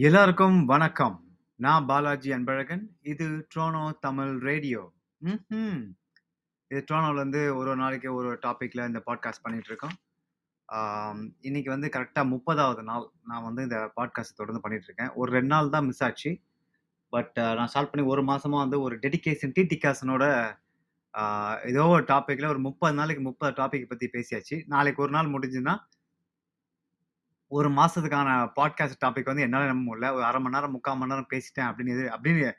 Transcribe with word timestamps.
எல்லாருக்கும் 0.00 0.64
வணக்கம். 0.64 1.14
நான் 1.54 1.86
பாலாஜி 1.86 2.30
அன்பழகன். 2.30 2.82
இது 3.02 3.46
ட்ரோனோ 3.54 3.98
தமிழ் 4.00 4.34
ரேடியோ. 4.38 4.92
ம் 5.16 5.80
இது 6.70 6.84
ட்ரோனோலேருந்து 6.90 7.40
ஒரு 7.56 7.56
ஒரு 7.56 7.76
நாளைக்கு 7.76 8.14
ஒரு 8.14 8.28
ஒரு 8.28 8.86
இந்த 8.86 9.02
பாட்காஸ்ட் 9.06 9.42
பண்ணிகிட்ருக்கோம் 9.44 9.96
இன்றைக்கி 10.66 11.32
இன்னைக்கு 11.40 11.70
வந்து 11.70 11.88
கரெக்டாக 11.88 12.30
முப்பதாவது 12.34 12.82
நாள். 12.82 13.06
நான் 13.24 13.42
வந்து 13.42 13.62
இந்த 13.62 13.92
பாட்காஸ்ட் 13.96 14.36
தொடர்ந்து 14.36 14.62
பண்ணிகிட்ருக்கேன் 14.64 15.12
ஒரு 15.14 15.32
ரெண்டு 15.32 15.46
நாள் 15.46 15.68
தான் 15.68 15.86
மிஸ் 15.86 16.04
ஆச்சு. 16.04 16.40
பட் 17.08 17.34
நான் 17.34 17.66
ஸ்டார்ட் 17.66 17.90
பண்ணி 17.90 18.08
ஒரு 18.08 18.24
மாதமாக 18.24 18.64
வந்து 18.64 18.80
ஒரு 18.80 18.98
டெடிகேஷன் 18.98 19.54
டிடிகாஷனோட 19.58 20.24
ஏதோ 21.66 21.86
ஒரு 21.86 22.02
டாப்பிக்கில் 22.02 22.52
ஒரு 22.54 22.60
30 22.60 22.94
நாளைக்கு 22.94 23.22
முப்பது 23.22 23.62
டாப்பிக் 23.62 23.88
பற்றி 23.88 24.10
பேசியாச்சு. 24.12 24.62
நாளைக்கு 24.66 25.02
ஒரு 25.02 25.10
நாள் 25.10 25.30
முடிஞ்சுதுன்னா 25.30 25.76
ஒரு 27.50 27.68
மாசத்துக்கான 27.76 28.30
பாட்காஸ்ட் 28.58 29.02
டாபிக் 29.04 29.30
வந்து 29.30 29.44
என்னால 29.46 29.68
நம்ப 29.70 29.84
முடியல. 29.88 30.08
ஒரு 30.16 30.24
அரை 30.28 30.40
மணி 30.44 30.54
நேரம், 30.54 30.74
3/4 30.74 30.98
மணி 31.00 31.12
நேரம் 31.12 31.30
பேசிட்டேன் 31.32 31.68
அப்படின்னு 31.68 31.94
இது 31.96 32.04
அப்படின்னு 32.14 32.50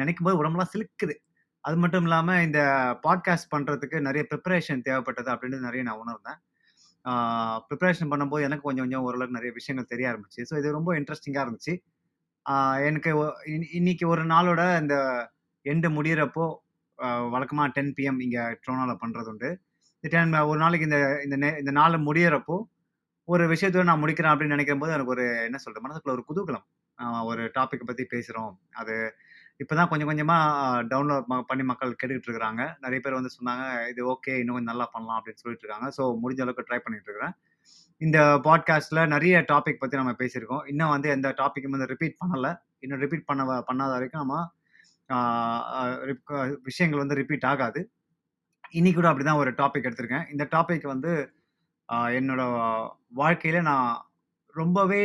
நினைக்கும்போது 0.00 0.40
உடம்புலாம் 0.40 0.70
சிலுக்குது. 0.72 1.14
அது 1.64 1.76
மட்டும் 1.82 2.04
இல்லாமல் 2.06 2.42
இந்த 2.46 2.60
பாட்காஸ்ட் 3.06 3.52
பண்ணுறதுக்கு 3.54 3.96
நிறைய 4.08 4.22
ப்ரிப்பரேஷன் 4.30 4.84
தேவைப்பட்டது 4.88 5.30
அப்படின்னு 5.34 5.58
நிறைய 5.66 5.82
நான் 5.88 6.02
உணர்ந்தேன். 6.02 6.38
ப்ரிப்பரேஷன் 7.68 8.10
பண்ணும்போது 8.12 8.46
எனக்கு 8.48 8.66
கொஞ்சம் 8.66 8.84
கொஞ்சம் 8.84 9.04
ஓரளவுக்கு 9.06 9.38
நிறைய 9.38 9.52
விஷயங்கள் 9.58 9.90
தெரிய 9.92 10.10
ஆரம்பிச்சு. 10.12 10.40
ஸோ 10.50 10.54
இது 10.60 10.76
ரொம்ப 10.78 10.90
இன்ட்ரெஸ்டிங்காக 11.00 11.44
இருந்துச்சு. 11.46 11.74
எனக்கு 12.88 13.10
இன் 13.54 13.66
இன்னைக்கு 13.78 14.04
ஒரு 14.12 14.22
நாளோட 14.34 14.62
இந்த 14.82 14.96
எண்டு 15.66 15.88
முடிகிறப்போ 15.96 16.46
வழக்கமாக 17.32 17.68
டென் 17.76 17.94
பிஎம் 17.96 18.20
இங்கே 18.24 18.42
ட்ரோனாவில் 18.62 19.00
பண்ணுறது 19.02 19.30
உண்டு. 19.32 19.50
டென் 20.04 20.34
ஒரு 20.50 20.58
நாளைக்கு 20.62 20.88
இந்த 20.88 20.98
இந்த 21.24 21.36
இந்த 21.60 21.72
நாள் 21.78 22.04
முடியிறப்போ 22.08 22.56
ஒரு 23.28 23.48
விஷயத்தோட 23.52 23.82
நான் 23.82 24.02
முடிக்கிறேன் 24.02 24.32
அப்படின்னு 24.32 24.54
நெனைக்கும்போது 24.54 24.88
எனக்கு 24.88 25.06
ஒரு 25.06 25.42
என்ன 25.44 25.58
சொல்றது? 25.58 25.88
மனசுக்குள்ள 25.88 26.10
ஒரு 26.10 26.24
குதூகலம். 26.28 27.24
ஒரு 27.24 27.42
டாபிக் 27.44 27.84
பத்தி 27.84 28.06
பேசுறோம். 28.10 28.56
அது 28.72 29.14
இப்பதான் 29.58 29.88
கொஞ்சம் 29.88 30.08
கொஞ்சமா 30.08 30.32
டவுன்லோட் 30.92 31.24
ம 31.28 31.42
பண்ணி 31.46 31.64
மக்கள் 31.64 31.96
கேட்டுக்கிட்டு 32.02 32.28
இருக்காங்க. 32.28 32.76
நிறைய 32.80 33.00
பேர் 33.02 33.12
வந்து 33.12 33.30
சொன்னாங்க, 33.38 33.88
"இது 33.88 34.06
ஓகே. 34.06 34.38
இன்னும் 34.38 34.54
கொஞ்சம் 34.54 34.62
நல்லா 34.62 34.88
பண்ணலாம்." 34.92 35.22
அப்படின்னு 35.24 35.34
சொல்லிட்டு 35.34 35.66
இருக்காங்க. 35.68 35.86
ஸோ 35.96 36.04
முடிஞ்ச 36.06 36.40
அளவுக்கு 36.40 36.62
ட்ரை 36.62 36.78
பண்ணிட்டு 36.78 37.10
இருக்கிறேன். 37.10 37.32
இந்த 37.96 38.40
பாட்காஸ்ட்ல 38.44 39.06
நிறைய 39.06 39.44
டாபிக் 39.48 39.78
பத்தி 39.78 39.96
நம்ம 39.96 40.12
பேசியிருக்கோம். 40.12 40.68
இன்னும் 40.68 40.88
வந்து 40.88 41.08
எந்த 41.08 41.28
டாபிக்கும் 41.28 41.68
வந்து 41.68 41.86
ரிப்பீட் 41.86 42.16
பண்ணல. 42.26 42.60
இன்னும் 42.78 43.00
ரிப்பீட் 43.00 43.24
பண்ண 43.24 43.64
பண்ணாத 43.72 43.88
வரைக்கும் 43.88 44.26
நம்ம 44.26 44.54
விஷயங்கள் 46.62 47.00
வந்து 47.00 47.14
ரிப்பீட் 47.14 47.44
ஆகாது. 47.44 47.90
இன்னைக்கு 48.70 49.02
கூட 49.02 49.12
அப்படிதான் 49.12 49.36
ஒரு 49.36 49.52
டாபிக் 49.52 49.92
எடுத்திருக்கேன். 49.92 50.30
இந்த 50.30 50.48
டாபிக் 50.50 50.86
வந்து 50.86 51.35
என்னோட 51.88 52.42
வாழ்க்கையில 53.16 53.62
நான் 53.62 53.90
ரொம்பவே 54.56 55.04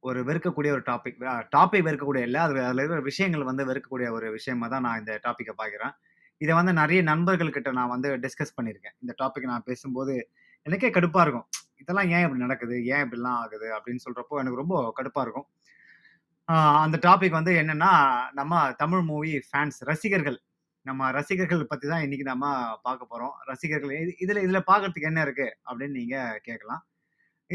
ஒரு 0.00 0.20
வெறுக்கக்கூடிய 0.24 0.70
ஒரு 0.76 0.82
டாபிக். 0.86 1.18
டாபிக் 1.56 1.86
வெறுக்கக்கூடிய 1.88 2.22
இல்லை 2.28 2.40
அது 2.40 2.52
அதில் 2.64 2.78
இருக்கிற 2.78 3.00
விஷயங்கள் 3.00 3.44
வந்து 3.44 3.64
வெறுக்கக்கூடிய 3.66 4.08
ஒரு 4.10 4.30
விஷயமா 4.30 4.68
தான் 4.68 4.82
நான் 4.82 4.98
இந்த 4.98 5.20
டாப்பிக்கை 5.22 5.54
பார்க்குறேன் 5.62 5.94
இதை 6.40 6.54
வந்து 6.54 6.72
நிறைய 6.72 7.02
நண்பர்கள்கிட்ட 7.02 7.72
நான் 7.72 7.88
வந்து 7.88 8.08
டிஸ்கஸ் 8.16 8.56
பண்ணியிருக்கேன். 8.58 8.96
இந்த 8.98 9.12
டாபிக் 9.22 9.50
நான் 9.52 9.62
பேசும்போது 9.64 10.14
எனக்கே 10.62 10.90
கடுப்பாக 10.90 11.22
இருக்கும். 11.22 11.46
இதெல்லாம் 11.76 12.08
ஏன் 12.10 12.22
இப்படி 12.22 12.40
நடக்குது? 12.40 12.76
ஏன் 12.86 13.02
இப்படிலாம் 13.06 13.38
ஆகுது? 13.42 13.68
அப்படின்னு 13.76 14.04
சொல்கிறப்போ 14.06 14.36
எனக்கு 14.42 14.60
ரொம்ப 14.62 14.92
கடுப்பாக 14.98 15.22
இருக்கும். 15.22 15.48
அந்த 16.84 16.96
டாபிக் 17.06 17.38
வந்து 17.38 17.52
என்னென்னா 17.62 17.92
நம்ம 18.32 18.72
தமிழ் 18.72 19.02
மூவி 19.02 19.32
ஃபேன்ஸ் 19.48 19.78
ரசிகர்கள். 19.90 20.38
நம்ம 20.86 21.10
ரசிகர்கள் 21.10 21.66
பத்தி 21.66 21.86
தான் 21.88 22.02
இன்னைக்கு 22.02 22.24
நம்ம 22.24 22.46
பார்க்க 22.82 23.12
போறோம். 23.12 23.34
ரசிகர்கள் 23.44 24.14
இதில் 24.18 24.18
இதுல 24.24 24.40
இதுல 24.46 24.60
பார்க்கறதுக்கு 24.66 25.08
என்ன 25.10 25.20
இருக்கு? 25.22 25.46
அப்படின்னு 25.66 25.96
நீங்க 26.00 26.16
கேட்கலாம். 26.42 26.82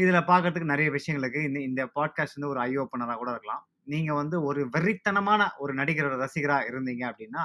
இதுல 0.00 0.18
பார்க்கறதுக்கு 0.30 0.72
நிறைய 0.72 0.90
விஷயங்கள் 0.90 1.30
இருக்குது 1.30 1.46
இந்த 1.46 1.60
இந்த 1.60 1.82
பாட்காஸ்ட் 1.84 2.36
வந்து 2.36 2.48
ஒரு 2.48 2.60
ஐ 2.60 2.70
ஓப்பனரா 2.78 3.14
கூட 3.14 3.30
இருக்கலாம். 3.30 3.62
நீங்க 3.84 4.14
வந்து 4.14 4.36
ஒரு 4.42 4.60
வெறித்தனமான 4.76 5.42
ஒரு 5.58 5.72
நடிகரோட 5.74 6.16
ரசிகரா 6.24 6.58
இருந்தீங்க 6.70 7.04
அப்படின்னா, 7.12 7.44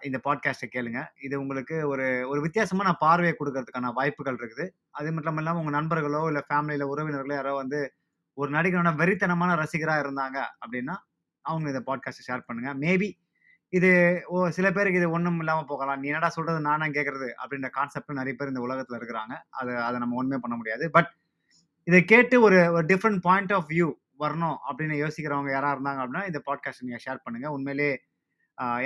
இந்த 0.00 0.18
பாட்காஸ்ட்டை 0.24 0.68
கேளுங்க. 0.74 1.00
இது 1.22 1.34
உங்களுக்கு 1.40 1.76
ஒரு 1.88 2.06
ஒரு 2.28 2.40
வித்தியாசமான 2.40 2.90
பார்வையை 3.04 3.34
கொடுக்கறதுக்கான 3.36 3.92
வாய்ப்புகள் 3.92 4.38
இருக்குது. 4.40 4.66
அது 4.90 5.12
மட்டும் 5.12 5.36
இல்லாமல் 5.36 5.62
உங்க 5.62 5.72
நண்பர்களோ, 5.78 6.22
இல்லை 6.26 6.42
ஃபேமிலியில 6.48 6.88
உறவினர்களோ 6.92 7.34
யாரோ 7.34 7.54
வந்து 7.54 7.80
ஒரு 8.38 8.50
நடிகரோட 8.52 8.90
வெறித்தனமான 9.02 9.50
ரசிகரா 9.62 9.96
இருந்தாங்க 10.04 10.38
அப்படின்னா, 10.64 10.96
அவங்க 11.44 11.66
இந்த 11.72 11.82
பாட்காஸ்ட்டை 11.86 12.24
ஷேர் 12.28 12.46
பண்ணுங்க. 12.46 12.70
மேபி 12.86 13.08
இது 13.72 13.90
ஓ 14.28 14.36
சில 14.50 14.68
பேருக்கு 14.72 15.00
இது 15.00 15.08
ஒன்றும் 15.10 15.38
இல்லாமல் 15.38 15.66
போகலாம். 15.66 16.00
"நீ 16.00 16.06
என்னடா 16.08 16.28
சொல்றது? 16.28 16.60
நானா 16.60 16.86
கேட்கறது?" 16.96 17.28
அப்படின்ற 17.42 17.68
கான்செப்ட் 17.70 18.18
நிறைய 18.20 18.34
பேர் 18.38 18.52
இந்த 18.52 18.60
உலகத்தில் 18.60 18.98
இருக்கிறாங்க. 19.00 19.34
அது 19.60 19.72
அதை 19.82 19.96
நம்ம 19.98 20.16
ஒன்றுமே 20.16 20.40
பண்ண 20.42 20.56
முடியாது. 20.56 20.86
பட் 20.90 21.10
இதை 21.86 22.00
கேட்டு 22.04 22.36
ஒரு 22.40 22.58
ஒரு 22.72 22.84
டிஃப்ரெண்ட் 22.86 23.20
பாயிண்ட் 23.20 23.52
ஆஃப் 23.52 23.68
வியூ 23.70 23.88
வரணும் 24.20 24.56
அப்படின்னு 24.68 24.96
யோசிக்கிறவங்க 25.02 25.50
யாராக 25.50 25.74
இருந்தாங்க 25.76 26.00
அப்படின்னா, 26.02 26.24
இந்த 26.26 26.40
பாட்காஸ்ட் 26.48 26.84
நீங்கள் 26.86 27.04
ஷேர் 27.06 27.24
பண்ணுங்க. 27.24 27.48
உண்மையிலேயே 27.50 27.94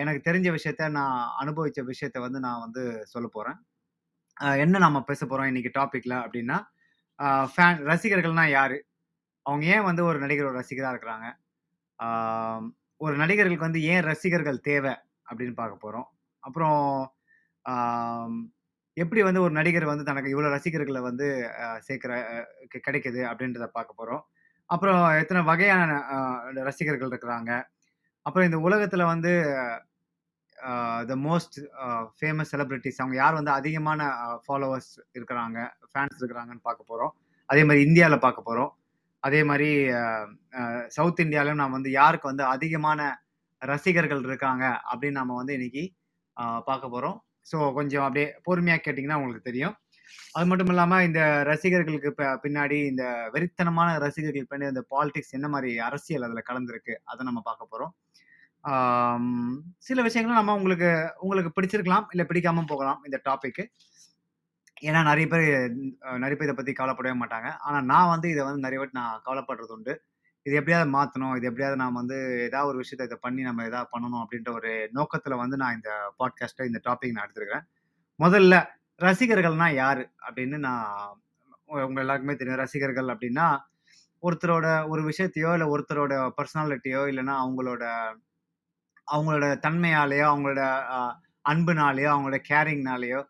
எனக்கு 0.03 0.21
தெரிஞ்ச 0.31 0.49
விஷயத்த, 0.57 0.85
நான் 0.91 1.17
அனுபவித்த 1.43 1.83
விஷயத்த 1.85 2.19
வந்து 2.21 2.41
நான் 2.41 2.61
வந்து 2.61 2.83
சொல்ல 3.07 3.29
போகிறேன் 3.33 3.59
என்ன 4.65 4.79
நம்ம 4.79 4.99
பேச 5.03 5.21
போகிறோம் 5.27 5.49
இன்னைக்கு 5.49 5.73
டாப்பிக்கில் 5.81 6.17
அப்படின்னா, 6.25 6.59
ஃபேன் 7.53 7.81
ரசிகர்கள்னா 7.91 8.47
யார் 8.51 8.77
அவங்க 9.47 9.65
ஏன் 9.67 9.83
வந்து 9.83 10.03
ஒரு 10.05 10.19
நடிகர் 10.19 10.47
ஒரு 10.47 10.59
ரசிகராக 10.59 10.95
இருக்கிறாங்க? 10.95 11.27
ஒரு 13.05 13.15
நடிகர்களுக்கு 13.23 13.69
வந்து 13.69 13.83
ஏன் 13.93 14.07
ரசிகர்கள் 14.11 14.65
தேவை 14.69 14.93
அப்படின்னு 15.29 15.55
பார்க்க 15.61 15.85
போகிறோம் 15.85 16.07
அப்புறம் 16.43 16.81
எப்படி 18.97 19.21
வந்து 19.29 19.41
ஒரு 19.45 19.53
நடிகர் 19.59 19.91
வந்து 19.91 20.05
தனக்கு 20.09 20.33
இவ்வளோ 20.35 20.51
ரசிகர்களை 20.55 21.01
வந்து 21.09 21.27
சேர்க்குற 21.87 22.13
கெ 22.73 22.79
கிடைக்குது 22.87 23.21
அப்படின்றத 23.31 23.67
பார்க்க 23.77 24.01
போகிறோம் 24.01 24.23
அப்புறம் 24.71 25.01
எத்தனை 25.23 25.41
வகையான 25.51 25.91
ரசிகர்கள் 26.69 27.11
இருக்கிறாங்க. 27.13 27.51
அப்புறம் 28.27 28.47
இந்த 28.49 28.59
உலகத்தில் 28.69 29.11
வந்து 29.13 29.33
த 31.09 31.15
மோஸ்ட் 31.27 31.57
ஃபேமஸ் 32.17 32.53
செலிப்ரிட்டிஸ் 32.53 33.01
அவங்க 33.03 33.17
யார் 33.19 33.39
வந்து 33.41 33.53
அதிகமான 33.59 34.01
ஃபாலோவர்ஸ் 34.45 34.93
இருக்கிறாங்க, 35.17 35.59
ஃபேன்ஸ் 35.91 36.19
இருக்கிறாங்கன்னு 36.21 36.67
பார்க்க 36.69 36.91
போகிறோம் 36.93 37.13
அதே 37.49 37.63
மாதிரி 37.69 37.87
இந்தியாவில் 37.89 38.25
பார்க்கப் 38.27 38.49
போகிறோம் 38.49 38.73
அதே 39.27 39.41
மாதிரி 39.51 39.69
சவுத் 40.97 41.23
இந்தியாவிலும் 41.25 41.61
நாம் 41.63 41.77
வந்து 41.79 41.91
யாருக்கு 42.01 42.31
வந்து 42.31 42.45
அதிகமான 42.55 43.01
ரசிகர்கள் 43.63 44.27
இருக்காங்க 44.29 44.65
அப்படின்னு 44.91 45.21
நம்ம 45.21 45.37
வந்து 45.41 45.57
இன்னைக்கு 45.59 45.85
பார்க்க 46.69 46.95
போகிறோம் 46.95 47.17
ஸோ 47.51 47.57
கொஞ்சம் 47.79 48.05
அப்படியே 48.07 48.29
பொறுமையாக 48.47 48.83
கேட்டிங்கன்னா 48.85 49.19
உங்களுக்கு 49.21 49.49
தெரியும். 49.51 49.75
அது 50.37 50.47
மட்டும் 50.51 50.71
இல்லாமல் 50.73 51.05
இந்த 51.09 51.21
ரசிகர்களுக்கு 51.51 52.11
இப்போ 52.13 52.27
பின்னாடி 52.45 52.79
இந்த 52.93 53.05
வெறித்தனமான 53.35 53.91
ரசிகர்கள் 54.05 54.49
பின்னாடி 54.51 54.73
இந்த 54.75 54.85
பாலிடிக்ஸ் 54.95 55.35
என்ன 55.39 55.49
மாதிரி 55.55 55.71
அரசியல் 55.89 56.27
அதில் 56.27 56.49
கலந்துருக்கு 56.49 56.95
அதை 57.13 57.21
நம்ம 57.29 57.43
பார்க்க 57.49 57.73
போகிறோம் 57.73 57.93
சில 59.89 59.99
விஷயங்களும் 60.09 60.41
நம்ம 60.41 60.55
உங்களுக்கு 60.59 60.91
உங்களுக்கு 61.25 61.51
பிடிச்சிருக்கலாம், 61.57 62.07
இல்லை 62.13 62.25
பிடிக்காம 62.31 62.65
போகலாம் 62.73 63.01
இந்த 63.09 63.19
டாபிக்கு. 63.29 63.65
ஏன்னா 64.85 65.01
நிறைய 65.03 65.27
பேர் 65.29 65.47
நிறைய 66.15 66.37
பேர் 66.37 66.49
இதை 66.49 66.57
பற்றி 66.57 66.73
கவலைப்படவே 66.73 67.15
மாட்டாங்க. 67.23 67.49
ஆனால் 67.59 67.85
நான் 67.85 68.09
வந்து 68.09 68.31
இதை 68.31 68.45
வந்து 68.45 68.61
நிறைய 68.61 68.79
வாட்டி 68.79 68.99
நான் 69.01 69.23
கவலைப்படுறது 69.27 69.73
உண்டு. 69.73 69.95
இது 70.43 70.55
எப்படியாவது 70.55 70.91
மாற்றணும் 70.99 71.37
இது 71.37 71.47
எப்படியாவது 71.47 71.77
நாம் 71.83 71.93
வந்து 71.93 72.17
ஏதாவது 72.45 72.71
ஒரு 72.71 72.79
விஷயத்த 72.79 73.03
இதை 73.03 73.19
பண்ணி 73.21 73.43
நம்ம 73.43 73.65
எதாவது 73.65 73.89
பண்ணணும் 73.95 74.23
அப்படின்ற 74.25 74.51
ஒரு 74.53 74.89
நோக்கத்தில் 74.93 75.37
வந்து 75.37 75.57
நான் 75.57 75.75
இந்த 75.75 75.91
பாட்காஸ்ட்டை 76.19 76.67
இந்த 76.67 76.81
டாபிக் 76.85 77.13
நான் 77.13 77.27
எடுத்துருக்கிறேன் 77.27 77.67
முதல்ல 78.21 78.55
ரசிகர்கள்னா 79.01 79.73
யார் 79.75 80.03
அப்படின்னு 80.27 80.59
நான் 80.59 80.87
உங்க 81.67 82.01
எல்லாருக்குமே 82.01 82.37
தெரியும். 82.37 82.59
ரசிகர்கள் 82.59 83.09
அப்படின்னா, 83.09 83.47
ஒருத்தரோட 84.23 84.67
ஒரு 84.89 85.03
விஷயத்தையோ, 85.03 85.51
இல்லை 85.53 85.69
ஒருத்தரோட 85.69 86.15
பர்சனாலிட்டியோ 86.37 87.03
இல்லைன்னா 87.11 87.35
அவங்களோட 87.45 87.85
அவங்களோட 89.09 89.47
தன்மையாலேயோ 89.67 90.27
அவங்களோட 90.33 90.63
அன்புனாலேயோ 91.49 92.11
அவங்களோட 92.15 92.39
கேரிங்னாலேயோ 92.51 93.21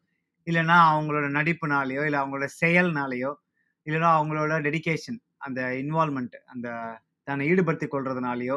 இல்லைன்னா 0.50 0.77
அவங்களோட 0.93 1.27
நடிப்புனாலேயோ 1.38 2.03
இல்லை 2.09 2.21
அவங்களோட 2.22 2.49
செயல்னாலேயோ 2.62 3.32
இல்லைன்னா 3.87 4.10
அவங்களோட 4.19 4.53
டெடிகேஷன் 4.66 5.18
அந்த 5.47 5.60
இன்வால்மெண்ட் 5.83 6.36
அந்த 6.53 6.68
தன்னை 7.28 7.45
ஈடுபடுத்தி 7.53 7.86
கொள்றதுனாலயோ, 7.92 8.57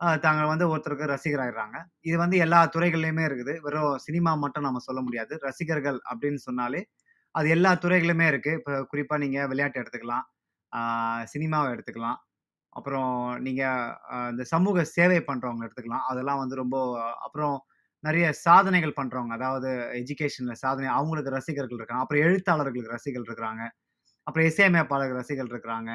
தாங்கள் 0.00 0.22
தாங்க 0.24 0.42
வந்து 0.50 0.66
ஒருத்தருக்கு 0.72 1.06
ரசிகராயிடுறாங்க. 1.12 1.76
இது 2.08 2.16
வந்து 2.22 2.36
எல்லா 2.44 2.60
துறைகள்லையுமே 2.74 3.24
இருக்குது. 3.28 3.52
வெறும் 3.64 3.96
சினிமா 4.06 4.32
மட்டும் 4.44 4.66
நம்ம 4.66 4.80
சொல்ல 4.86 5.00
முடியாது. 5.06 5.32
ரசிகர்கள் 5.48 5.98
அப்படின்னு 6.10 6.40
சொன்னாலே, 6.46 6.80
அது 7.34 7.48
எல்லா 7.56 7.72
துறைகளுமே 7.84 8.26
இருக்குது 8.32 8.56
இப்போ 8.60 8.72
குறிப்பாக 8.92 9.22
நீங்கள் 9.24 9.48
விளையாட்டு 9.52 9.80
எடுத்துக்கலாம். 9.82 10.24
சினிமாவை 11.32 11.68
எடுத்துக்கலாம். 11.74 12.18
அப்புறம் 12.78 13.12
நீங்கள் 13.46 13.92
இந்த 14.32 14.42
சமூக 14.54 14.84
சேவை 14.96 15.20
பண்ணுறவங்க 15.28 15.64
எடுத்துக்கலாம். 15.66 16.06
அதெல்லாம் 16.10 16.40
வந்து 16.42 16.56
ரொம்ப 16.62 16.76
அப்புறம் 17.26 17.56
நிறைய 18.04 18.26
சாதனைகள் 18.44 18.98
பண்றவங்க. 18.98 19.32
அதாவது 19.38 19.70
எஜுகேஷன்ல 20.00 20.54
சாதனை 20.64 20.88
அவங்களுக்கு 20.98 21.32
ரசிகர்கள் 21.38 21.80
இருக்காங்க. 21.80 22.02
அப்புறம் 22.04 22.24
எழுத்தாளர்களுக்கு 22.28 22.94
ரசிகர்கள் 22.96 23.28
இருக்கிறாங்க. 23.30 23.64
அப்புறம் 24.26 24.46
இசையமைப்பாளர்கள் 24.50 25.20
ரசிகர்கள் 25.22 25.54
இருக்கிறாங்க. 25.54 25.90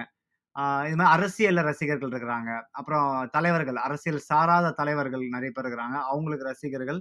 இது 0.89 0.97
மாதிரி 0.99 1.13
அரசியல்ல 1.15 1.61
ரசிகர்கள் 1.69 2.11
இருக்கிறாங்க. 2.13 2.51
அப்புறம் 2.79 3.07
தலைவர்கள், 3.35 3.79
அரசியல் 3.87 4.21
சாராத 4.29 4.73
தலைவர்கள் 4.81 5.23
நிறைய 5.35 5.51
பேர் 5.55 5.65
இருக்கிறாங்க. 5.65 5.97
அவங்களுக்கு 6.11 6.47
ரசிகர்கள் 6.51 6.99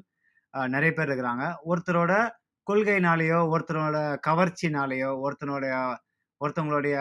நிறைய 0.75 0.93
பேர் 0.99 1.09
இருக்கிறாங்க. 1.11 1.45
ஒருத்தரோட 1.73 2.15
கொள்கைனாலேயோ 2.67 3.39
ஒருத்தரோட 3.55 3.99
கவர்ச்சினாலேயோ 4.29 5.11
ஒருத்தனுடைய 5.27 5.75
ஒருத்தவங்களுடைய 6.41 6.97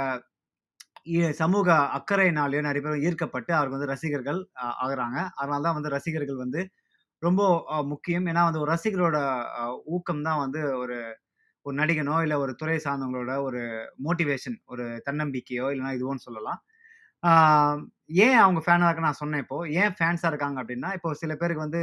சமூக 1.42 1.68
அக்கறையினாலேயோ 1.98 2.62
நிறைய 2.68 2.82
பேர் 2.86 3.04
ஈர்க்கப்பட்டு 3.08 3.52
அவருக்கு 3.58 3.78
வந்து 3.78 3.92
ரசிகர்கள் 3.94 4.40
ஆகிறாங்க 4.84 5.18
அதனால 5.42 5.62
தான் 5.68 5.78
வந்து 5.80 5.94
ரசிகர்கள் 5.98 6.42
வந்து 6.44 6.62
ரொம்ப 7.24 7.42
முக்கியம். 7.92 8.25
ஏன்னா 8.31 8.44
வந்து 8.48 8.62
ஒரு 8.64 8.72
ரசிகரோட 8.75 9.18
ஊக்கம் 9.96 10.25
தான் 10.28 10.42
வந்து 10.46 10.62
ஒரு 10.84 10.98
ஒரு 11.66 11.75
நடிகனோ, 11.81 12.16
இல்லை 12.25 12.38
ஒரு 12.44 12.54
துறை 12.62 12.78
சார்ந்தவங்களோட 12.86 13.34
ஒரு 13.48 13.62
மோட்டிவேஷன், 14.06 14.58
ஒரு 14.74 14.86
தன்னம்பிக்கையோ 15.08 15.68
இல்லைன்னா 15.74 15.94
இதுவோன்னு 15.98 16.25
சொல்லலாம். 16.28 16.60
ஏன் 18.25 18.40
அவங்க 18.44 18.60
ஃபேனாக 18.66 18.88
இருக்க 18.90 19.08
நான் 19.08 19.22
சொன்னேன் 19.22 19.44
இப்போ. 19.46 19.58
ஏன் 19.81 19.94
ஃபேன்ஸாக 19.98 20.31
இருக்காங்க 20.34 20.58
அப்படின்னா 20.64 20.90
இப்போ 20.98 21.10
சில 21.22 21.34
பேருக்கு 21.42 21.66
வந்து 21.68 21.81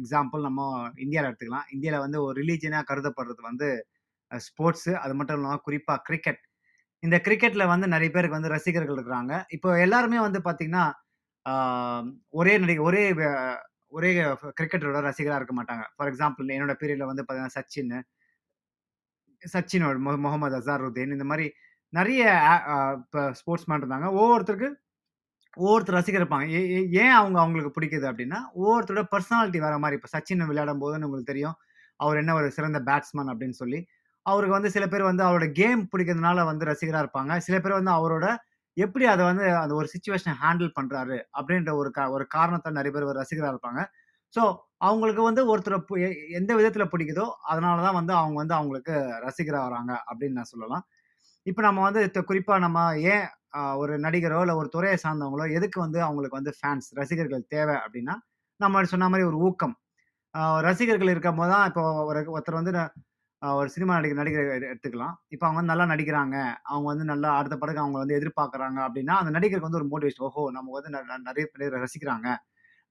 எக்ஸாம்பிள் 0.00 0.46
நம்ம 0.48 0.60
இந்தியாவில் 1.04 1.28
எடுத்துக்கலாம். 1.30 1.68
இந்தியாவில் 1.76 2.04
வந்து 2.06 2.18
ஒரு 2.26 2.34
ரிலீஜியனாக 2.42 2.88
கருதப்படுறது 2.90 3.42
வந்து 3.50 3.68
ஸ்போர்ட்ஸு. 4.30 4.92
அது 5.04 5.14
மட்டும் 5.18 5.38
இல்லாமல் 5.38 5.64
குறிப்பாக 5.68 6.02
கிரிக்கெட். 6.08 6.42
இந்த 7.02 7.16
கிரிக்கெட்டில் 7.26 7.70
வந்து 7.74 7.86
நிறைய 7.94 8.10
பேருக்கு 8.16 8.38
வந்து 8.38 8.54
ரசிகர்கள் 8.56 8.98
இருக்கிறாங்க. 8.98 9.34
இப்போ 9.56 9.70
எல்லாருமே 9.86 10.20
வந்து 10.26 10.40
பார்த்திங்கன்னா 10.48 10.86
ஒரே 12.40 12.54
நடிகை 12.62 12.82
ஒரே 12.88 13.02
ஒரே 13.92 14.10
கிரிக்கெட்டரோட 14.58 15.00
ரசிகராக 15.08 15.40
இருக்க 15.40 15.54
மாட்டாங்க. 15.60 15.84
ஃபார் 15.96 16.10
எக்ஸாம்பிள் 16.12 16.54
என்னோட 16.56 16.74
பீரியடில் 16.82 17.10
வந்து 17.10 17.24
பார்த்தீங்கன்னா, 17.24 17.56
சச்சின் 17.58 17.94
சச்சின், 19.42 19.84
மொ 20.06 20.12
முகமது 20.24 20.56
அசாருதீன் 20.60 21.14
இந்த 21.16 21.26
மாதிரி 21.30 21.46
நிறைய 21.92 22.22
இப்போ 22.98 23.20
ஸ்போர்ட்ஸ் 23.38 23.66
மேன் 23.70 23.80
ஸ்போர்ட்ஸ்மேன் 23.80 23.80
இருந்தாங்க. 23.82 24.08
ஒவ்வொருத்தருக்கு 24.20 24.68
ஒவ்வொருத்தர் 25.56 25.96
ரசிகர் 25.98 26.22
இருப்பாங்க. 26.22 26.46
ஏ 26.56 26.60
ஏன் 27.02 27.14
அவங்க 27.20 27.38
அவங்களுக்கு 27.40 27.72
பிடிக்குது 27.76 28.06
அப்படின்னா 28.10 28.38
ஒவ்வொருத்தரோட 28.62 29.04
பர்சனாலிட்டி 29.14 29.60
வேற 29.66 29.76
மாதிரி 29.84 29.98
இப்போ 29.98 30.10
சச்சின் 30.14 30.44
விளையாடும்போதுன்னு 30.50 31.06
உங்களுக்கு 31.08 31.32
தெரியும். 31.32 31.56
அவர் 32.00 32.20
என்ன 32.22 32.34
ஒரு 32.40 32.48
சிறந்த 32.58 32.78
பேட்ஸ்மேன் 32.88 33.30
அப்படின்னு 33.32 33.56
சொல்லி. 33.62 33.80
அவருக்கு 34.26 34.56
வந்து 34.58 34.72
சில 34.76 34.84
பேர் 34.88 35.08
வந்து 35.10 35.24
அவரோட 35.24 35.46
கேம் 35.60 35.82
பிடிக்கிறதுனால 35.92 36.44
வந்து 36.50 36.68
ரசிகராக 36.72 37.02
இருப்பாங்க. 37.04 37.32
சில 37.48 37.56
பேர் 37.60 37.78
வந்து 37.80 37.92
அவரோட 37.98 38.26
எப்படி 38.76 39.04
அதை 39.12 39.22
வந்து 39.24 39.44
அந்த 39.62 39.72
ஒரு 39.74 39.88
சுச்சுவேஷனை 39.94 40.34
ஹேண்டில் 40.42 40.70
பண்ணுறாரு 40.78 41.18
அப்படின்ற 41.38 41.70
ஒரு 41.80 41.90
கா 41.90 42.04
ஒரு 42.16 42.24
காரணத்தை 42.36 42.70
நிறைய 42.78 42.92
பேர் 42.96 43.20
ரசிகராக 43.20 43.52
இருப்பாங்க. 43.54 43.80
ஸோ 44.34 44.42
அவங்களுக்கு 44.80 45.22
வந்து 45.22 45.42
ஒருத்தர் 45.52 45.78
பு 45.88 45.94
எ 46.06 46.08
எந்த 46.38 46.50
விதத்தில் 46.58 46.90
பிடிக்குதோ, 46.92 47.24
அதனால 47.50 47.76
தான் 47.86 47.98
வந்து 48.00 48.12
அவங்க 48.20 48.36
வந்து 48.42 48.56
அவங்களுக்கு 48.58 48.94
ரசிகராக 49.26 49.64
வராங்க 49.68 49.92
அப்படின்னு 50.10 50.38
நான் 50.40 50.50
சொல்லலாம். 50.52 50.84
இப்போ 51.46 51.62
நம்ம 51.68 51.82
வந்து 51.88 52.22
குறிப்பாக 52.30 52.60
நம்ம 52.66 52.78
ஏன் 53.12 53.26
ஒரு 53.82 53.94
நடிகரோ, 54.06 54.40
இல்லை 54.44 54.56
ஒரு 54.62 54.68
துறையை 54.68 54.98
சார்ந்தவங்களோ 55.04 55.46
எதுக்கு 55.58 55.78
வந்து 55.80 56.00
அவங்களுக்கு 56.08 56.40
வந்து 56.40 56.54
ஃபேன்ஸ் 56.58 56.88
ரசிகர்கள் 57.00 57.44
தேவை 57.56 57.76
அப்படின்னா 57.84 58.16
நம்ம 58.60 58.84
சொன்ன 58.94 59.08
மாதிரி 59.12 59.26
ஒரு 59.30 59.38
ஊக்கம். 59.48 59.74
ரசிகர்கள் 60.34 60.66
ரசிகர்கள் 60.68 61.12
இருக்கும்போது 61.12 61.52
தான் 61.54 61.66
இப்போ 61.70 61.82
ஒரு 62.10 62.20
ஒருத்தர் 62.34 62.58
வந்து 62.60 62.72
ஒரு 63.42 63.68
சினிமா 63.70 63.92
நடிக்க 63.96 64.14
நடிக்கிற 64.16 64.40
எடுத்துக்கலாம். 64.64 65.14
இப்போ 65.32 65.44
அவங்க 65.46 65.58
வந்து 65.60 65.72
நல்லா 65.72 65.86
நடிக்கிறாங்க. 65.92 66.36
அவங்க 66.66 66.86
வந்து 66.88 67.04
நல்லா 67.04 67.28
அடுத்த 67.38 67.56
படகு 67.56 67.80
அவங்க 67.80 67.98
வந்து 67.98 68.16
எதிர்பார்க்குறாங்க 68.18 68.78
அப்படின்னா 68.86 69.14
அந்த 69.20 69.30
நடிகருக்கு 69.36 69.68
வந்து 69.68 69.80
ஒரு 69.80 69.88
மோட்டிவேஷன். 69.92 70.24
ஓஹோ! 70.28 70.42
நம்ம 70.50 70.72
வந்து 70.76 70.90
நிறைய 71.28 71.44
பேர் 71.52 71.76
ரசிக்கிறாங்க. 71.78 72.28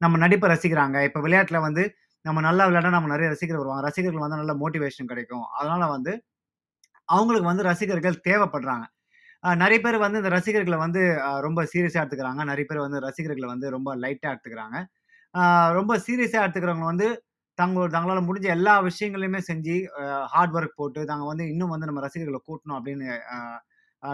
நம்ம 0.01 0.19
நடிப்பை 0.23 0.49
ரசிக்கிறாங்க. 0.53 0.97
இப்போ 1.09 1.21
விளையாட்டில் 1.21 1.65
வந்து 1.67 1.83
நம்ம 2.25 2.39
நல்லா 2.41 2.63
விளையாட 2.69 2.89
நம்ம 2.95 3.11
நிறைய 3.13 3.27
ரசிகர் 3.33 3.61
வருவாங்க. 3.61 3.83
ரசிகர்கள் 3.89 4.25
வந்து 4.25 4.41
நல்ல 4.41 4.55
மோட்டிவேஷன் 4.61 5.11
கிடைக்கும். 5.11 5.45
அதனால 5.59 5.83
வந்து 5.95 6.13
அவங்களுக்கு 7.09 7.49
வந்து 7.49 7.67
ரசிகர்கள் 7.67 8.23
தேவைப்படுறாங்க. 8.27 8.85
நிறைய 9.43 9.79
பேர் 9.81 9.97
வந்து 10.03 10.19
இந்த 10.21 10.31
ரசிகர்களை 10.35 10.77
வந்து 10.79 11.01
ரொம்ப 11.47 11.61
சீரியஸாக 11.71 12.01
எடுத்துக்கிறாங்க. 12.03 12.41
நிறைய 12.51 12.65
பேர் 12.69 12.85
வந்து 12.85 12.99
ரசிகர்களை 13.07 13.47
வந்து 13.53 13.67
ரொம்ப 13.71 13.89
லைட்டாக 13.97 14.33
எடுத்துக்கிறாங்க. 14.33 14.77
ரொம்ப 15.77 15.93
சீரியஸாக 16.05 16.43
எடுத்துக்கிறவங்க 16.43 16.87
வந்து 16.91 17.07
தங்க 17.61 17.87
தங்களால் 17.95 18.27
முடிஞ்ச 18.27 18.47
எல்லா 18.57 18.73
விஷயங்களையுமே 18.89 19.39
செஞ்சு 19.49 19.75
ஹார்ட் 20.33 20.55
ஒர்க் 20.57 20.79
போட்டு 20.81 21.01
தாங்க 21.09 21.25
வந்து 21.31 21.45
இன்னும் 21.53 21.73
வந்து 21.73 21.89
நம்ம 21.89 22.03
ரசிகர்களை 22.05 22.39
கூட்டணும் 22.47 22.77
அப்படின்னு 22.77 23.07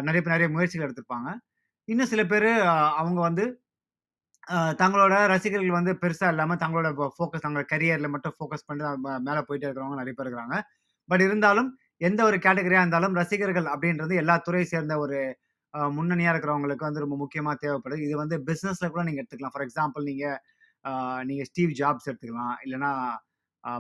நிறைய 0.08 0.22
நிறைய 0.30 0.46
பேர் 0.46 0.56
முயற்சிகள் 0.56 0.86
எடுத்திருப்பாங்க. 0.88 1.30
இன்னும் 1.88 2.12
சில 2.12 2.22
பேர் 2.32 2.50
அவங்க 3.02 3.20
வந்து 3.28 3.44
தங்களோட 4.82 5.14
ரசிகர்கள் 5.34 5.78
வந்து 5.80 5.94
பெருசாக 6.04 6.34
இல்லாமல் 6.34 6.60
தங்களோட 6.64 6.88
ஃபோக்கஸ் 7.18 7.44
தங்களோட 7.46 7.66
கரியரில் 7.74 8.14
மட்டும் 8.16 8.36
ஃபோக்கஸ் 8.38 8.68
பண்ணி 8.70 8.84
மேலே 9.28 9.42
போயிட்டே 9.48 9.68
இருக்கிறவங்க 9.68 10.00
நிறைய 10.02 10.14
பேர் 10.18 10.28
இருக்கிறாங்க. 10.28 10.58
பட் 11.10 11.24
இருந்தாலும் 11.28 11.70
எந்த 12.08 12.22
ஒரு 12.30 12.38
கேட்டகரியாக 12.46 12.84
இருந்தாலும் 12.86 13.16
ரசிகர்கள் 13.22 13.68
அப்படின்றது 13.74 14.14
எல்லா 14.22 14.36
துறையை 14.48 14.68
சேர்ந்த 14.74 14.94
ஒரு 15.04 15.20
முன்னணியாக 15.96 16.34
இருக்கிறவங்களுக்கு 16.34 16.88
வந்து 16.88 17.04
ரொம்ப 17.04 17.16
முக்கியமாக 17.22 17.56
தேவைப்படுது. 17.64 18.04
இது 18.08 18.16
வந்து 18.24 18.36
பிஸ்னஸில் 18.50 18.92
கூட 18.94 19.04
நீங்கள் 19.08 19.24
எடுத்துக்கலாம். 19.24 19.56
ஃபார் 19.56 19.66
எக்ஸாம்பிள் 19.68 20.06
நீங்கள் 20.10 20.38
நீங்கள் 21.30 21.48
ஸ்டீவ் 21.50 21.72
ஜாப்ஸ் 21.82 22.08
எடுத்துக்கலாம். 22.10 22.56
இல்லைன்னா 22.66 22.92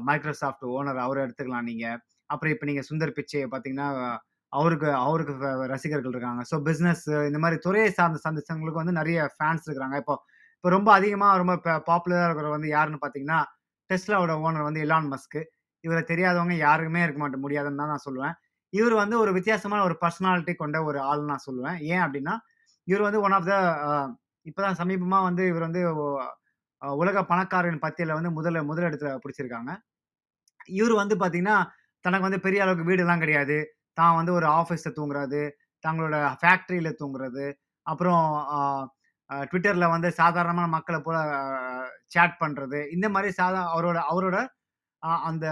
மைக்ரோசாஃப்ட் 0.09 0.65
ஓனர் 0.77 0.99
அவரை 1.05 1.19
எடுத்துக்கலாம் 1.25 1.67
நீங்க. 1.71 1.85
அப்புறம் 2.29 2.53
இப்ப 2.55 2.65
நீங்க 2.69 2.83
சுந்தர் 2.89 3.15
பிச்சையை 3.17 3.47
பார்த்தீங்கன்னா, 3.53 3.89
அவருக்கு 4.53 4.89
அவருக்கு 5.05 5.33
ரசிகர்கள் 5.73 6.13
இருக்காங்க. 6.15 6.41
ஸோ 6.51 6.55
பிஸ்னஸ் 6.67 7.03
இந்த 7.29 7.39
மாதிரி 7.43 7.57
துறையை 7.65 7.89
சார்ந்த 7.99 8.19
சந்தித்தவங்களுக்கு 8.25 8.81
வந்து 8.83 8.97
நிறைய 8.99 9.19
ஃபேன்ஸ் 9.35 9.65
இருக்கிறாங்க. 9.67 9.97
இப்போ 10.03 10.15
இப்போ 10.57 10.69
ரொம்ப 10.75 10.89
அதிகமாக 10.99 11.39
ரொம்ப 11.41 11.55
பாப்புலராக 11.89 12.27
இருக்கிற 12.29 12.49
வந்து 12.55 12.69
யாருன்னு 12.75 12.99
பார்த்தீங்கன்னா, 13.03 13.39
டெஸ்லாவோட 13.89 14.33
ஓனர் 14.45 14.67
வந்து 14.67 14.83
எலான் 14.85 15.09
மஸ்க்கு 15.13 15.41
இவரை 15.83 16.01
தெரியாதவங்க 16.11 16.55
யாருக்குமே 16.65 17.01
இருக்க 17.05 17.19
மாட்ட 17.23 17.37
முடியாதுன்னு 17.43 17.81
தான் 17.81 17.91
நான் 17.93 18.05
சொல்லுவேன். 18.07 18.35
இவர் 18.73 18.95
வந்து 19.01 19.15
ஒரு 19.23 19.31
வித்தியாசமான 19.37 19.81
ஒரு 19.89 19.95
பர்சனாலிட்டி 20.03 20.53
கொண்ட 20.61 20.77
ஒரு 20.89 20.99
ஆள்னு 21.09 21.31
நான் 21.33 21.45
சொல்லுவேன். 21.47 21.77
ஏன் 21.93 22.03
அப்படின்னா 22.05 22.33
இவர் 22.87 23.05
வந்து 23.07 23.19
ஒன் 23.25 23.35
ஆஃப் 23.37 23.47
த 23.51 23.53
இப்போ 24.45 24.61
தான் 24.65 24.79
சமீபமாக 24.81 25.27
வந்து 25.27 25.43
இவர் 25.51 25.65
வந்து 25.67 25.81
உலக 27.01 27.17
பணக்காரன் 27.31 27.83
பத்தியில் 27.85 28.17
வந்து 28.17 28.31
முதல்ல 28.37 28.61
முதலிடத்தில் 28.69 29.21
பிடிச்சிருக்காங்க. 29.23 29.71
இவர் 30.79 30.93
வந்து 31.01 31.15
பார்த்தீங்கன்னா, 31.21 31.57
தனக்கு 32.05 32.27
வந்து 32.27 32.41
பெரிய 32.45 32.59
அளவுக்கு 32.65 32.89
வீடுலாம் 32.89 33.23
கிடையாது. 33.23 33.57
தான் 33.97 34.17
வந்து 34.19 34.31
ஒரு 34.39 34.47
ஆஃபீஸில் 34.59 34.97
தூங்குறது, 34.97 35.41
தங்களோட 35.83 36.17
ஃபேக்ட்ரியில் 36.41 36.97
தூங்குறது, 37.01 37.45
அப்புறம் 37.85 38.23
ட்விட்டரில் 39.51 39.93
வந்து 39.93 40.09
சாதாரணமான 40.19 40.67
மக்களை 40.75 40.99
போல 41.05 41.17
சேட் 42.15 42.35
பண்ணுறது 42.41 42.79
இந்த 42.95 43.07
மாதிரி 43.15 43.29
சாதா 43.39 43.61
அவரோட 43.75 43.99
அவரோட 44.11 44.37
அந்த 45.29 45.45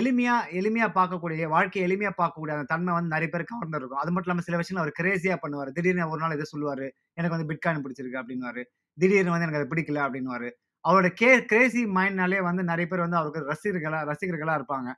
எளிமையாக 0.00 0.48
எளிமையாக 0.60 0.92
பார்க்கக்கூடிய 0.98 1.44
வாழ்க்கையை 1.54 1.84
எளிமையாக 1.88 2.14
பார்க்கக்கூடிய 2.20 2.54
அந்த 2.56 2.68
தன்மை 2.72 2.92
வந்து 2.96 3.14
நிறைய 3.14 3.28
பேர் 3.34 3.50
கவர்ந்திருக்கும். 3.52 4.00
அது 4.02 4.10
மட்டும் 4.12 4.30
இல்லாமல் 4.30 4.48
சில 4.48 4.58
விஷயங்கள 4.60 4.84
அவர் 4.84 4.98
கிரேசியாக 5.00 5.38
பண்ணுவார் 5.44 5.70
திடீர்னு 5.76 6.10
ஒரு 6.14 6.20
நாள் 6.24 6.36
இதை 6.38 6.46
சொல்லுவார் 6.54 6.84
எனக்கு 7.18 7.34
வந்து 7.36 7.50
பிட்காயின் 7.52 7.84
பிடிச்சிருக்கு 7.86 8.20
அப்டின்னுவாரு. 8.22 8.64
திடீர்னு 9.02 9.34
வந்து 9.34 9.46
எனக்கு 9.46 9.60
அது 9.60 9.70
பிடிக்கல 9.72 10.02
அப்டின்னுவாரு. 10.06 10.48
அவரோட 10.84 11.08
கே 11.20 11.30
கிரேசி 11.50 11.82
மைண்ட்னாலே 11.98 12.40
வந்து 12.48 12.62
நிறைய 12.70 12.86
பேர் 12.90 13.04
வந்து 13.06 13.18
அவருக்கு 13.20 13.48
ரசிகர்களா 13.52 14.00
ரசிகர்களா 14.10 14.54
இருப்பாங்க. 14.60 14.88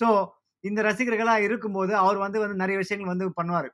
ஸோ 0.00 0.06
இந்த 0.64 0.80
ரசிகர்களா 0.88 1.34
இருக்கும்போது, 1.46 1.92
அவர் 2.02 2.18
வந்து 2.24 2.38
வந்து 2.42 2.56
நிறைய 2.62 2.76
விஷயங்கள் 2.82 3.12
வந்து 3.12 3.26
பண்ணுவார் 3.40 3.68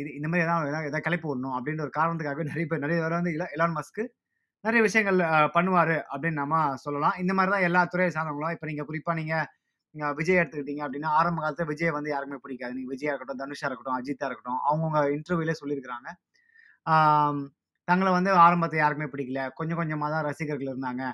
இது 0.00 0.08
இந்த 0.18 0.26
மாதிரி 0.30 0.44
ஏதாவது 0.46 0.70
ஏதாவது 0.88 1.04
கிளப்பி 1.06 1.26
விடணும் 1.28 1.54
அப்படின்ற 1.58 1.82
ஒரு 1.86 1.92
காரணத்துக்காகவே 1.98 2.44
நிறைய 2.52 2.66
பேர் 2.70 2.82
நிறைய 2.84 2.98
பேர் 3.02 3.14
வந்து 3.18 3.32
எல 3.36 3.44
எலான் 3.56 3.76
மஸ்க்கு 3.76 4.02
நிறைய 4.64 4.80
விஷயங்கள் 4.86 5.18
பண்ணுவார் 5.56 5.94
அப்படின்னு 6.12 6.40
நம்ம 6.42 6.56
சொல்லலாம். 6.84 7.16
இந்த 7.22 7.32
மாதிரி 7.38 7.52
தான் 7.54 7.66
எல்லா 7.68 7.82
துறையை 7.92 8.10
சார்ந்தவங்களும் 8.16 8.54
இப்போ 8.56 8.66
நீங்கள் 8.70 8.88
குறிப்பாக 8.90 9.16
நீங்கள் 9.20 9.46
நீங்கள் 9.94 10.16
விஜய் 10.18 10.40
எடுத்துக்கிட்டீங்க 10.40 10.82
அப்படின்னா 10.86 11.10
ஆரம்ப 11.18 11.40
காலத்தில் 11.44 11.70
விஜய் 11.72 11.94
வந்து 11.96 12.10
யாருக்குமே 12.12 12.40
பிடிக்காது. 12.44 12.74
நீங்கள் 12.78 12.92
விஜயா 12.94 13.12
இருக்கட்டும், 13.12 13.40
தனுஷா 13.42 13.66
இருக்கட்டும், 13.68 13.96
அஜித்தா 13.98 14.26
இருக்கட்டும், 14.30 14.60
அவங்கவுங்க 14.68 15.00
இன்டர்வியூலே 15.16 15.54
சொல்லியிருக்கிறாங்க. 15.60 16.08
தங்களை 17.88 18.10
வந்து 18.18 18.30
ஆரம்பத்தை 18.46 18.78
யாருக்குமே 18.82 19.08
பிடிக்கல. 19.14 19.40
கொஞ்சம் 19.58 19.78
கொஞ்சமாக 19.80 20.10
தான் 20.14 20.26
ரசிகர்கள் 20.28 20.70
இருந்தாங்க. 20.72 21.04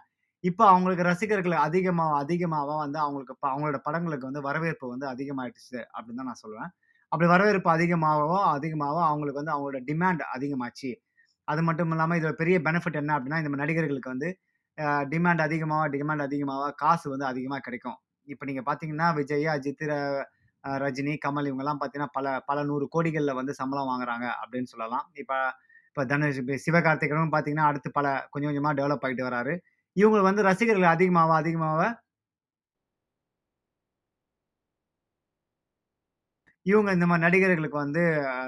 இப்போ 0.45 0.65
அவங்களுக்கு 0.73 1.05
ரசிகர்கள் 1.11 1.57
அதிகமாக 1.67 2.15
அதிகமாக 2.23 2.77
வந்து 2.85 2.99
அவங்களுக்கு 3.05 3.35
அவங்களோட 3.53 3.79
படங்களுக்கு 3.87 4.29
வந்து 4.31 4.43
வரவேற்பு 4.49 4.87
வந்து 4.95 5.07
அதிகமாயிடுச்சு 5.15 5.81
அப்படின்னு 5.97 6.21
தான் 6.21 6.31
நான் 6.31 6.43
சொல்லுவேன். 6.45 6.71
அப்படி 7.13 7.27
வரவேற்பு 7.35 7.69
அதிகமாகவோ 7.77 8.39
அதிகமாகவோ 8.57 9.03
அவங்களுக்கு 9.11 9.41
வந்து 9.43 9.55
அவங்களோட 9.55 9.81
டிமாண்ட் 9.91 10.23
அதிகமாச்சு. 10.37 10.91
அது 11.49 11.61
மட்டும் 11.69 11.93
இல்லாமல் 11.95 12.19
இதில் 12.21 12.39
பெரிய 12.43 12.57
பெனிஃபிட் 12.67 12.99
என்ன 13.03 13.13
அப்படின்னா 13.17 13.41
இந்த 13.43 13.61
நடிகர்களுக்கு 13.65 14.15
வந்து 14.15 14.31
டிமாண்ட் 15.13 15.43
அதிகமாக 15.47 15.89
டிமாண்ட் 15.95 16.25
அதிகமாக 16.29 16.71
காசு 16.83 17.07
வந்து 17.15 17.27
அதிகமாக 17.31 17.63
கிடைக்கும். 17.67 17.99
இப்போ 18.29 18.45
நீங்கள் 18.49 18.67
பார்த்தீங்கன்னா, 18.69 19.09
விஜய், 19.19 19.47
அஜித், 19.55 19.85
ரஜினி, 20.85 21.15
கமல் 21.25 21.49
இவங்கெல்லாம் 21.51 21.81
பார்த்தீங்கன்னா, 21.81 22.13
பல 22.17 22.27
பல 22.49 22.59
நூறு 22.69 22.87
கோடிகளில் 22.95 23.39
வந்து 23.41 23.53
சம்பளம் 23.61 23.91
வாங்குறாங்க 23.91 24.27
அப்படின்னு 24.43 24.71
சொல்லலாம். 24.73 25.07
இப்போ 25.23 25.37
இப்போ 25.93 26.03
தனுஷ், 26.11 26.39
இப்போ 26.43 26.55
சிவகார்த்திகேயனும் 26.67 27.33
பார்த்தீங்கன்னா, 27.35 27.67
அடுத்து 27.71 27.89
பல 27.99 28.07
கொஞ்சம் 28.33 28.51
கொஞ்சமாக 28.51 28.77
டெவலப் 28.81 29.05
ஆகிட்டு 29.07 29.25
வராரு. 29.29 29.55
இவங்க 29.97 30.21
வந்து 30.29 30.43
ரசிகர்கள் 30.51 30.95
அதிகமாக 30.97 31.33
அதிகமாக 31.43 31.81
இவங்க 36.67 36.91
இந்த 36.97 37.07
மாதிரி 37.11 37.25
நடிகர்களுக்கு 37.27 37.79
வந்து 37.85 38.03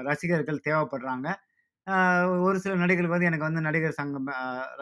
ரசிகர்கள் 0.09 0.65
தேவைப்படுறாங்க. 0.67 1.27
ஒரு 2.47 2.57
சில 2.63 2.73
நடிகர்களுக்கு 2.83 3.15
வந்து 3.17 3.29
எனக்கு 3.31 3.47
வந்து 3.49 3.63
நடிகர் 3.67 3.97
சங்கம் 3.99 4.29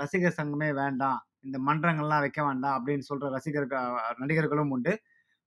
ரசிகர் 0.01 0.37
சங்கமே 0.39 0.69
வேண்டாம். 0.81 1.19
இந்த 1.47 1.57
மன்றங்கள்லாம் 1.67 2.23
வைக்க 2.25 2.41
வேண்டாம் 2.49 2.75
அப்படின்னு 2.77 3.05
சொல்கிற 3.09 3.31
ரசிகர்கள் 3.37 3.89
நடிகர்களும் 4.23 4.73
உண்டு. 4.77 4.93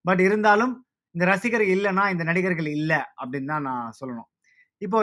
பட் 0.05 0.23
இருந்தாலும் 0.29 0.75
இந்த 1.15 1.27
ரசிகர் 1.35 1.67
இல்லைன்னா 1.75 2.05
இந்த 2.15 2.25
நடிகர்கள் 2.31 2.71
இல்லை 2.79 3.01
அப்படின்னு 3.23 3.53
தான் 3.55 3.67
நான் 3.71 3.95
சொல்லணும். 4.01 4.29
இப்போ 4.83 4.99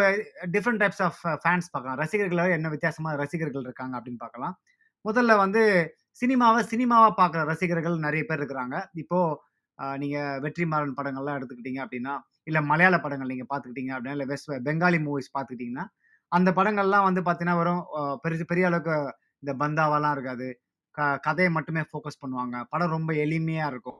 டிஃப்ரெண்ட் 0.53 0.81
டைப்ஸ் 0.83 1.03
ஆஃப் 1.07 1.19
ஃபேன்ஸ் 1.43 1.71
பார்க்கலாம். 1.73 1.97
ரசிகர்கள் 2.03 2.55
என்ன 2.57 2.69
வித்தியாசமாக 2.73 3.15
ரசிகர்கள் 3.23 3.65
இருக்காங்க 3.67 3.93
அப்படின்னு 3.99 4.21
பார்க்கலாம். 4.25 4.55
முதல்ல 5.05 5.33
வந்து 5.43 5.61
சினிமாவை 6.21 6.61
சினிமாவாக 6.71 7.13
பார்க்குற 7.19 7.41
ரசிகர்கள் 7.51 7.95
நிறைய 8.05 8.23
பேர் 8.29 8.39
இருக்கிறாங்க. 8.41 8.75
இப்போது 9.01 9.39
நீங்கள் 10.01 10.39
வெற்றிமாறன் 10.45 10.97
படங்கள்லாம் 10.99 11.37
எடுத்துக்கிட்டீங்க 11.37 11.79
அப்படின்னா, 11.85 12.13
இல்லை 12.49 12.61
மலையாள 12.71 12.95
படங்கள் 13.05 13.31
நீங்கள் 13.33 13.49
பார்த்துக்கிட்டீங்க 13.51 13.91
அப்படின்னா, 13.95 14.15
இல்லை 14.17 14.27
வெஸ்ட் 14.31 14.51
பெங்காலி 14.67 14.99
மூவிஸ் 15.07 15.33
பார்த்துக்கிட்டிங்கன்னா 15.35 15.85
அந்த 16.31 16.49
படங்கள்லாம் 16.59 17.07
வந்து 17.07 17.21
பார்த்தீங்கன்னா, 17.25 17.57
வரும் 17.61 17.81
பெரிய 18.23 18.45
பெரிய 18.51 18.65
அளவுக்கு 18.69 18.95
இந்த 19.43 19.53
பந்தாவாலாம் 19.63 20.13
இருக்காது. 20.17 20.47
க 20.97 21.01
கதையை 21.27 21.51
மட்டுமே 21.57 21.81
ஃபோக்கஸ் 21.89 22.21
பண்ணுவாங்க. 22.23 22.55
படம் 22.73 22.93
ரொம்ப 22.95 23.11
எளிமையாக 23.25 23.71
இருக்கும். 23.73 23.99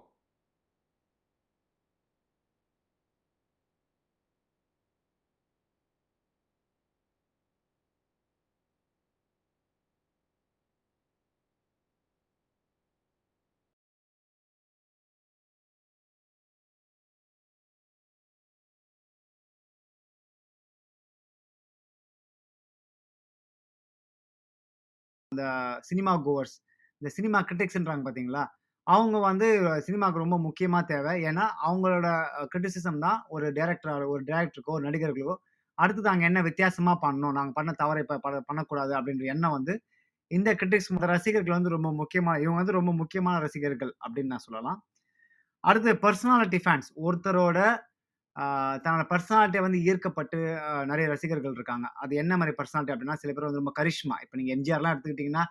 அந்த 25.33 25.45
சினிமா 25.81 26.13
கோவர்ஸ், 26.25 26.57
இந்த 27.01 27.09
சினிமா 27.17 27.39
கிரிட்டிக்ஸ்ன்றாங்க 27.41 28.03
பார்த்தீங்களா? 28.07 28.43
அவங்க 28.87 29.17
வந்து 29.29 29.47
சினிமாவுக்கு 29.81 30.23
ரொம்ப 30.23 30.37
முக்கியமாக 30.39 30.83
தேவை. 30.93 31.13
ஏன்னா, 31.23 31.45
அவங்களோட 31.67 32.07
கிரிட்டிசிசம் 32.53 32.99
தான் 32.99 33.19
ஒரு 33.35 33.47
டேரக்டராக 33.57 34.07
ஒரு 34.13 34.23
டேரக்டருக்கோ 34.23 34.73
ஒரு 34.77 34.83
நடிகர்களுக்கோ, 34.89 35.35
அடுத்தது 35.77 36.07
நாங்கள் 36.09 36.27
என்ன 36.27 36.41
வித்தியாசமாக 36.41 36.97
பண்ணணும்? 37.03 37.37
நாங்கள் 37.37 37.57
பண்ண 37.59 37.71
தவறை 37.81 38.01
இப்போ 38.05 38.41
பண்ணக்கூடாது 38.49 38.93
அப்படின்ற 38.99 39.25
எண்ணம் 39.33 39.55
வந்து, 39.57 39.75
இந்த 40.31 40.49
கிரிட்டிக்ஸ் 40.59 40.89
ரசிகர்கள் 41.13 41.55
வந்து 41.55 41.75
ரொம்ப 41.75 41.89
முக்கியமான 41.93 42.35
இவங்க 42.39 42.59
வந்து 42.61 42.77
ரொம்ப 42.79 42.93
முக்கியமான 43.01 43.35
ரசிகர்கள் 43.45 43.91
அப்படின்னு 44.05 44.31
நான் 44.33 44.45
சொல்லலாம். 44.47 44.79
அடுத்து 45.63 45.91
பர்சனாலிட்டி 46.05 46.59
ஃபேன்ஸ். 46.65 46.89
ஒருத்தரோட 47.05 47.59
தன்னோட 48.85 49.03
பர்சனாலிட்டியை 49.09 49.63
வந்து 49.65 49.79
ஈர்க்கப்பட்டு 49.85 50.37
நிறைய 50.85 51.05
ரசிகர்கள் 51.09 51.55
இருக்காங்க. 51.55 51.87
அது 52.01 52.13
என்ன 52.15 52.33
மாதிரி 52.37 52.53
பர்சனாலிட்டி 52.59 52.93
அப்படின்னா, 52.95 53.17
சில 53.21 53.31
பேர் 53.33 53.47
வந்து 53.47 53.61
ரொம்ப 53.61 53.73
கரிஷ்மா. 53.79 54.15
இப்போ 54.23 54.37
நீங்கள் 54.39 54.55
எம்ஜிஆர்லாம் 54.57 54.93
எடுத்துக்கிட்டிங்கன்னா 54.95 55.43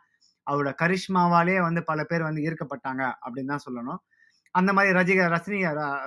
அவரோட 0.47 0.71
கரிஷ்மாவாலே 0.81 1.57
வந்து 1.63 1.81
பல 1.85 2.01
பேர் 2.05 2.29
வந்து 2.29 2.43
ஈர்க்கப்பட்டாங்க 2.47 3.03
அப்படின்னு 3.25 3.53
தான் 3.55 3.65
சொல்லணும். 3.67 4.01
அந்த 4.55 4.71
மாதிரி 4.75 4.93
ரஜிக 4.99 5.23
ரஜினி 5.35 5.61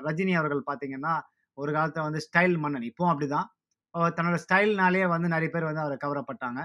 ரஜினி 0.07 0.33
அவர்கள் 0.41 0.63
பார்த்தீங்கன்னா, 0.69 1.13
ஒரு 1.57 1.71
காலத்தில் 1.73 2.07
வந்து 2.07 2.21
ஸ்டைல் 2.27 2.57
மன்னன். 2.63 2.87
இப்போவும் 2.91 3.13
அப்படிதான். 3.13 3.47
அ 3.93 4.09
தன்னோட 4.17 4.37
ஸ்டைல்னாலேயே 4.45 5.07
வந்து 5.11 5.27
நிறைய 5.29 5.49
பேர் 5.51 5.69
வந்து 5.69 5.83
அவரை 5.83 5.97
கவரப்பட்டாங்க. 6.01 6.61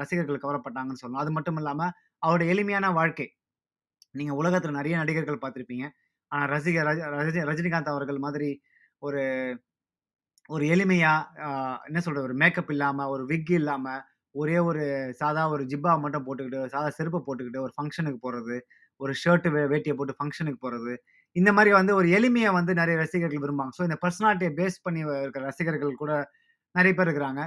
ரசிகர்கள் 0.00 0.42
கவரப்பட்டாங்கன்னு 0.42 1.00
சொல்லணும் 1.00 1.22
அது 1.22 1.32
மட்டும் 1.36 1.58
இல்லாமல் 1.60 1.92
அவரோட 2.22 2.44
எளிமையான 2.52 2.86
வாழ்க்கை. 2.98 3.26
நீங்கள் 4.14 4.38
உலகத்தில் 4.40 4.78
நிறைய 4.78 4.94
நடிகர்கள் 5.02 5.42
பார்த்துருப்பீங்க 5.42 5.86
ஆனால் 6.32 6.50
ரசிகர் 6.54 6.88
ரஜ 7.18 7.38
ரஜினிகாந்த் 7.50 7.92
அவர்கள் 7.92 8.20
மாதிரி 8.26 8.48
ஒரு 9.04 9.22
ஒரு 10.50 10.64
எளிமையா 10.74 11.12
என்ன 11.88 11.98
சொல்றது? 12.00 12.26
ஒரு 12.28 12.36
மேக்கப் 12.42 12.70
இல்லாம, 12.74 13.06
ஒரு 13.08 13.22
விக் 13.30 13.52
இல்லாம, 13.60 13.86
ஒரே 14.34 14.56
ஒரு 14.68 14.82
சாதா 15.20 15.42
ஒரு 15.54 15.62
ஜிப்பா 15.72 15.92
மட்டும் 16.04 16.24
போட்டுக்கிட்டு, 16.26 16.60
சாதா 16.74 16.88
செருப்பை 16.98 17.20
போட்டுக்கிட்டு 17.26 17.62
ஒரு 17.66 17.72
ஃபங்க்ஷனுக்கு 17.76 18.20
போறது. 18.26 18.56
ஒரு 19.00 19.12
ஷர்ட் 19.22 19.48
வே 19.54 19.62
போட்டு 20.00 20.14
ஃபங்க்ஷனுக்கு 20.18 20.60
போறது. 20.66 20.94
இந்த 21.36 21.50
மாதிரி 21.56 21.70
வந்து 21.78 21.92
ஒரு 22.00 22.08
எளிமையை 22.18 22.50
வந்து 22.58 22.72
நிறைய 22.80 22.96
ரசிகர்கள் 23.02 23.44
விரும்புவாங்க. 23.44 23.74
ஸோ 23.78 23.84
இந்த 23.88 23.96
பர்சனாலிட்டியை 24.04 24.52
பேஸ் 24.60 24.78
பண்ணி 24.86 25.00
இருக்கிற 25.22 25.42
ரசிகர்கள் 25.50 26.00
கூட 26.02 26.12
நிறைய 26.74 26.92
பேர் 26.98 27.08
இருக்கிறாங்க. 27.08 27.42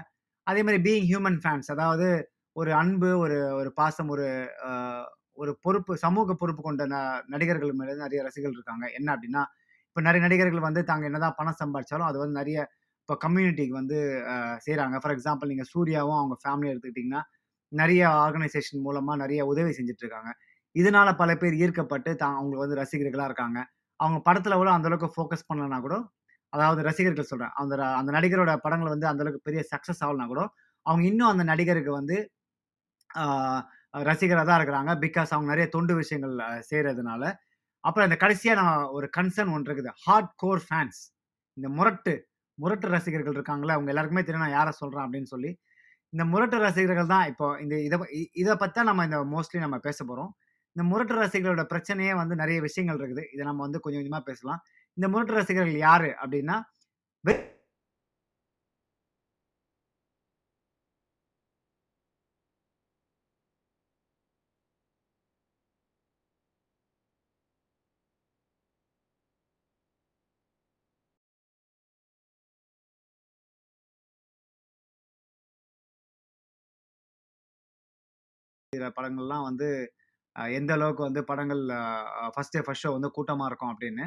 அதே 0.47 0.61
மாதிரி 0.65 0.79
பீயிங் 0.87 1.07
ஹியூமன் 1.11 1.39
ஃபேன்ஸ் 1.43 1.69
அதாவது 1.75 2.07
ஒரு 2.55 2.71
அன்பு, 2.81 3.09
ஒரு 3.25 3.37
ஒரு 3.59 3.69
பாசம், 3.79 4.09
ஒரு 4.15 4.27
ஒரு 5.37 5.51
பொறுப்பு, 5.65 5.93
சமூக 6.05 6.35
பொறுப்பு 6.41 6.61
கொண்ட 6.63 6.83
ந 6.93 6.97
நடிகர்கள் 7.33 7.73
மேலே 7.79 7.93
நிறைய 8.03 8.19
ரசிகர்கள் 8.27 8.57
இருக்காங்க. 8.59 8.85
என்ன 8.99 9.09
அப்படின்னா 9.15 9.43
இப்போ 9.97 10.05
நிறைய 10.07 10.21
நடிகர்கள் 10.23 10.65
வந்து 10.65 10.81
தாங்க 10.87 11.05
என்னதான் 11.07 11.33
பணம் 11.37 11.55
சம்பாதிச்சாலும் 11.59 12.07
அது 12.07 12.17
வந்து 12.21 12.35
நிறைய 12.39 12.57
இப்போ 12.99 13.13
கம்யூனிட்டிக்கு 13.23 13.73
வந்து 13.79 13.97
செய்கிறாங்க 14.65 14.95
ஃபார் 15.01 15.13
எக்ஸாம்பிள் 15.13 15.49
நீங்கள் 15.51 15.69
சூர்யாவும் 15.71 16.17
அவங்க 16.19 16.35
ஃபேமிலியை 16.43 16.71
எடுத்துக்கிட்டிங்கன்னா 16.73 17.21
நிறைய 17.71 18.01
ஆர்கனைசேஷன் 18.25 18.83
மூலமாக 18.87 19.15
நிறைய 19.23 19.39
உதவி 19.51 19.71
செஞ்சுட்டு 19.77 20.03
இருக்காங்க. 20.05 20.31
இதனால 20.75 21.07
பல 21.21 21.29
பேர் 21.43 21.55
ஈர்க்கப்பட்டு 21.63 22.11
தான் 22.23 22.35
அவங்களுக்கு 22.37 22.65
வந்து 22.65 22.79
ரசிகர்களாக 22.81 23.29
இருக்காங்க. 23.29 23.57
அவங்க 23.99 24.19
படத்துல 24.27 24.59
கூட 24.61 24.71
அந்த 24.75 24.89
அளவுக்கு 24.91 25.09
ஃபோக்கஸ் 25.15 25.47
பண்ணலனா 25.49 25.79
கூட, 25.87 25.97
அதாவது 26.53 26.85
ரசிகர்கள் 26.89 27.29
சொல்கிறேன் 27.31 27.55
அந்த 27.63 27.81
அந்த 28.01 28.13
நடிகரோட 28.17 28.53
படங்கள் 28.67 28.93
வந்து 28.95 29.09
அந்தளவுக்கு 29.13 29.45
பெரிய 29.49 29.63
சக்ஸஸ் 29.73 30.03
ஆகலனா 30.07 30.27
கூட, 30.33 30.43
அவங்க 30.85 31.03
இன்னும் 31.11 31.31
அந்த 31.33 31.45
நடிகருக்கு 31.51 31.93
வந்து 31.99 32.17
ரசிகராக 34.11 34.45
தான் 34.51 34.59
இருக்கிறாங்க. 34.61 34.91
பிகாஸ் 35.05 35.33
அவங்க 35.35 35.49
நிறைய 35.53 35.67
தொண்டு 35.77 35.95
விஷயங்கள் 36.03 36.37
செய்கிறதுனால 36.71 37.23
அப்புறம் 37.87 38.07
இந்த 38.09 38.17
கடைசியா 38.23 38.53
நான் 38.61 38.89
ஒரு 38.97 39.07
கன்சர்ன் 39.17 39.53
ஒன்று 39.55 39.69
இருக்குது. 39.69 39.91
Hard 40.05 40.31
core 40.43 40.61
fans. 40.67 40.99
இந்த 41.57 41.67
முரட்டு 41.77 42.13
முரட்டு 42.61 42.87
ரசிகர்கள் 42.95 43.35
இருக்காங்களே 43.37 43.73
அவங்க 43.75 43.89
எல்லாருக்குமே 43.93 44.23
தெரியும் 44.27 44.45
நான் 44.45 44.57
யாரை 44.59 44.71
சொல்றேன் 44.81 45.05
அப்படின்னு 45.05 45.29
சொல்லி. 45.33 45.51
இந்த 46.13 46.23
முரட்டு 46.31 46.57
ரசிகர்கள் 46.65 47.11
தான் 47.13 47.25
இப்போ 47.31 47.45
இந்த 47.63 47.75
இதை 47.87 47.97
இதை 48.41 48.53
பற்றி 48.53 48.57
பத்தி 48.61 48.77
தான் 48.77 48.89
நம்ம 48.89 49.05
இந்த 49.07 49.17
மோஸ்ட்லி 49.33 49.59
நம்ம 49.63 49.77
பேச 49.87 49.99
போறோம். 50.09 50.31
இந்த 50.75 50.83
முரட்டு 50.91 51.13
ரசிகர்களோட 51.21 51.63
பிரச்சனையே 51.73 52.13
வந்து 52.21 52.35
நிறைய 52.41 52.57
விஷயங்கள் 52.67 52.99
இருக்குது. 52.99 53.23
இதை 53.33 53.43
நம்ம 53.49 53.61
வந்து 53.65 53.79
கொஞ்சம் 53.83 54.01
கொஞ்சமா 54.01 54.21
பேசலாம். 54.29 54.59
இந்த 54.97 55.07
முரட்டு 55.13 55.33
ரசிகர்கள் 55.39 55.77
யாரு 55.87 56.09
அப்படின்னா, 56.21 56.55
வெ 78.87 78.93
படங்கள்லாம் 78.97 79.45
வந்து 79.49 79.67
எந்த 80.55 80.71
அளவுக்கு 80.77 81.03
வந்து 81.07 81.21
படங்கள் 81.29 81.61
ஃபர்ஸ்ட் 82.35 82.55
டே 82.55 82.61
ஃபர்ஸ்ட் 82.65 82.85
ஷோ 82.85 82.91
வந்து 82.95 83.09
கூட்டமாக 83.17 83.49
இருக்கும் 83.51 83.71
அப்படின்னு. 83.73 84.05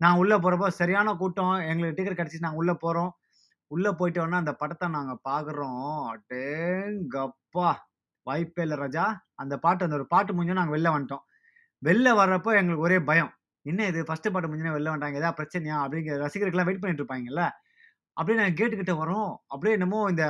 நான் 0.00 0.18
உள்ளே 0.22 0.36
போகிறப்போ 0.38 0.68
சரியான 0.80 1.14
கூட்டம். 1.22 1.54
எங்களுக்கு 1.70 1.98
டிக்கெட் 1.98 2.20
கிடச்சி 2.20 2.44
நாங்கள் 2.44 2.62
உள்ளே 2.62 2.76
போகிறோம் 2.84 3.12
உள்ளே 3.70 3.90
போயிட்டோன்னா 3.98 4.38
அந்த 4.42 4.54
படத்தை 4.62 4.86
நாங்கள் 4.96 5.20
பார்க்குறோம். 5.28 5.82
அடேங்கப்பா! 6.12 7.70
வாய்ப்பே 8.26 8.64
இல்லை 8.66 8.78
ராஜா. 8.84 9.04
அந்த 9.42 9.54
பாட்டு 9.64 9.86
அந்த 9.86 9.98
ஒரு 10.00 10.06
பாட்டு 10.14 10.34
முடிஞ்சோனே 10.34 10.60
நாங்கள் 10.60 10.76
வெளில 10.76 10.92
வந்துட்டோம். 10.94 11.24
வெளில 11.82 12.08
வர்றப்போ 12.20 12.52
எங்களுக்கு 12.60 12.86
ஒரே 12.88 12.98
பயம். 13.10 13.32
என்ன 13.66 13.86
இது 13.92 14.00
ஃபஸ்ட்டு 14.08 14.32
பாட்டு 14.34 14.50
முடிஞ்சோனே 14.50 14.76
வெளில 14.76 14.92
வந்துட்டாங்க. 14.92 15.20
ஏதாவது 15.22 15.38
பிரச்சனையா? 15.40 15.78
அப்படிங்கிற 15.84 16.16
ரசிகர்கள்லாம் 16.24 16.70
வெயிட் 16.70 16.82
பண்ணிட்டு 16.82 17.04
இருப்பாங்கல்ல 17.04 17.44
அப்படியே 18.16 18.38
நாங்கள் 18.40 18.58
கேட்டுக்கிட்ட 18.60 18.94
வரோம். 19.02 19.30
அப்படியே 19.52 19.76
என்னமோ 19.78 20.00
இந்த 20.12 20.24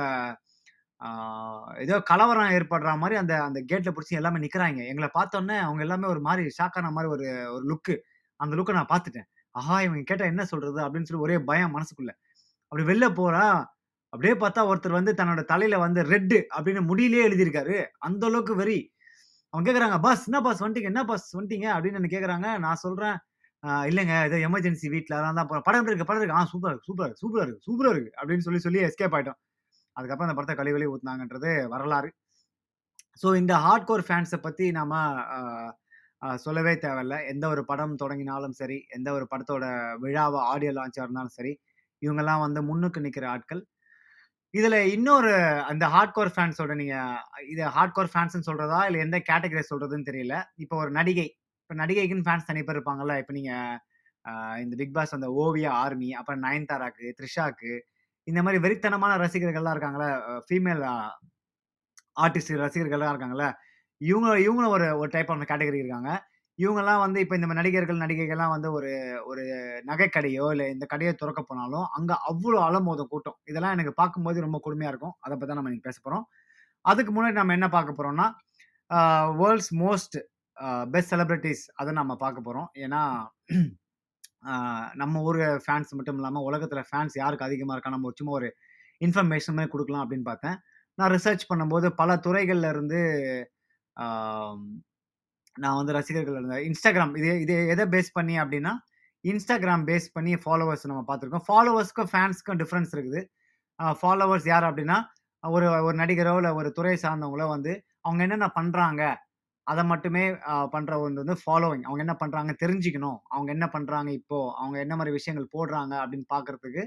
ஏதோ 1.77 1.95
கலவரம் 2.01 2.53
ஏற்படுற 2.57 2.89
மாதிரி 2.97 3.15
அந்த 3.21 3.33
அந்த 3.43 3.59
கேட்ல 3.71 3.89
பிடிச்சி 3.95 4.17
எல்லாமே 4.19 4.39
நிக்கிறாங்க 4.39 4.79
எங்களை 4.91 5.09
பார்த்தோன்னே 5.13 5.57
அவங்க 5.59 5.81
எல்லாமே 5.81 6.07
ஒரு 6.07 6.21
மாதிரி 6.21 6.43
ஷாக்கான 6.57 6.91
மாதிரி 6.91 7.09
ஒரு 7.11 7.25
ஒரு 7.55 7.65
லுக்கு. 7.71 7.95
அந்த 8.39 8.53
லுக்கை 8.57 8.73
நான் 8.73 8.91
பார்த்துட்டேன். 8.91 9.27
ஆஹா! 9.55 9.75
இவங்க 9.81 10.03
கேட்டா 10.03 10.25
என்ன 10.25 10.43
சொல்றது? 10.45 10.79
அப்படின்னு 10.85 11.09
சொல்லி 11.09 11.25
ஒரே 11.27 11.37
பயம் 11.43 11.75
மனசுக்குள்ள. 11.75 12.11
அப்படி 12.71 12.83
வெளில 12.91 13.07
போறா 13.19 13.45
அப்படியே 14.13 14.35
பார்த்தா 14.35 14.61
ஒருத்தர் 14.71 14.97
வந்து 14.97 15.13
தன்னோட 15.13 15.41
தலையில 15.45 15.77
வந்து 15.79 16.01
ரெட்டு 16.11 16.37
அப்படின்னு 16.55 16.81
முடியிலேயே 16.89 17.25
எழுதியிருக்காரு. 17.29 17.75
அந்த 17.99 18.23
அளவுக்கு 18.27 18.55
வெறி. 18.55 18.79
அவங்க 19.53 19.65
கேட்குறாங்க 19.67 19.97
"பாஸ் 20.01 20.25
என்ன 20.29 20.39
பாஸ் 20.41 20.63
வந்துட்டீங்க? 20.63 20.91
என்ன 20.93 21.03
பாஸ் 21.05 21.27
வந்துட்டீங்க?" 21.37 21.67
அப்படின்னு 21.75 21.99
என்ன 22.01 22.11
கேட்குறாங்க 22.13 22.49
நான் 22.59 22.81
சொல்றேன், 22.85 23.17
இல்லைங்க 23.89 24.15
ஏதோ 24.27 24.37
எமர்ஜென்சி 24.47 24.89
வீட்டில் 24.89 25.17
அதான் 25.19 25.39
தான் 25.41 25.49
"படம் 25.69 25.87
இருக்கு? 25.87 26.05
படம் 26.05 26.21
இருக்கு?" 26.21 26.39
"ஆ 26.39 26.45
சூப்பர் 26.51 26.71
இருக்கு, 26.71 26.89
சூப்பராக 26.89 27.07
இருக்கு, 27.07 27.23
சூப்பரா 27.23 27.45
இருக்கு, 27.45 27.67
சூப்பரா 27.69 27.93
இருக்கு." 27.95 28.13
அப்படின்னு 28.21 28.45
சொல்லி 28.47 28.61
சொல்லி 28.61 28.81
எஸ்கேப் 28.83 29.15
ஆயிட்டோம். 29.17 29.39
அதுக்கப்புறம் 29.95 30.27
அந்த 30.27 30.37
படத்தை 30.37 30.55
கழுவி 30.59 30.75
கழுவி 30.75 30.91
ஊத்துனாங்கன்றது 30.93 31.51
வரலாறு. 31.73 32.09
ஸோ 33.21 33.27
இந்த 33.41 33.53
ஹார்ட் 33.65 33.87
கோர் 33.89 34.07
ஃபேன்ஸை 34.07 34.39
பற்றி 34.47 34.65
நாம் 34.79 34.93
சொல்லவே 36.45 36.73
தேவையில்ல. 36.83 37.15
எந்த 37.31 37.45
ஒரு 37.53 37.61
படம் 37.71 37.99
தொடங்கினாலும் 38.01 38.55
சரி, 38.61 38.77
எந்த 38.97 39.09
ஒரு 39.17 39.25
படத்தோட 39.31 39.65
விழாவை 40.03 40.39
ஆடியோ 40.51 40.71
லான்ச்சாக 40.77 41.05
இருந்தாலும் 41.05 41.35
சரி, 41.37 41.51
இவங்கெல்லாம் 42.01 42.43
வந்து 42.45 42.61
முன்னுக்கு 42.69 42.99
நிற்கிற 43.05 43.25
ஆட்கள். 43.33 43.61
இதில் 44.53 44.77
இன்னொரு 44.95 45.31
அந்த 45.71 45.85
ஹார்ட்கோர் 45.95 46.31
ஃபேன்ஸோட 46.35 46.73
நீங்கள் 46.81 47.19
இது 47.53 47.63
ஹார்ட் 47.75 47.95
கோர் 47.97 48.11
ஃபேன்ஸ்னு 48.13 48.47
சொல்கிறதா 48.49 48.79
இல்லை 48.87 49.01
எந்த 49.05 49.17
கேட்டகரி 49.29 49.63
சொல்கிறதுன்னு 49.71 50.09
தெரியல. 50.09 50.35
இப்போ 50.63 50.75
ஒரு 50.83 50.91
நடிகை. 50.99 51.27
இப்போ 51.61 51.75
நடிகைக்குன்னு 51.81 52.27
ஃபேன்ஸ் 52.27 52.49
தனி 52.49 52.61
பேர் 52.67 52.77
இருப்பாங்கல்ல. 52.77 53.15
இப்போ 53.23 53.33
நீங்கள் 53.39 54.61
இந்த 54.63 54.75
பிக் 54.81 54.95
பாஸ் 54.97 55.15
அந்த 55.17 55.27
ஓவியா 55.43 55.71
ஆர்மி, 55.83 56.09
அப்புறம் 56.19 56.41
நயன்தாராக்கு, 56.47 57.05
த்ரிஷாக்கு 57.19 57.73
இந்த 58.29 58.39
மாதிரி 58.45 58.59
வெறித்தனமான 58.65 59.13
ரசிகர்கள்லாம் 59.23 59.75
இருக்காங்கல்ல. 59.75 60.07
ஃபீமேல் 60.47 60.83
ஆர்டிஸ்ட் 62.17 62.53
ரசிகர்கள்லாம் 62.63 63.11
இருக்காங்கல்ல. 63.13 63.47
இவங்க 64.01 64.27
இவங்களும் 64.45 64.73
ஒரு 64.77 64.87
ஒரு 65.01 65.09
டைப் 65.15 65.31
ஆன 65.33 65.47
கேட்டகரி 65.51 65.79
இருக்காங்க. 65.83 66.11
இவங்கெல்லாம் 66.59 67.01
வந்து 67.03 67.19
இப்போ 67.23 67.35
இந்த 67.37 67.47
மாதிரி 67.47 67.61
நடிகர்கள், 67.61 68.01
நடிகைகள்லாம் 68.03 68.53
வந்து 68.55 68.69
ஒரு 68.77 68.89
ஒரு 69.31 69.43
நகைக்கடையோ, 69.89 70.45
இல்லை 70.53 70.65
இந்த 70.75 70.85
கடையோ 70.93 71.11
திறக்க 71.21 71.41
போனாலும், 71.43 71.85
அங்கே 71.97 72.15
அவ்வளோ 72.31 72.59
அலமோதும் 72.67 73.11
கூட்டம். 73.13 73.37
இதெல்லாம் 73.51 73.75
எனக்கு 73.77 73.93
பார்க்கும்போது 74.01 74.45
ரொம்ப 74.47 74.59
கொடுமையாக 74.65 74.93
இருக்கும். 74.93 75.15
அதை 75.25 75.33
பற்றி 75.35 75.49
தான் 75.51 75.59
நம்ம 75.59 75.71
இன்னைக்கு 75.71 75.89
பேச 75.89 75.99
போகிறோம் 76.01 76.25
அதுக்கு 76.85 77.11
முன்னாடி 77.15 77.37
நம்ம 77.41 77.55
என்ன 77.57 77.67
பார்க்க 77.77 77.97
போகிறோம்னா 77.97 78.27
வேர்ல்ட்ஸ் 79.41 79.71
மோஸ்ட் 79.83 80.17
பெஸ்ட் 80.93 81.11
செலிப்ரிட்டிஸ் 81.13 81.63
அதை 81.81 81.91
நம்ம 81.99 82.13
பார்க்க 82.23 82.47
போகிறோம் 82.47 82.69
ஏன்னா, 82.85 83.01
நம்ம 85.01 85.21
ஊர் 85.29 85.39
ஃபேன்ஸ் 85.65 85.95
மட்டும் 85.97 86.17
இல்லாமல் 86.19 86.45
உலகத்தில் 86.49 86.87
ஃபேன்ஸ் 86.89 87.15
யாருக்கு 87.21 87.47
அதிகமாக 87.47 87.75
இருக்கா 87.75 87.95
நம்ம 87.95 88.11
சும்மா 88.19 88.33
ஒரு 88.39 88.49
இன்ஃபர்மேஷன் 89.05 89.57
மாதிரி 89.57 89.71
கொடுக்கலாம் 89.73 90.03
அப்படின்னு 90.05 90.27
பார்த்தேன். 90.31 90.57
நான் 90.97 91.11
ரிசர்ச் 91.15 91.49
பண்ணும்போது 91.51 91.87
பல 92.01 92.17
துறைகளில் 92.25 92.69
இருந்து 92.73 92.99
நான் 95.55 95.77
வந்து 95.79 95.95
ரசிகர்கள் 95.97 96.37
இருந்தேன் 96.39 96.63
இன்ஸ்டாகிராம் 96.69 97.13
இது 97.19 97.29
இது 97.43 97.55
எதை 97.73 97.85
பேஸ் 97.93 98.09
பண்ணி 98.17 98.35
அப்படின்னா 98.43 98.73
இன்ஸ்டாகிராம் 99.23 99.83
பேஸ் 99.89 100.07
பண்ணி 100.17 100.33
ஃபாலோவர்ஸ் 100.43 100.85
நம்ம 100.91 101.01
பார்த்துருக்கோம். 101.09 101.45
ஃபாலோவர்ஸ்க்கும் 101.47 102.11
ஃபேன்ஸ்க்கும் 102.13 102.59
டிஃப்ரென்ஸ் 102.61 102.93
இருக்குது. 102.95 103.21
ஃபாலோவர்ஸ் 104.01 104.47
யார் 104.53 104.67
அப்படின்னா 104.69 104.97
ஒரு 105.43 105.67
ஒரு 105.87 105.95
நடிகரோ 106.01 106.35
இல்லை 106.41 106.51
ஒரு 106.59 106.69
துறை 106.77 106.95
சார்ந்தவங்களோ 107.03 107.47
வந்து 107.55 107.73
அவங்க 108.05 108.21
என்னென்ன 108.25 108.47
பண்ணுறாங்க 108.59 109.01
அதை 109.71 109.83
மட்டுமே 109.91 110.23
பண்ணுற 110.73 110.93
வந்து 111.03 111.35
ஃபாலோவிங் 111.43 111.85
அவங்க 111.87 112.01
என்ன 112.05 112.15
பண்ணுறாங்க 112.21 112.51
தெரிஞ்சுக்கணும். 112.63 113.19
அவங்க 113.33 113.49
என்ன 113.55 113.65
பண்ணுறாங்க 113.75 114.09
இப்போது 114.19 114.51
அவங்க 114.61 114.77
என்ன 114.85 114.95
மாதிரி 114.99 115.11
விஷயங்கள் 115.17 115.47
போடுறாங்க 115.55 115.93
அப்படின்னு 116.03 116.27
பார்க்குறதுக்கு 116.33 116.83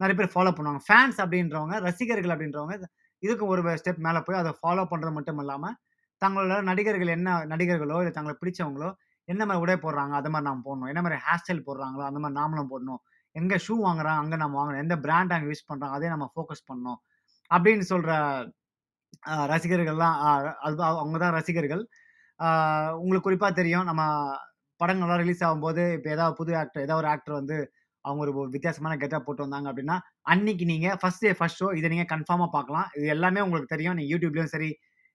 நிறைய 0.00 0.14
பேர் 0.18 0.32
ஃபாலோ 0.34 0.52
பண்ணுவாங்க. 0.56 0.82
ஃபேன்ஸ் 0.88 1.18
அப்படின்றவங்க 1.24 1.74
ரசிகர்கள் 1.88 2.34
அப்படின்றவங்க 2.34 2.76
இதுக்கு 3.22 3.44
ஒரு 3.52 3.62
ஸ்டெப் 3.80 4.04
மேலே 4.06 4.20
போய் 4.26 4.40
அதை 4.42 4.52
ஃபாலோ 4.60 4.84
பண்ணுறது 4.92 5.12
மட்டும் 5.18 5.40
இல்லாமல் 5.44 5.76
தங்களோட 6.22 6.56
நடிகர்கள் 6.70 7.14
என்ன 7.16 7.36
நடிகர்களோ 7.52 7.96
இல்லை 8.02 8.12
தங்களை 8.16 8.34
பிடிச்சவங்களோ 8.40 8.90
என்ன 9.28 9.42
மாதிரி 9.48 9.62
உடை 9.64 9.74
போடுறாங்க 9.84 10.14
அதை 10.20 10.28
மாதிரி 10.32 10.46
நாம் 10.48 10.64
போடணும். 10.66 10.88
என்ன 10.92 11.00
மாதிரி 11.04 11.18
ஹேர் 11.26 11.40
ஸ்டைல் 11.42 11.66
போடுறாங்களோ 11.68 12.04
அந்த 12.08 12.18
மாதிரி 12.22 12.36
நாமளும் 12.40 12.70
போடணும். 12.72 13.00
எங்கே 13.40 13.56
ஷூ 13.66 13.74
வாங்குறாங்க 13.86 14.20
அங்கே 14.22 14.36
நம்ம 14.42 14.56
வாங்கணும். 14.58 14.82
எந்த 14.84 14.96
பிராண்ட் 15.04 15.34
அங்கே 15.36 15.48
யூஸ் 15.50 15.68
பண்ணுறாங்க 15.70 15.94
அதே 15.98 16.10
நம்ம 16.14 16.26
ஃபோக்கஸ் 16.34 16.66
பண்ணணும் 16.70 16.98
அப்படின்னு 17.50 17.84
சொல்கிற 17.92 18.12
ரசிகர்கள்லாம் 19.52 20.16
அது 20.66 20.82
அவங்க 21.02 21.16
தான் 21.24 21.34
ரசிகர்கள். 21.38 21.82
உங்களுக்கு 23.02 23.26
குறிப்பாக 23.28 23.52
தெரியும். 23.60 23.86
நம்ம 23.90 24.02
படங்கள்லாம் 24.80 25.20
ரிலீஸ் 25.22 25.42
ஆகும்போது 25.46 25.82
இப்போ 25.96 26.08
ஏதாவது 26.16 26.36
புது 26.40 26.52
ஆக்டர் 26.62 26.84
ஏதாவது 26.86 27.00
ஒரு 27.02 27.10
ஆக்டர் 27.14 27.38
வந்து 27.40 27.56
அவங்க 28.04 28.20
ஒரு 28.24 28.32
வித்தியாசமான 28.54 28.94
கெட்டப் 29.02 29.26
போட்டு 29.26 29.44
வந்தாங்க 29.44 29.68
அப்படின்னா 29.70 29.96
அன்னைக்கு 30.32 30.64
நீங்கள் 30.72 30.96
ஃபர்ஸ்ட் 31.00 31.24
டே 31.24 31.30
ஃபர்ஸ்ட் 31.38 31.60
ஷோ 31.60 31.68
இதை 31.78 31.88
நீங்கள் 31.92 32.10
கன்ஃபார்மாக 32.12 32.50
பார்க்கலாம். 32.56 32.88
இது 32.96 33.06
எல்லாமே 33.16 33.40
உங்களுக்கு 33.46 33.72
தெரியும். 33.74 33.96
நீங்கள் 33.98 34.12
யூடியூப்லேயும் 34.14 34.52
சரி 34.54 34.70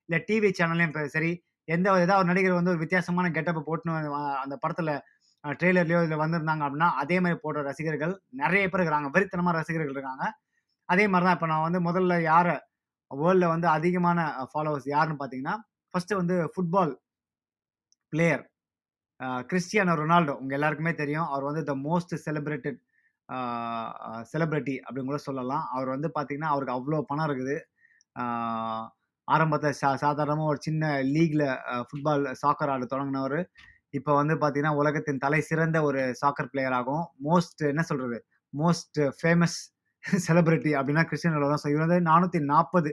இல்லை 0.10 0.20
டிவி 0.30 0.50
சேனல்லையும் 0.60 0.96
சரி 1.16 1.32
எந்த 1.68 1.88
ஏதாவது 2.04 2.20
ஒரு 2.22 2.30
நடிகர் 2.32 2.60
வந்து 2.60 2.74
ஒரு 2.74 2.82
வித்தியாசமான 2.84 3.32
கெட்டப்பை 3.38 3.62
போட்டுன்னு 3.68 3.96
அந்த 4.44 4.56
படத்தில் 4.64 4.94
ட்ரெய்லர்லையோ 5.44 6.00
இதில் 6.06 6.22
வந்திருந்தாங்க 6.24 6.64
அப்படின்னா 6.68 6.88
அதே 7.02 7.18
மாதிரி 7.24 7.38
போடுற 7.44 7.60
ரசிகர்கள் 7.70 8.14
நிறைய 8.42 8.64
பேர் 8.72 8.82
இருக்கிறாங்க. 8.82 9.10
வெறித்தனமாக 9.16 9.54
ரசிகர்கள் 9.60 9.94
இருக்காங்க. 9.96 10.26
அதே 10.90 11.06
மாதிரி 11.12 11.26
தான் 11.28 11.38
இப்போ 11.38 11.48
நான் 11.52 11.66
வந்து 11.68 11.80
முதல்ல 11.90 12.14
யாரை 12.32 12.56
வேர்ல்டில் 13.12 13.52
வந்து 13.54 13.68
அதிகமான 13.76 14.20
ஃபாலோவர்ஸ் 14.52 14.88
யாருன்னு 14.96 15.20
பார்த்தீங்கன்னா 15.22 15.56
ஃபஸ்ட்டு 15.94 16.20
வந்து 16.22 16.36
ஃபுட்பால் 16.54 16.94
பிளேயர் 18.14 18.44
கிறிஸ்டியானோ 19.50 19.94
ரொனால்டோ 20.02 20.34
உங்கள் 20.42 20.58
எல்லாருக்குமே 20.58 20.94
தெரியும். 21.02 21.28
அவர் 21.34 21.48
வந்து 21.50 21.64
த 21.70 21.74
மோஸ்ட் 21.88 22.14
செலிப்ரேட்டட் 22.26 22.80
செலிப்ரிட்டி 24.32 24.76
அப்படின்னு 24.86 25.10
கூட 25.12 25.20
சொல்லலாம். 25.26 25.66
அவர் 25.76 25.90
வந்து 25.96 26.10
பார்த்திங்கன்னா 26.16 26.52
அவருக்கு 26.54 26.78
அவ்வளோ 26.78 27.02
பணம் 27.10 27.28
இருக்குது. 27.30 27.58
ஆரம்பத்தில் 29.28 29.76
சா 29.82 29.90
சாதாரணமாக 30.04 30.52
ஒரு 30.54 30.60
சின்ன 30.68 30.92
லீக்ல 31.16 31.44
ஃபுட்பால் 31.90 32.24
சாக்கர் 32.42 32.72
ஆட 32.76 32.86
தொடங்கினவர். 32.94 33.40
இப்போ 33.98 34.12
வந்து 34.20 34.36
பார்த்தீங்கன்னா 34.42 34.80
உலகத்தின் 34.82 35.22
தலை 35.26 35.42
சிறந்த 35.50 35.78
ஒரு 35.90 36.02
சாக்கர் 36.22 36.52
பிளேயர் 36.54 36.76
ஆகும் 36.80 37.04
மோஸ்ட் 37.28 37.62
என்ன 37.72 37.84
சொல்கிறது 37.90 38.18
மோஸ்ட் 38.54 39.00
ஃபேமஸ் 39.20 39.58
செலிபிரிட்டி 40.26 40.72
அப்படின்னா 40.80 41.04
கிறிஸ்டியன் 41.10 41.38
இவர் 41.38 41.86
வந்து 41.86 42.02
நானூற்றி 42.12 42.42
நாற்பது 42.54 42.92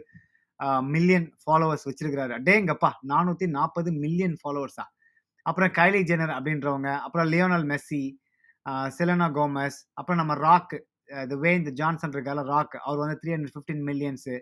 மில்லியன் 0.95 1.27
ஃபாலோவர்ஸ் 1.43 1.87
வச்சிருக்கிறாரு. 1.89 2.35
டேங்கப்பா 2.49 2.91
நானூற்றி 3.13 3.47
நாற்பது 3.57 3.91
மில்லியன் 4.05 4.37
ஃபாலோவர்ஸா 4.43 4.85
அப்புறம் 5.47 5.71
கைலி 5.79 6.00
ஜெனர் 6.11 6.35
அப்படின்றவங்க 6.37 6.91
அப்புறம் 7.05 7.29
லியோனல் 7.35 7.67
மெஸ்ஸி 7.73 8.03
செலனா 8.97 9.29
கோமஸ் 9.38 9.79
அப்புறம் 9.99 10.21
நம்ம 10.23 10.35
ராக் 10.47 10.76
த 11.31 11.35
இந்த 11.61 11.73
ஜான்சன் 11.81 12.15
இருக்கால 12.17 12.45
ராக் 12.53 12.76
அவர் 12.87 13.03
வந்து 13.03 13.19
three 13.23 13.33
hundred 13.35 13.55
fifteen 13.57 13.83
millions 13.88 14.37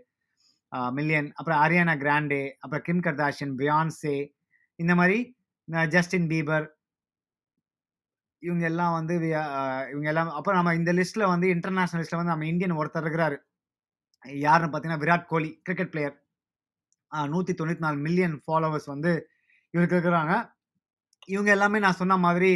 million 0.98 1.28
அப்புறம் 1.38 1.60
அரியானா 1.64 1.94
கிராண்டே 2.04 2.42
அப்புறம் 2.62 2.84
கிம் 2.86 3.02
கர்தாஷன் 3.06 3.52
பியான்சே 3.60 4.16
இந்த 4.78 4.92
மாதிரி 5.00 5.18
ஜஸ்டின் 5.94 6.26
பீபர். 6.32 6.64
இவங்க 8.42 8.64
எல்லாம் 8.70 8.94
வந்து 8.96 9.14
இவங்க 9.92 10.08
எல்லாம் 10.12 10.30
அப்புறம் 10.38 10.58
நம்ம 10.60 10.72
இந்த 10.80 10.92
லிஸ்ட்ல 10.98 11.26
வந்து 11.32 11.46
இன்டர்நேஷனல் 11.56 12.00
லிஸ்ட்ல 12.02 12.18
வந்து 12.20 12.34
நம்ம 12.34 12.48
இந்தியன் 12.52 12.78
ஒருத்தர் 12.80 13.04
இருக்கிறாரு. 13.04 13.36
யாருன்னு 14.44 14.70
பார்த்தீங்கன்னா 14.72 15.02
விராட் 15.04 15.30
கோலி 15.32 15.50
கிரிக்கெட் 15.66 15.92
பிளேயர் 15.94 16.16
நூற்றி 17.34 17.52
தொண்ணூற்றி 17.58 17.84
நாலு 17.86 17.98
மில்லியன் 18.06 18.36
ஃபாலோவர்ஸ் 18.44 18.88
வந்து 18.94 19.12
இவருக்கு 19.74 19.96
இருக்கிறாங்க. 19.96 20.34
இவங்க 21.32 21.50
எல்லாமே 21.56 21.78
நான் 21.84 22.00
சொன்ன 22.02 22.16
மாதிரி 22.26 22.52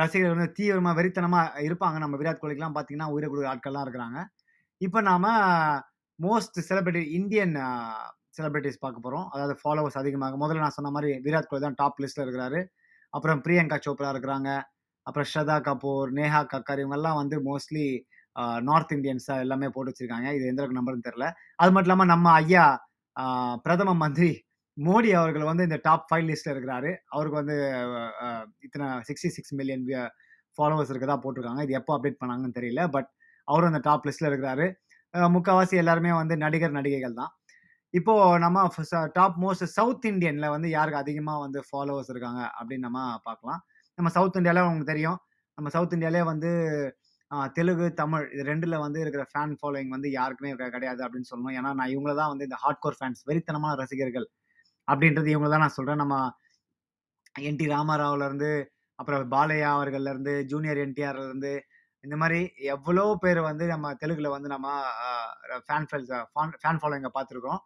ரசிகர்கள் 0.00 0.34
வந்து 0.34 0.54
தீவிரமாக 0.58 0.94
வெறித்தனமாக 0.98 1.62
இருப்பாங்க. 1.68 1.96
நம்ம 2.02 2.16
விராட் 2.20 2.42
கோலிக்கெலாம் 2.42 2.76
பார்த்தீங்கன்னா 2.76 3.08
உயிரை 3.14 3.26
கொடுக்குற 3.28 3.50
ஆட்கள்லாம் 3.52 3.84
இருக்கிறாங்க. 3.86 4.18
இப்போ 4.86 5.00
நாம் 5.10 5.28
மோஸ்ட் 6.18 6.58
செலிபிரிட்டி 6.68 7.02
இந்தியன் 7.18 7.54
செலிபிரிட்டிஸ் 8.36 8.82
பார்க்க 8.84 9.04
போகிறோம் 9.04 9.26
அதாவது 9.34 9.54
ஃபாலோவர்ஸ் 9.60 10.00
அதிகமாக. 10.02 10.36
முதல்ல 10.42 10.64
நான் 10.64 10.76
சொன்ன 10.78 10.92
மாதிரி 10.96 11.10
விராட் 11.26 11.48
கோலி 11.50 11.62
தான் 11.66 11.78
டாப் 11.80 12.00
லிஸ்ட்டில் 12.02 12.24
இருக்கிறாரு. 12.26 12.60
அப்புறம் 13.16 13.40
பிரியங்கா 13.46 13.78
சோப்ரா 13.86 14.10
இருக்கிறாங்க. 14.14 14.50
அப்புறம் 15.06 15.28
ஸ்ரதா 15.30 15.56
கபூர் 15.68 16.10
நேஹா 16.18 16.40
கக்கர் 16.52 16.82
இவங்கெல்லாம் 16.82 17.20
வந்து 17.22 17.36
மோஸ்ட்லி 17.48 17.86
நார்த் 18.68 18.92
இந்தியன்ஸாக 18.96 19.44
எல்லாமே 19.44 19.68
போட்டு 19.74 19.90
வச்சுருக்காங்க. 19.90 20.28
இது 20.36 20.44
எந்த 20.52 20.66
நம்பர்னு 20.78 21.06
தெரில 21.08 21.26
அது 21.62 21.70
மட்டும் 21.72 21.88
இல்லாமல் 21.88 22.12
நம்ம 22.12 22.26
ஐயா 22.42 22.66
பிரதம 23.64 23.94
மந்திரி 24.02 24.30
மோடி 24.76 25.10
அவர்கள் 25.20 25.48
வந்து 25.50 25.66
இந்த 25.68 25.78
டாப் 25.86 26.06
ஃபைவ் 26.10 26.26
லிஸ்ட்டில் 26.30 26.52
இருக்கிறாரு. 26.54 26.90
அவருக்கு 27.14 27.38
வந்து 27.40 27.56
இத்தனை 28.66 28.86
சிக்ஸ்டி 29.08 29.30
சிக்ஸ் 29.36 29.54
மில்லியன் 29.60 29.84
ஃபாலோவர்ஸ் 30.58 30.92
இருக்கதா 30.92 31.16
போட்டிருக்காங்க. 31.24 31.62
இது 31.66 31.74
எப்போ 31.80 31.92
அப்டேட் 31.96 32.20
பண்ணாங்கன்னு 32.22 32.56
தெரியல 32.60 32.84
பட் 32.96 33.10
அவரும் 33.48 33.70
அந்த 33.72 33.82
டாப் 33.88 34.06
லிஸ்ட்டில் 34.08 34.30
இருக்கிறாரு. 34.30 34.66
முக்கால்வாசி 35.34 35.76
எல்லாருமே 35.82 36.10
வந்து 36.20 36.34
நடிகர் 36.44 36.76
நடிகைகள் 36.78 37.18
தான். 37.20 37.32
இப்போ 37.94 38.12
நம்ம 38.44 38.58
டாப் 39.18 39.38
மோஸ்ட் 39.44 39.64
சவுத் 39.76 40.06
இந்தியன்ல 40.10 40.48
வந்து 40.54 40.68
யாருக்கு 40.76 41.02
அதிகமாக 41.04 41.38
வந்து 41.44 41.60
ஃபாலோவர்ஸ் 41.68 42.10
இருக்காங்க 42.14 42.42
அப்படின்னு 42.58 42.86
நம்ம 42.88 43.00
பார்க்கலாம். 43.28 43.60
நம்ம 43.98 44.10
சவுத் 44.16 44.38
இந்தியாவில் 44.40 44.64
உங்களுக்கு 44.66 44.92
தெரியும். 44.92 45.18
நம்ம 45.58 45.70
சவுத் 45.76 45.94
இந்தியாவிலே 45.96 46.22
வந்து 46.32 46.50
தெலுங்கு 47.56 47.86
தமிழ் 48.02 48.24
இது 48.34 48.44
ரெண்டுல 48.50 48.76
வந்து 48.84 48.98
இருக்கிற 49.04 49.22
ஃபேன் 49.32 49.56
ஃபாலோயிங் 49.60 49.92
வந்து 49.96 50.08
யாருக்குமே 50.18 50.52
கிடையாது 50.76 51.00
அப்படின்னு 51.06 51.30
சொல்லணும். 51.32 51.54
ஏன்னா 51.58 51.70
நான் 51.80 51.92
இவங்கள 51.94 52.12
தான் 52.20 52.30
வந்து 52.32 52.46
இந்த 52.48 52.58
ஹார்ட் 52.62 52.82
கோர் 52.84 52.98
ஃபேன்ஸ் 53.00 53.20
வெறித்தனமான 53.30 53.72
ரசிகர்கள் 53.82 54.26
அப்படின்றது 54.90 55.28
இவங்க 55.34 55.48
தான் 55.52 55.64
நான் 55.64 55.76
சொல்கிறேன் 55.78 56.02
நம்ம 56.02 56.16
என்டி 57.48 57.66
ராமாராவ்லேருந்து 57.72 58.52
அப்புறம் 58.98 59.32
பாலையா 59.34 59.68
அவர்கள்லேருந்து 59.76 60.32
ஜூனியர் 60.52 60.80
என்டிஆர்லேருந்து 60.84 61.52
இந்த 62.04 62.16
மாதிரி 62.20 62.38
எவ்வளோ 62.74 63.04
பேர் 63.22 63.40
வந்து 63.48 63.64
நம்ம 63.72 63.86
தெலுங்குல 64.02 64.28
வந்து 64.34 64.48
நம்ம 64.52 64.68
ஃபேன் 65.66 65.86
ஃபேன் 66.62 66.80
ஃபாலோவிங்கை 66.82 67.10
பார்த்துருக்கோம். 67.16 67.60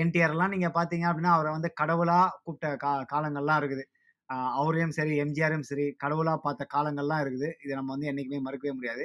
என்டிஆர்லாம் 0.00 0.52
நீங்கள் 0.54 0.74
பார்த்தீங்க 0.78 1.06
அப்படின்னா 1.10 1.32
அவரை 1.36 1.50
வந்து 1.56 1.70
கடவுளாக 1.80 2.26
கூப்பிட்ட 2.44 2.68
கா 2.84 2.90
காலங்கள்லாம் 3.12 3.60
இருக்குது. 3.62 3.84
அவரையும் 4.60 4.94
சரி 4.98 5.14
எம்ஜிஆரும் 5.24 5.66
சரி 5.70 5.86
கடவுளாக 6.02 6.38
பார்த்த 6.46 6.66
காலங்கள்லாம் 6.74 7.22
இருக்குது. 7.24 7.48
இதை 7.64 7.72
நம்ம 7.78 7.92
வந்து 7.94 8.10
என்றைக்குமே 8.10 8.40
மறுக்கவே 8.46 8.74
முடியாது. 8.78 9.04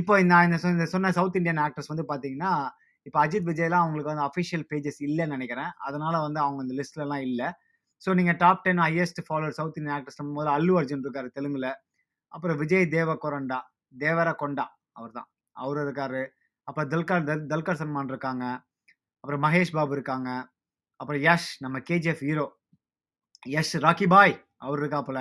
இப்போ 0.00 0.14
நான் 0.32 0.46
இந்த 0.48 0.58
இந்த 0.76 0.86
சொன்ன 0.94 1.12
சவுத் 1.18 1.38
இந்தியன் 1.40 1.62
ஆக்டர்ஸ் 1.66 1.92
வந்து 1.92 2.06
பார்த்தீங்கன்னா 2.10 2.52
இப்போ 3.06 3.18
அஜித் 3.24 3.48
விஜய்லாம் 3.50 3.82
அவங்களுக்கு 3.84 4.12
வந்து 4.12 4.26
அஃபிஷியல் 4.28 4.64
பேஜஸ் 4.70 5.00
இல்லைன்னு 5.08 5.34
நினைக்கிறேன். 5.36 5.70
அதனால 5.88 6.14
வந்து 6.26 6.40
அவங்க 6.44 6.60
இந்த 6.64 6.74
லிஸ்ட்லலாம் 6.80 7.24
இல்லை. 7.28 7.48
ஸோ 8.02 8.10
நீங்கள் 8.18 8.38
top 8.42 8.62
ten 8.66 8.82
highest 8.86 9.20
follower 9.26 9.56
south 9.58 9.78
Indian 9.80 9.96
actors 9.98 10.20
போது 10.38 10.50
அல்லு 10.56 10.72
அர்ஜுன் 10.80 11.04
இருக்காரு 11.06 11.28
தெலுங்குல. 11.38 11.68
அப்புறம் 12.32 12.58
விஜய் 12.62 12.86
தேவ 12.96 13.10
கொரண்டா 13.24 13.58
தேவர 13.94 14.28
கொண்டா 14.42 14.66
அவர் 14.98 15.12
தான் 15.18 15.28
அவர் 15.56 15.78
இருக்காரு. 15.84 16.22
அப்புறம் 16.68 16.88
தல்கர் 16.92 17.24
தல்கர் 17.52 17.80
சல்மான் 17.82 18.12
இருக்காங்க. 18.14 18.44
அப்புறம் 19.24 19.42
மகேஷ் 19.46 19.74
பாபு 19.76 19.94
இருக்காங்க. 19.98 20.30
அப்புறம் 21.00 21.22
யஷ் 21.28 21.50
நம்ம 21.64 21.76
KGF 21.88 22.22
hero 22.28 22.46
Yash 23.46 23.74
Rocky 23.86 24.06
Bhai 24.14 24.34
அவர் 24.64 24.80
இருக்காப்புல. 24.82 25.20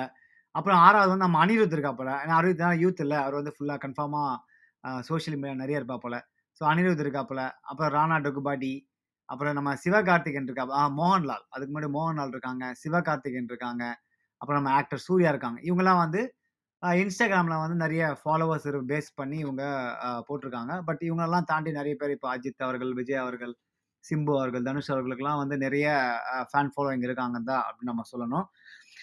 அப்புறம் 0.56 0.80
ஆறாவது 0.86 1.12
வந்து 1.12 1.26
நம்ம 1.26 1.40
அனிருத் 1.46 1.76
இருக்காப்புல. 1.78 2.12
ஏன்னா 2.24 2.36
அனிருத் 2.40 2.64
தான் 2.66 2.80
யூத் 2.84 3.02
இல்லை. 3.06 3.18
அவர் 3.24 3.38
வந்து 3.40 3.54
ஃபுல்லாக 3.56 3.80
கன்ஃபார்மாக 3.86 5.02
சோஷியல் 5.10 5.38
மீடியா 5.42 5.58
நிறைய 5.64 5.80
இருப்பாப்புல. 5.82 6.18
ஸோ 6.62 6.64
அனிருத் 6.72 7.04
இருக்காப்புல. 7.06 7.42
அப்புறம் 7.70 7.92
ராணா 7.98 8.18
டொகுபாடி. 8.26 8.74
அப்புறம் 9.30 9.56
நம்ம 9.58 9.72
சிவகார்த்திகன் 9.84 10.48
இருக்கா 10.50 10.66
ஆ 10.80 10.84
மோகன்லால். 11.00 11.46
அதுக்கு 11.54 11.72
முன்னாடி 11.74 11.92
மோகன்லால் 11.98 12.34
இருக்காங்க 12.36 12.66
சிவகார்த்திகன் 12.84 13.50
இருக்காங்க. 13.52 13.84
அப்புறம் 14.42 14.60
நம்ம 14.60 14.74
ஆக்டர் 14.80 15.06
சூர்யா 15.08 15.30
இருக்காங்க. 15.34 15.60
இவங்கெல்லாம் 15.68 16.02
வந்து 16.06 16.22
இன்ஸ்டாகிராமில் 16.84 17.62
வந்து 17.64 17.78
நிறைய 17.84 18.04
ஃபாலோவர்ஸ் 18.22 18.68
பேஸ் 18.92 19.10
பண்ணி 19.20 19.38
இவங்க 19.46 19.64
போட்டிருக்காங்க. 20.28 20.74
பட் 20.90 21.02
இவங்கெல்லாம் 21.08 21.48
தாண்டி 21.52 21.72
நிறைய 21.80 21.94
பேர் 22.02 22.16
இப்போ 22.18 22.30
அஜித் 22.34 22.66
அவர்கள் 22.68 22.92
விஜய் 23.00 23.22
அவர்கள் 23.24 23.54
சிம்பு 24.04 24.34
அவர்கள் 24.40 24.66
தனுஷ் 24.68 24.92
அவர்களுக்கெல்லாம் 24.94 25.42
வந்து 25.44 25.56
நிறைய 25.66 25.88
ஃபேன் 26.52 26.72
ஃபாலோவிங் 26.74 27.06
இருக்காங்க 27.08 27.38
தான் 27.50 27.64
அப்படின்னு 27.68 27.92
நம்ம 27.92 28.06
சொல்லணும். 28.14 28.46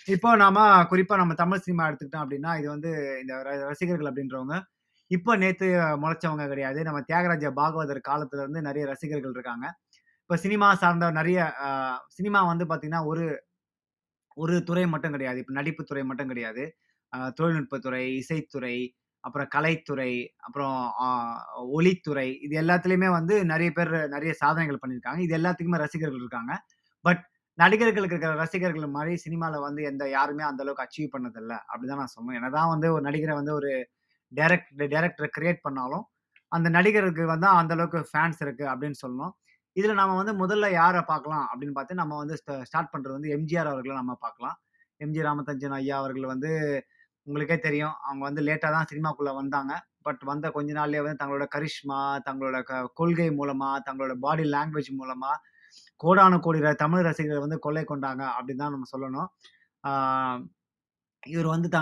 இப்போ 0.09 0.31
நாம 0.45 0.59
குறிப்பாக 0.93 1.21
நம்ம 1.23 1.35
தமிழ் 1.43 1.65
சினிமா 1.67 1.87
எடுத்துக்கிட்டோம் 1.89 2.25
அப்படின்னா 2.25 2.53
இது 2.61 2.69
வந்து 2.75 2.91
இந்த 3.23 3.35
ரசிகர்கள் 3.71 4.11
அப்படின்றவங்க 4.11 4.57
இப்போ 5.17 5.33
நேற்று 5.43 5.69
முளைச்சவங்க 6.03 6.45
கிடையாது 6.53 6.81
நம்ம 6.89 6.99
தியாகராஜ 7.09 7.47
பாகவதர் 7.61 8.01
காலத்துல 8.11 8.43
இருந்து 8.45 8.61
நிறைய 8.69 8.85
ரசிகர்கள் 8.93 9.37
இருக்காங்க 9.37 9.67
இப்போ 10.23 10.37
சினிமா 10.45 10.69
சார்ந்த 10.83 11.11
நிறைய 11.21 11.39
சினிமா 12.19 12.41
வந்து 12.51 12.65
பார்த்தீங்கன்னா 12.71 13.03
ஒரு 13.13 13.25
ஒரு 14.37 14.55
துறை 14.69 14.85
மட்டும் 14.93 15.15
கிடையாது 15.17 15.39
இப்போ 15.43 15.55
நடிப்பு 15.59 15.83
துறை 15.91 16.03
மட்டும் 16.11 16.31
கிடையாது 16.33 16.63
தொழில்நுட்பத்துறை, 17.39 18.05
இசைத்துறை, 18.21 18.77
அப்புறம் 19.25 19.49
கலைத்துறை, 19.55 20.13
அப்புறம் 20.47 20.77
ஒளித்துறை 21.79 22.29
இது 22.47 22.55
எல்லாத்துலேயுமே 22.63 23.09
வந்து 23.19 23.35
நிறைய 23.53 23.71
பேர் 23.79 23.93
நிறைய 24.15 24.33
சாதனைகள் 24.43 24.81
பண்ணியிருக்காங்க. 24.83 25.21
இது 25.27 25.35
எல்லாத்துக்குமே 25.41 25.83
ரசிகர்கள் 25.85 26.23
இருக்காங்க. 26.25 26.53
பட் 27.05 27.23
நடிகர்களுக்கு 27.59 28.15
இருக்கிற 28.17 28.35
ரசிகர்கள் 28.43 28.95
மாதிரி 28.97 29.15
சினிமாவில் 29.25 29.65
வந்து 29.67 29.83
எந்த 29.91 30.05
யாருமே 30.17 30.45
அந்த 30.51 30.63
அளவுக்கு 30.65 30.85
அச்சீவ் 30.87 31.13
பண்ணதில்லை 31.15 31.59
அப்படிதான் 31.71 32.01
நான் 32.03 32.15
சொல்லணும். 32.15 32.39
என்னதான் 32.41 32.73
வந்து 32.75 32.89
ஒரு 32.97 33.05
நடிகரை 33.09 33.35
வந்து 33.41 33.55
ஒரு 33.61 33.71
டைரக்ட் 34.39 34.73
டேரக்டர் 34.95 35.35
கிரியேட் 35.37 35.61
பண்ணாலும், 35.67 36.05
அந்த 36.53 36.69
நடிகருக்கு 36.77 37.25
வந்து 37.35 37.49
அந்த 37.61 37.73
அளவுக்கு 37.77 38.01
ஃபேன்ஸ் 38.11 38.41
இருக்குது 38.45 38.71
அப்படின்னு 38.73 38.99
சொல்லணும். 39.05 39.33
இதில் 39.77 39.99
நம்ம 40.01 40.17
வந்து 40.21 40.35
முதல்ல 40.43 40.67
யாரை 40.81 41.01
பார்க்கலாம் 41.13 41.45
அப்படின்னு 41.51 41.77
பார்த்து 41.79 42.01
நம்ம 42.03 42.17
வந்து 42.23 42.35
ஸ்ட 42.41 42.57
ஸ்டார்ட் 42.71 42.93
பண்ணுறது 42.95 43.17
வந்து 43.19 43.33
எம்ஜிஆர் 43.37 43.71
அவர்களை 43.73 43.95
நம்ம 44.01 44.15
பார்க்கலாம். 44.25 44.57
எம்ஜி 45.01 45.21
ராமதஞ்சன் 45.29 45.77
ஐயா 45.79 45.97
அவர்கள் 46.03 46.27
வந்து 46.35 46.51
உங்களுக்கே 47.27 47.57
தெரியும். 47.67 47.95
அவங்க 48.07 48.23
வந்து 48.29 48.43
லேட்டாக 48.49 48.73
தான் 48.77 48.89
சினிமாக்குள்ளே 48.91 49.33
வந்தாங்க. 49.41 49.73
பட் 50.07 50.23
வந்த 50.31 50.47
கொஞ்ச 50.57 50.71
நாள்லேயே 50.79 51.03
வந்து 51.05 51.21
தங்களோட 51.23 51.45
கரிஷ்மா, 51.55 52.01
தங்களோட 52.29 52.59
க 52.71 52.73
கொள்கை 53.01 53.29
மூலமாக 53.41 53.77
தங்களோட 53.89 54.15
பாடி 54.25 54.45
லாங்குவேஜ் 54.55 54.91
மூலமாக 55.01 55.37
கோடான 56.01 56.39
கோடி 56.47 56.59
ர 56.67 56.71
தமிழ் 56.85 57.07
ரசிகர்கள் 57.09 57.45
வந்து 57.47 57.59
கொள்ளை 57.67 57.85
கொண்டாங்க 57.93 58.23
அப்படின்னு 58.37 58.63
தான் 58.65 58.75
நம்ம 58.77 58.89
சொல்லணும். 58.95 59.29
இவர் 61.23 61.49
வந்து 61.55 61.69
த 61.75 61.79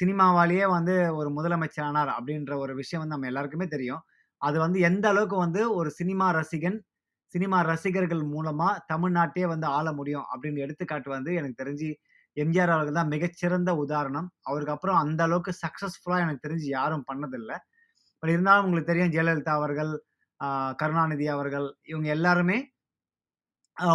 சினிமாவாலேயே 0.00 0.66
வந்து 0.76 0.94
ஒரு 1.18 1.28
முதலமைச்சர் 1.36 1.86
ஆனார் 1.88 2.10
அப்படின்ற 2.16 2.52
ஒரு 2.64 2.72
விஷயம் 2.80 3.02
வந்து 3.02 3.14
நம்ம 3.16 3.28
எல்லாருக்குமே 3.30 3.66
தெரியும். 3.74 4.02
அது 4.42 4.56
வந்து 4.64 4.78
எந்த 4.88 5.04
அளவுக்கு 5.12 5.36
வந்து 5.44 5.60
ஒரு 5.78 5.90
சினிமா 5.98 6.26
ரசிகன், 6.38 6.78
சினிமா 7.34 7.58
ரசிகர்கள் 7.70 8.22
மூலமா 8.34 8.68
தமிழ்நாட்டையே 8.92 9.46
வந்து 9.54 9.66
ஆள 9.78 9.86
முடியும் 9.98 10.26
அப்படின்னு 10.32 10.64
எடுத்துக்காட்டு 10.66 11.10
வந்து 11.16 11.30
எனக்கு 11.40 11.60
தெரிஞ்சு 11.62 11.88
எம்ஜிஆர் 12.36 12.72
அவர்கள் 12.74 12.98
தான் 12.98 13.12
மிகச்சிறந்த 13.14 13.70
உதாரணம். 13.84 14.28
அவருக்கு 14.48 14.74
அப்புறம் 14.76 14.98
அந்த 15.04 15.20
அளவுக்கு 15.28 15.52
சக்சஸ்ஃபுல்லா 15.62 16.18
எனக்கு 16.24 16.44
தெரிஞ்சு 16.46 16.68
யாரும் 16.78 17.06
பண்ணதில்லை 17.10 17.56
பட் 18.22 18.32
இருந்தாலும் 18.34 18.64
உங்களுக்கு 18.66 18.90
தெரியும் 18.92 19.12
ஜெயலலிதா 19.14 19.52
அவர்கள், 19.60 19.92
கருணாநிதி 20.80 21.26
அவர்கள் 21.36 21.66
இவங்க 21.92 22.08
எல்லாருமே 22.16 22.58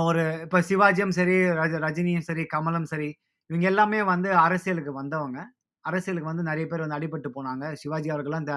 ஒரு 0.10 0.24
இப்போ 0.46 0.60
சிவாஜியும் 0.70 1.16
சரி, 1.18 1.36
ரஜ 1.60 1.74
ரஜினியும் 1.86 2.28
சரி, 2.30 2.44
கமலும் 2.54 2.88
சரி, 2.92 3.10
இவங்க 3.54 3.66
எல்லாமே 3.72 4.00
வந்து 4.06 4.30
அரசியலுக்கு 4.44 4.92
வந்தவங்க. 4.94 5.40
அரசியலுக்கு 5.86 6.32
வந்து 6.32 6.46
நிறைய 6.50 6.66
பேர் 6.68 6.84
வந்து 6.86 6.98
அடிபட்டு 7.00 7.30
போனாங்க. 7.38 7.66
சிவாஜி 7.82 8.10
அவர்கள்லாம் 8.16 8.46
இந்த 8.46 8.56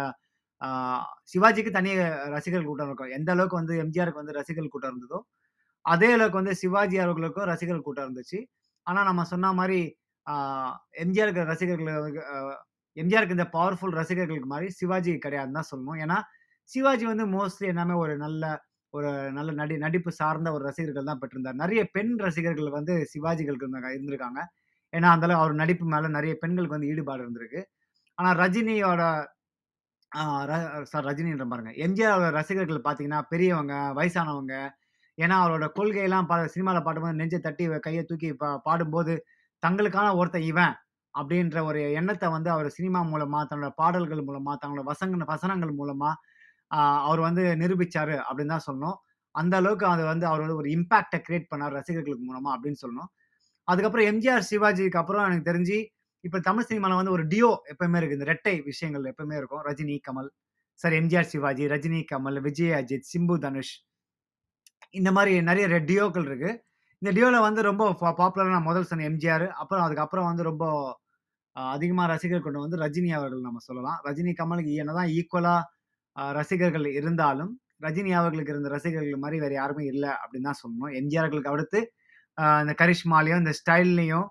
சிவாஜிக்கு 1.32 1.70
தனி 1.70 1.90
ரசிகர்கள் 2.34 2.68
கூட்டம் 2.70 2.88
இருக்கும். 2.90 3.12
எந்த 3.18 3.30
அளவுக்கு 3.34 3.58
வந்து 3.60 3.74
எம்ஜிஆருக்கு 3.84 4.22
வந்து 4.22 4.36
ரசிகர்கள் 4.38 4.74
கூட்டம் 4.74 4.92
இருந்ததோ, 4.92 5.18
அதே 5.84 6.08
அளவுக்கு 6.16 6.40
வந்து 6.42 6.54
சிவாஜி 6.62 6.96
அவர்களுக்கும் 7.04 7.48
ரசிகர்கள் 7.52 7.86
கூட்டம் 7.88 8.06
இருந்துச்சு. 8.08 8.38
ஆனால் 8.86 9.08
நம்ம 9.10 9.24
சொன்ன 9.32 9.52
மாதிரி 9.52 9.80
எம்ஜிஆருக்கு 11.04 11.42
ரசிகர்கள் 11.52 11.90
எம்ஜிஆருக்கு 12.96 13.36
இந்த 13.38 13.48
பவர்ஃபுல் 13.54 13.96
ரசிகர்களுக்கு 14.00 14.50
மாதிரி 14.54 14.68
சிவாஜி 14.72 15.12
கிடையாதுன்னு 15.26 15.58
தான் 15.60 15.70
சொல்லணும். 15.72 15.98
ஏன்னா, 16.04 16.18
சிவாஜி 16.70 17.04
வந்து 17.06 17.24
மோஸ்ட்லி 17.34 17.66
எல்லாமே 17.74 17.96
ஒரு 18.04 18.14
நல்ல 18.18 18.44
ஒரு 18.94 19.10
நல்ல 19.32 19.50
நடி 19.52 19.74
நடிப்பு 19.78 20.10
சார்ந்த 20.12 20.48
ஒரு 20.56 20.62
ரசிகர்கள் 20.68 21.08
தான் 21.10 21.20
பெற்றிருந்தார். 21.22 21.60
நிறைய 21.62 21.80
பெண் 21.96 22.12
ரசிகர்கள் 22.18 22.70
வந்து 22.70 22.94
சிவாஜிகளுக்கு 23.12 23.66
இருந்தாங்க 23.66 23.90
இருந்திருக்காங்க. 23.96 24.40
ஏன்னா, 24.92 25.08
அந்த 25.14 25.26
அளவு 25.28 25.40
அவர் 25.40 25.54
நடிப்பு 25.62 25.86
மேலே 25.94 26.08
நிறைய 26.16 26.34
பெண்களுக்கு 26.42 26.76
வந்து 26.76 26.90
ஈடுபாடு 26.92 27.22
இருந்திருக்கு. 27.24 27.62
ஆனால் 28.18 28.36
ரஜினியோட 28.42 29.02
சார் 30.92 31.06
ரஜினின்ற 31.06 31.44
பாருங்க. 31.52 31.72
எம்ஜிஆர் 31.86 32.24
ரசிகர்கள் 32.38 32.84
பார்த்தீங்கன்னா, 32.86 33.20
பெரியவங்க, 33.32 33.74
வயசானவங்க. 33.98 34.54
ஏன்னா, 35.18 35.36
அவரோட 35.44 35.66
கொள்கையெல்லாம் 35.78 36.26
பா 36.30 36.36
சினிமாவில் 36.54 36.86
பாடும்போது 36.88 37.18
நெஞ்சை 37.20 37.40
தட்டி 37.40 37.64
கையை 37.86 38.02
தூக்கி 38.10 38.30
பா 38.42 38.48
பாடும்போது, 38.68 39.14
தங்களுக்கான 39.62 40.08
ஒருத்தன் 40.20 40.48
இவன். 40.52 40.74
அப்படின்ற 41.14 41.58
ஒரு 41.70 41.80
எண்ணத்தை 42.00 42.28
வந்து 42.36 42.50
அவர் 42.50 42.68
சினிமா 42.78 43.00
மூலமா, 43.12 43.40
தன்னோட 43.50 43.70
பாடல்கள் 43.82 44.22
மூலமா, 44.30 44.54
தங்களோட 44.64 44.84
வசங்க 44.92 45.24
வசனங்கள் 45.34 45.74
மூலமா 45.80 46.10
அவர் 47.08 47.20
வந்து 47.20 47.42
நிரூபிச்சாரு 47.62 48.14
அப்படின்னு 48.28 48.54
தான் 48.54 48.66
சொல்லணும். 48.68 48.96
அந்த 49.34 49.54
அளவுக்கு 49.56 49.86
அது 49.86 50.04
வந்து 50.04 50.26
அவர் 50.26 50.42
வந்து 50.42 50.56
ஒரு 50.56 50.68
இம்பாக்ட்ட 50.76 51.16
கிரியேட் 51.28 51.50
பண்ணார் 51.52 51.76
ரசிகர்களுக்கு 51.78 52.26
மூலமா 52.30 52.50
அப்படின்னு 52.56 52.80
சொல்லணும். 52.84 53.10
அதுக்கப்புறம் 53.68 54.06
எம்ஜிஆர், 54.12 54.44
சிவாஜிக்கு 54.50 55.00
அப்புறம் 55.02 55.24
எனக்கு 55.28 55.48
தெரிஞ்சு, 55.50 55.78
இப்போ 56.24 56.38
தமிழ் 56.48 56.68
சினிமாவில் 56.68 56.98
வந்து 57.00 57.14
ஒரு 57.16 57.24
டியோ 57.32 57.50
எப்பவுமே 57.72 57.98
இருக்கு. 58.00 58.18
இந்த 58.18 58.28
ரெட்டை 58.32 58.54
விஷயங்கள் 58.70 59.10
எப்பவுமே 59.12 59.36
இருக்கும். 59.40 59.62
Rajini, 59.68 59.96
Kamal. 60.08 60.28
Sir 60.80 60.94
MGR, 61.00 61.28
Sivaji, 61.32 61.64
Rajini, 61.74 62.00
Kamal, 62.12 62.38
Vijay, 62.46 62.72
Ajith, 62.80 63.06
Simbu, 63.12 63.36
Dhanush. 63.44 63.74
இந்த 64.98 65.10
மாதிரி 65.16 65.32
நிறைய 65.50 65.66
ரெ 65.74 65.78
டியோக்கள் 65.90 66.26
இருக்கு. 66.30 66.50
இந்த 67.02 67.10
டியோவில் 67.16 67.46
வந்து 67.46 67.60
ரொம்ப 67.70 67.84
பா 68.02 68.28
முதல் 68.68 68.88
சொன்ன 68.90 69.06
எம்ஜிஆர், 69.10 69.46
அப்புறம் 69.62 69.84
அதுக்கப்புறம் 69.86 70.28
வந்து 70.30 70.44
ரொம்ப 70.50 70.64
அதிகமாக 71.56 72.06
ரசிகர் 72.12 72.44
கொண்டு 72.46 72.60
வந்து 72.64 72.76
ரஜினி 72.84 73.10
அவர்கள் 73.18 73.46
நம்ம 73.48 73.60
சொல்லலாம். 73.68 73.98
ரஜினி, 74.08 74.32
கமலுக்கு 74.40 74.72
என்னதான் 74.82 75.10
ஈக்குவலாக 75.18 76.32
ரசிகர்கள் 76.38 76.86
இருந்தாலும், 76.98 77.52
ரஜினி 77.84 78.12
அவர்களுக்கு 78.20 78.52
இருந்த 78.54 78.68
ரசிகர்கள் 78.74 79.22
மாதிரி 79.24 79.38
வேறு 79.44 79.54
யாருமே 79.60 79.84
இல்லை 79.92 80.10
அப்படின்னு 80.22 80.48
தான் 80.50 80.60
சொல்லணும். 80.62 80.92
எம்ஜிஆர்களுக்கு 81.00 81.52
அடுத்து 81.54 81.80
அந்த 82.38 82.72
இந்த 82.74 83.40
இந்த 83.40 83.52
ஸ்டைல்லையும் 83.60 84.26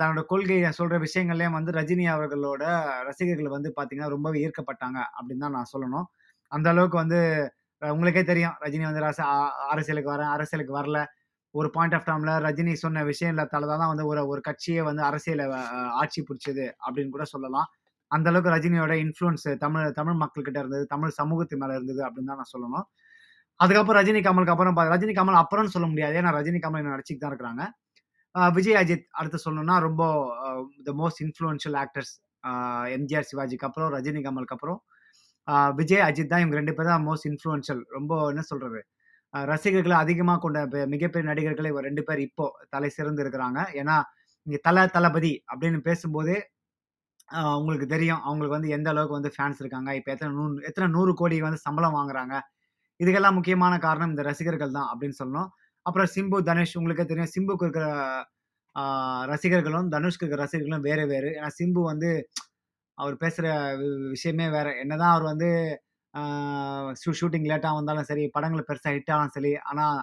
தன்னோட 0.00 0.22
கொள்கையை 0.26 0.70
சொல்ற 0.78 0.96
விஷயங்கள்லயும் 1.06 1.56
வந்து 1.58 1.72
ரஜினி 1.72 2.04
அவர்களோட 2.14 2.62
ரசிகர்கள் 3.08 3.54
வந்து 3.56 3.70
பார்த்தீங்கன்னா, 3.76 4.10
ரொம்பவே 4.16 4.38
ஈர்க்கப்பட்டாங்க 4.44 4.98
அப்படின்னு 5.18 5.44
தான் 5.46 5.56
நான் 5.58 5.72
சொல்லணும். 5.74 6.06
அந்த 6.52 6.68
அளவுக்கு 6.70 6.96
வந்து 6.96 7.18
உங்களுக்கே 7.82 8.22
தெரியும். 8.24 8.54
ரஜினி 8.64 8.84
வந்து 8.84 9.04
ரச 9.06 9.20
அரசியலுக்கு 9.70 10.12
வரேன், 10.14 10.32
அரசியலுக்கு 10.36 10.74
வரல. 10.80 10.98
ஒரு 11.54 11.68
பாயிண்ட் 11.70 11.96
ஆஃப் 11.98 12.08
டைம்ல 12.10 12.32
ரஜினி 12.46 12.74
சொன்ன 12.74 13.04
விஷயத்தால 13.04 13.66
தான் 13.72 13.90
வந்து 13.92 14.06
ஒரு 14.06 14.22
ஒரு 14.28 14.40
கட்சியே 14.48 14.82
வந்து 14.82 15.02
அரசியல 15.10 15.44
ஆட்சி 16.02 16.20
பிடிச்சது 16.22 16.66
அப்படின்னு 16.86 17.14
கூட 17.16 17.26
சொல்லலாம். 17.34 17.68
அந்த 18.10 18.28
அளவுக்கு 18.30 18.54
ரஜினியோட 18.56 18.94
இன்ஃப்ளூயன்ஸ் 19.04 19.46
தமிழ் 19.64 19.96
தமிழ் 20.00 20.18
மக்கள்கிட்ட 20.24 20.58
இருந்தது. 20.64 20.86
தமிழ் 20.86 21.16
சமூகத்து 21.20 21.56
மேல 21.62 21.76
இருந்தது 21.78 22.02
அப்படின்னு 22.08 22.30
தான் 22.32 22.42
நான் 22.42 22.54
சொல்லணும். 22.56 22.86
அதுக்கப்புறம் 23.60 23.98
ரஜினி, 24.00 24.20
கமலுக்கு 24.26 24.54
அப்புறம் 24.54 24.76
ரஜினி, 24.94 25.12
கமல் 25.18 25.40
அப்புறம்னு 25.42 25.74
சொல்ல 25.76 25.86
முடியாது. 25.92 26.14
ஏன்னா 26.20 26.32
ரஜினி, 26.38 26.58
கமல் 26.64 26.80
இன்னும் 26.82 26.94
நடிச்சுட்டு 26.96 27.22
தான் 27.24 27.32
இருக்கிறாங்க. 27.32 27.62
விஜய், 28.56 28.78
அஜித் 28.82 29.06
அடுத்து 29.20 29.38
சொல்லணும்னா 29.44 29.76
ரொம்ப 29.86 30.02
the 30.88 30.92
most 31.00 31.20
influential 31.26 31.76
actors. 31.82 32.12
MGR, 32.96 33.28
சிவாஜிக்கு 33.30 33.66
அப்புறம் 33.68 33.90
ரஜினி, 33.96 34.20
கமலுக்கு 34.26 34.56
அப்புறம் 34.56 34.78
விஜய், 35.80 36.02
அஜித் 36.08 36.30
தான் 36.32 36.42
இவங்க 36.44 36.56
ரெண்டு 36.60 36.74
பேர் 36.76 36.90
தான் 36.92 37.04
மோஸ்ட் 37.08 37.28
இன்ஃப்ளூயன்ஷியல். 37.30 37.82
ரொம்ப 37.96 38.12
என்ன 38.32 38.42
சொல்றது? 38.50 38.80
ரசிகர்களை 39.34 39.96
அதிகமாக 40.04 40.38
கொண்ட 40.44 40.58
பெ 40.72 40.78
மிகப்பெரிய 40.94 41.26
நடிகர்களை 41.30 41.68
இவங்க 41.70 41.84
2 41.88 42.02
பேர் 42.08 42.20
இப்போ 42.28 42.44
தலை 42.74 42.90
சிறந்து 42.96 43.22
இருக்கிறாங்க. 43.24 43.58
ஏன்னா, 43.80 43.96
இங்கே 44.46 44.58
தலை 44.68 44.82
தளபதி 44.96 45.32
அப்படின்னு 45.52 45.80
பேசும்போதே 45.88 46.36
உங்களுக்கு 47.58 47.86
தெரியும். 47.94 48.20
அவங்களுக்கு 48.26 48.56
வந்து 48.58 48.72
எந்த 48.76 48.88
அளவுக்கு 48.92 49.18
வந்து 49.18 49.32
ஃபேன்ஸ் 49.36 49.60
இருக்காங்க. 49.62 49.90
இப்போ 50.00 50.10
எத்தனை 50.14 50.32
நூ 50.38 50.44
எத்தனை 50.70 50.88
நூறு 50.96 51.12
கோடி 51.20 51.36
வந்து 51.46 51.60
சம்பளம் 51.66 51.96
வாங்குறாங்க. 51.98 52.34
இதுக்கெல்லாம் 53.00 53.36
முக்கியமான 53.38 53.74
காரணம் 53.86 54.12
இந்த 54.14 54.22
ரசிகர்கள் 54.30 54.76
தான் 54.78 54.88
அப்படின்னு 54.92 55.18
சொல்லணும். 55.22 55.48
அப்புறம் 55.86 56.08
சிம்பு, 56.14 56.36
தனுஷ் 56.48 56.76
உங்களுக்கே 56.80 57.06
தெரியும். 57.10 57.32
சிம்புக்கு 57.34 57.66
இருக்கிற 57.66 57.86
ரசிகர்களும், 59.32 59.88
தனுஷ்க்கு 59.94 60.24
இருக்கிற 60.24 60.40
ரசிகர்களும் 60.46 60.84
வேறு 60.88 61.04
வேறு. 61.12 61.30
ஏன்னா 61.38 61.50
சிம்பு 61.60 61.82
வந்து 61.92 62.10
அவர் 62.98 63.16
பேசுகிற 63.22 63.48
வி 63.80 63.88
விஷயமே 64.14 64.44
என்ன 64.50 64.72
என்னதான் 64.84 65.14
அவர் 65.14 65.26
வந்து 65.32 65.48
ஷூட்டிங் 67.20 67.48
லேட்டாக 67.50 67.74
வந்தாலும் 67.78 68.08
சரி, 68.10 68.24
படங்கள் 68.36 68.68
பெருசாக 68.70 68.92
ஹிட் 68.96 69.12
ஆனாலும் 69.14 69.34
சரி, 69.36 69.52
ஆனால் 69.70 69.98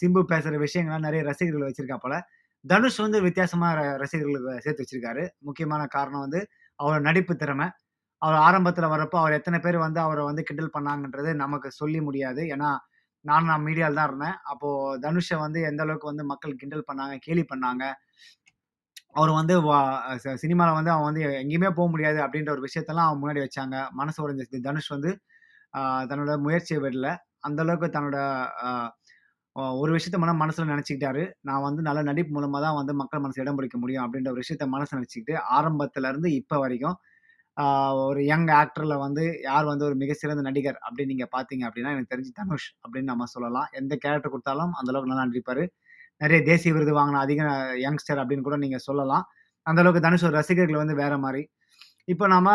சிம்பு 0.00 0.20
பேசுகிற 0.32 0.58
விஷயங்கள்லாம் 0.66 1.06
நிறைய 1.08 1.22
ரசிகர்கள் 1.30 1.68
வச்சுருக்கா 1.68 1.98
போல் 2.04 2.18
தனுஷ் 2.64 3.00
வந்து 3.04 3.18
வித்தியாசமாக 3.26 3.80
ரசிகர்களுக்கு 4.02 4.62
சேர்த்து 4.66 4.82
வச்சுருக்காரு 4.84 5.24
முக்கியமான 5.48 5.82
காரணம் 5.96 6.24
வந்து 6.26 6.40
அவரோட 6.78 7.00
நடிப்பு 7.08 7.34
திறமை. 7.42 7.66
அவர் 8.24 8.38
ஆரம்பத்தில் 8.46 8.92
வரப்போ 8.92 9.16
அவர் 9.20 9.36
எத்தனை 9.38 9.58
பேர் 9.58 9.78
வந்து 9.78 10.00
அவரை 10.00 10.22
வந்து 10.24 10.42
கிண்டல் 10.48 10.74
பண்ணாங்கன்றது 10.76 11.30
நமக்கு 11.42 11.68
சொல்லி 11.80 12.00
முடியாது. 12.00 12.42
ஏன்னா, 12.54 12.70
நான் 13.24 13.48
நான் 13.50 13.64
மீடியாவில் 13.66 13.98
தான் 14.00 14.08
இருந்தேன். 14.10 14.36
அப்போது 14.52 14.98
தனுஷை 15.04 15.36
வந்து 15.44 15.60
எந்த 15.70 15.82
அளவுக்கு 15.84 16.10
வந்து 16.12 16.24
மக்கள் 16.32 16.58
கிண்டல் 16.62 16.88
பண்ணாங்க, 16.90 17.14
கேலி 17.26 17.44
பண்ணாங்க. 17.52 17.84
அவர் 19.14 19.32
வந்து 19.32 19.54
சினிமாவில் 20.44 20.78
வந்து 20.78 20.92
அவன் 20.94 21.08
வந்து 21.08 21.22
எங்கேயுமே 21.42 21.70
போக 21.78 21.88
முடியாது 21.90 22.18
அப்படின்ற 22.24 22.50
ஒரு 22.56 22.64
விஷயத்தெல்லாம் 22.66 23.08
அவன் 23.08 23.20
முன்னாடி 23.22 23.42
வச்சாங்க. 23.44 23.76
மனசு 24.00 24.18
உடஞ்சிச்சு 24.24 24.64
தனுஷ் 24.68 24.90
வந்து 24.96 25.10
தன்னோட 26.10 26.32
முயற்சியை 26.46 26.78
விடல. 26.84 27.08
அந்த 27.48 27.60
அளவுக்கு 27.64 27.88
தன்னோட 27.96 28.18
ஒரு 29.76 29.90
விஷயத்த 29.96 30.18
மன 30.20 30.32
மனசில் 30.34 30.70
நினச்சிக்கிட்டாரு 30.72 31.22
நான் 31.48 31.64
வந்து 31.66 31.80
நல்ல 31.82 32.00
நடிப்பு 32.02 32.32
மூலமாக 32.36 32.60
தான் 32.64 32.78
வந்து 32.78 32.92
மக்கள் 33.00 33.22
மனசு 33.24 33.42
இடம் 33.42 33.58
பிடிக்க 33.58 33.76
முடியும் 33.78 34.04
அப்படின்ற 34.04 34.30
ஒரு 34.32 34.42
விஷயத்த 34.42 34.66
மனசு 34.66 34.96
நினச்சிக்கிட்டு 34.96 35.34
ஆரம்பத்துலேருந்து 35.56 36.30
இருந்து 36.32 36.62
வரைக்கும் 36.64 36.96
ஒரு 38.06 38.20
யங் 38.30 38.48
ஆக்டரில் 38.60 38.96
வந்து 39.04 39.24
யார் 39.48 39.66
வந்து 39.72 39.84
ஒரு 39.88 39.96
மிக 40.02 40.12
சிறந்த 40.22 40.42
நடிகர் 40.48 40.78
அப்படின்னு 40.86 41.12
நீங்கள் 41.12 41.32
பார்த்தீங்க 41.36 41.64
அப்படின்னா, 41.68 41.92
எனக்கு 41.94 42.12
தெரிஞ்சு 42.14 42.32
தனுஷ் 42.40 42.68
அப்படின்னு 42.84 43.10
நம்ம 43.12 43.26
சொல்லலாம். 43.34 43.68
எந்த 43.80 43.94
கேரக்டர் 44.04 44.32
கொடுத்தாலும் 44.34 44.72
அந்த 44.80 44.88
அளவுக்கு 44.92 45.12
நல்லா 45.12 45.26
நடிப்பார் 45.30 45.62
நிறைய 46.22 46.40
தேசிய 46.50 46.72
விருது 46.76 46.92
வாங்கின 46.98 47.20
அதிக 47.26 47.42
யங்ஸ்டர் 47.86 48.20
அப்படின்னு 48.22 48.46
கூட 48.48 48.56
நீங்கள் 48.64 48.84
சொல்லலாம். 48.88 49.24
அந்த 49.66 49.80
அளவுக்கு 49.84 50.26
ஒரு 50.28 50.36
ரசிகர்கள் 50.40 50.82
வந்து 50.82 50.96
வேற 51.02 51.14
மாதிரி 51.26 51.42
இப்போ 52.12 52.26
நாம் 52.34 52.50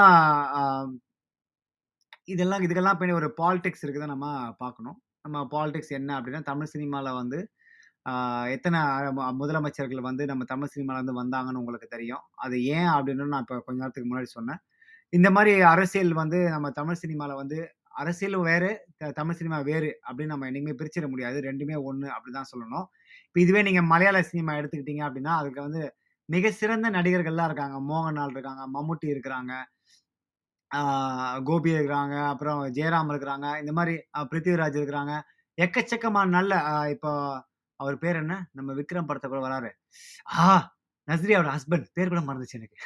இதெல்லாம் 2.34 2.64
இதுக்கெல்லாம் 2.66 2.98
பின்னாடி 3.00 3.20
ஒரு 3.22 3.30
பாலிடிக்ஸ் 3.42 3.84
இருக்குதை 3.86 4.08
நம்ம 4.14 4.26
பார்க்கணும். 4.64 4.98
நம்ம 5.26 5.38
பாலிடிக்ஸ் 5.54 5.94
என்ன 6.00 6.10
அப்படின்னா, 6.18 6.42
தமிழ் 6.52 6.72
சினிமாவில் 6.74 7.18
வந்து 7.22 7.40
எத்தனை 8.56 8.80
முதலமைச்சர்கள் 9.42 10.08
வந்து 10.10 10.24
நம்ம 10.32 10.44
தமிழ் 10.52 10.72
சினிமாவிலேருந்து 10.76 11.16
வந்தாங்கன்னு 11.22 11.62
உங்களுக்கு 11.64 11.88
தெரியும். 11.96 12.24
அது 12.46 12.56
ஏன் 12.78 12.90
அப்படின்னு 12.96 13.32
நான் 13.34 13.44
இப்போ 13.46 13.58
கொஞ்ச 13.68 13.80
நேரத்துக்கு 13.84 14.10
முன்னாடி 14.12 14.30
சொன்னேன். 14.38 14.62
இந்த 15.14 15.28
மாதிரி 15.36 15.54
அரசியல் 15.72 16.14
வந்து 16.14 16.40
நம்ம 16.50 16.68
தமிழ் 16.72 17.00
சினிமாவில் 17.02 17.40
வந்து 17.42 17.58
அரசியலும் 18.00 18.46
வேறு, 18.50 18.70
த 19.00 19.12
தமிழ் 19.12 19.38
சினிமா 19.40 19.58
வேறு 19.70 19.90
அப்படின்னு 20.08 20.34
நம்ம 20.34 20.48
என்னைக்குமே 20.50 20.76
பிரிச்சிட 20.82 21.06
முடியாது. 21.10 21.38
ரெண்டுமே 21.42 21.76
ஒன்று 21.84 22.08
அப்படி 22.16 22.32
தான் 22.34 22.50
சொல்லணும். 22.52 22.86
இப்போ 23.28 23.40
இதுவே 23.40 23.62
நீங்கள் 23.62 23.88
மலையாள 23.92 24.20
சினிமா 24.30 24.54
எடுத்துக்கிட்டீங்க 24.60 25.04
அப்படின்னா 25.08 25.34
அதுக்கு 25.40 25.62
வந்து 25.68 25.82
மிக 26.30 26.52
சிறந்த 26.52 26.88
நடிகர்கள்லாம் 26.98 27.50
இருக்காங்க. 27.52 27.78
மோகன்லால் 27.90 28.36
இருக்காங்க, 28.36 28.64
மம்முட்டி 28.76 29.08
இருக்கிறாங்க. 29.14 29.54
கோபி 31.44 31.70
இருக்கிறாங்க, 31.76 32.16
அப்புறம் 32.32 32.62
ஜெயராம் 32.78 33.12
இருக்கிறாங்க. 33.14 33.48
இந்த 33.62 33.72
மாதிரி 33.72 33.96
பிருத்திவிராஜ் 34.32 34.78
இருக்கிறாங்க. 34.80 35.14
எக்கச்சக்கமான 35.58 36.34
நல்ல 36.38 36.54
இப்போ 36.96 37.12
அவர் 37.80 37.98
பேர் 37.98 38.18
என்ன? 38.24 38.36
நம்ம 38.52 38.74
விக்ரம் 38.74 39.08
படத்தை 39.10 39.28
கூட 39.30 39.42
வராரு. 39.48 39.70
ஆ 40.38 40.46
நஸ்ரி 41.08 41.34
அவரோட 41.38 41.52
ஹஸ்பண்ட் 41.58 41.88
பேர் 41.98 42.14
கூட 42.14 42.22
மறந்துச்சு 42.30 42.58
எனக்கு. 42.60 42.78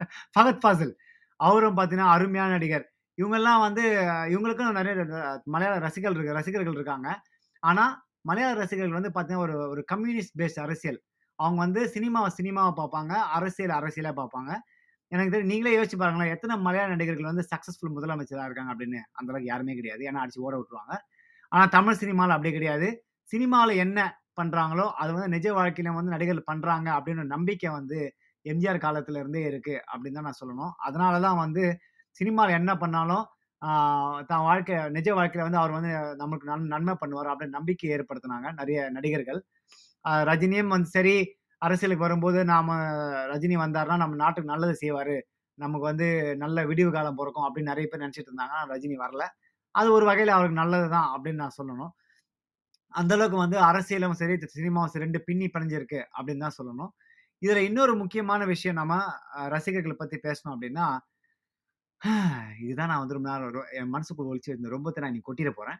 ஃபகத் 0.34 0.62
ஃபாசில். 0.62 0.94
அவரும் 1.42 1.76
பார்த்தீங்கன்னா, 1.76 2.14
அருமையான 2.14 2.50
நடிகர். 2.50 2.86
இவங்கெல்லாம் 3.18 3.60
வந்து 3.60 3.82
இவங்களுக்கும் 4.32 4.78
நிறைய 4.78 4.94
மலையாள 5.46 5.74
ரசிகர்கள் 5.78 6.18
இருக்கு 6.18 6.38
ரசிகர்கள் 6.40 6.74
இருக்காங்க. 6.74 7.08
ஆனால் 7.62 7.92
மலையாள 8.22 8.54
ரசிகர்கள் 8.60 8.98
வந்து 8.98 9.12
பார்த்தீங்கன்னா, 9.14 9.44
ஒரு 9.46 9.56
ஒரு 9.74 9.82
கம்யூனிஸ்ட் 9.84 10.36
பேஸ்ட் 10.40 10.60
அரசியல். 10.60 11.00
அவங்க 11.38 11.58
வந்து 11.58 11.80
சினிமாவை 11.94 12.30
சினிமாவை 12.38 12.72
பார்ப்பாங்க. 12.80 13.12
அரசியல் 13.38 13.74
அரசியலாக 13.80 14.16
பார்ப்பாங்க. 14.20 14.50
எனக்கு 15.12 15.32
தெரியும் 15.32 15.52
நீங்களே 15.52 15.74
யோசிச்சு 15.78 15.98
பாருங்களேன். 16.02 16.32
எத்தனை 16.36 16.54
மலையாள 16.58 16.88
நடிகர்கள் 16.94 17.30
வந்து 17.30 17.44
சக்ஸஸ்ஃபுல் 17.52 17.94
முதலமைச்சராக 17.96 18.48
இருக்காங்க 18.48 18.72
அப்படின்னு. 18.74 19.00
அந்த 19.12 19.28
அளவுக்கு 19.30 19.50
யாருமே 19.52 19.74
கிடையாது. 19.74 20.02
ஏன்னா 20.10 20.22
அடிச்சு 20.24 20.44
ஓட 20.46 20.54
விட்டுருவாங்க. 20.58 20.94
ஆனால் 21.52 21.70
தமிழ் 21.70 22.00
சினிமாவில் 22.02 22.36
அப்படி 22.36 22.52
கிடையாது. 22.52 22.88
சினிமாவில் 23.30 23.82
என்ன 23.86 23.98
பண்ணுறாங்களோ 24.40 24.86
அது 25.02 25.10
வந்து 25.12 25.28
நிஜ 25.28 25.48
வாழ்க்கையில 25.54 25.90
வந்து 25.94 26.14
நடிகர்கள் 26.16 26.48
பண்ணுறாங்க 26.52 26.88
அப்படின்னு 26.98 27.24
நம்பிக்கை 27.34 27.70
வந்து 27.70 27.98
எம்ஜிஆர் 28.46 28.84
காலத்துல 28.86 29.20
இருந்தே 29.22 29.42
இருக்கு 29.50 29.74
அப்படின்னு 29.92 30.18
தான் 30.18 30.28
நான் 30.28 30.40
சொல்லணும். 30.42 30.72
அதனால 30.86 31.14
தான் 31.26 31.38
வந்து 31.44 31.64
சினிமால 32.20 32.54
என்ன 32.60 32.72
பண்ணாலும் 32.82 33.24
தான் 34.30 34.44
வாழ்க்கை 34.48 34.76
நிஜ 34.96 35.08
வாழ்க்கையில 35.18 35.44
வந்து 35.48 35.60
அவர் 35.60 35.74
வந்து 35.76 35.90
நமக்கு 36.22 36.44
நன் 36.50 36.70
நன்மை 36.74 36.94
பண்ணுவார் 37.02 37.30
அப்படின்னு 37.32 37.56
நம்பிக்கை 37.58 37.90
ஏற்படுத்துனாங்க 37.96 38.48
நிறைய 38.60 38.78
நடிகர்கள். 38.96 39.40
ரஜினியும் 40.30 40.74
வந்து 40.74 40.90
சரி, 40.96 41.14
அரசியலுக்கு 41.62 42.06
வரும்போது 42.06 42.38
நாம 42.52 42.76
ரஜினி 43.32 43.56
வந்தாருன்னா 43.64 43.98
நம்ம 44.02 44.18
நாட்டுக்கு 44.22 44.52
நல்லது 44.52 44.74
செய்வாரு. 44.82 45.16
நமக்கு 45.58 45.86
வந்து 45.90 46.06
நல்ல 46.42 46.64
விடிவு 46.70 46.90
காலம் 46.96 47.18
பிறக்கும் 47.20 47.46
அப்படின்னு 47.48 47.72
நிறைய 47.72 47.86
பேர் 47.90 48.02
நெனச்சுட்டு 48.04 48.30
இருந்தாங்க. 48.32 48.56
ரஜினி 48.72 48.96
வரல. 49.04 49.24
அது 49.74 49.88
ஒரு 49.96 50.04
வகையில் 50.10 50.36
அவருக்கு 50.36 50.60
நல்லது 50.62 50.88
தான் 50.96 51.08
அப்படின்னு 51.14 51.42
நான் 51.44 51.56
சொல்லணும். 51.58 51.92
அந்த 52.94 53.12
அளவுக்கு 53.16 53.38
வந்து 53.44 53.58
அரசியலும் 53.68 54.18
சரி, 54.22 54.34
சினிமாவும் 54.56 54.92
சரி 54.92 55.04
ரெண்டு 55.06 55.20
பின்னி 55.28 55.46
பிணைஞ்சிருக்கு 55.54 56.00
அப்படின்னு 56.16 56.44
தான் 56.46 56.58
சொல்லணும். 56.58 56.90
இதுல 57.42 57.60
இன்னொரு 57.68 57.92
முக்கியமான 58.02 58.42
விஷயம் 58.52 58.80
நம்ம 58.80 58.94
ரசிகர்களை 59.54 59.94
பத்தி 59.96 60.16
பேசணும் 60.26 60.54
அப்படின்னா, 60.54 60.86
இதுதான் 62.64 62.90
நான் 62.92 63.02
வந்து 63.02 63.16
ரொம்ப 63.18 63.30
என் 63.80 63.92
மனசுக்கு 63.94 64.22
என் 64.22 64.26
மனசுக்குள்ள 64.26 64.28
ரொம்ப 64.64 64.70
ரொம்பத்த 64.74 65.02
நான் 65.02 65.10
இன்னைக்கு 65.12 65.30
கொட்டிட 65.30 65.50
போறேன். 65.58 65.78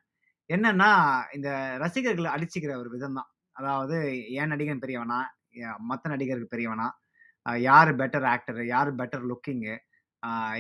என்னன்னா, 0.50 0.90
இந்த 1.36 1.48
ரசிகர்களை 1.84 2.30
அடிச்சுக்கிற 2.36 2.72
ஒரு 2.82 2.90
விதம் 2.94 3.16
தான். 3.18 3.28
அதாவது 3.56 3.96
என் 4.40 4.52
நடிகன் 4.52 4.82
பெரியவனா? 4.84 5.20
மற்ற 5.90 6.04
நடிகர்கள் 6.14 6.52
பெரியவனா? 6.54 6.88
யார் 7.68 7.90
பெட்டர் 8.00 8.26
ஆக்டர்? 8.34 8.60
யார் 8.74 8.90
பெட்டர் 9.00 9.24
லுக்கிங்கு? 9.30 9.74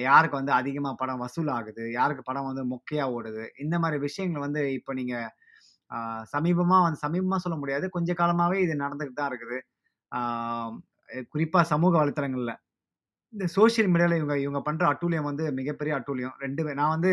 யாருக்கு 0.06 0.40
வந்து 0.40 0.54
அதிகமாக 0.60 0.94
படம் 1.02 1.22
வசூல் 1.24 1.50
ஆகுது? 1.58 1.84
யாருக்கு 1.98 2.24
படம் 2.30 2.48
வந்து 2.50 2.64
மொக்கையாக 2.72 3.14
ஓடுது? 3.16 3.44
இந்த 3.64 3.76
மாதிரி 3.84 3.98
விஷயங்கள் 4.06 4.46
வந்து 4.46 4.62
இப்போ 4.78 4.92
நீங்கள் 5.00 5.28
சமீபமாக 6.34 6.84
வந்து 6.86 7.00
சமீபமாக 7.06 7.40
சொல்ல 7.46 7.56
முடியாது. 7.62 7.86
கொஞ்ச 7.96 8.10
காலமாகவே 8.22 8.58
இது 8.66 8.74
நடந்துகிட்டு 8.84 9.20
தான் 9.20 9.30
இருக்குது. 9.32 9.58
குறிப்பாக 11.34 11.64
சமூக 11.72 11.94
வலைத்தளங்களில் 12.00 12.54
இந்த 13.34 13.46
சோசியல் 13.56 13.90
மீடியாவில் 13.92 14.18
இவங்க 14.20 14.34
இவங்க 14.44 14.60
பண்ணுற 14.68 14.84
அட்டூழியம் 14.92 15.28
வந்து 15.30 15.44
மிகப்பெரிய 15.60 15.92
அட்டூழியம். 15.98 16.36
ரெண்டு 16.44 16.62
நான் 16.80 16.94
வந்து 16.96 17.12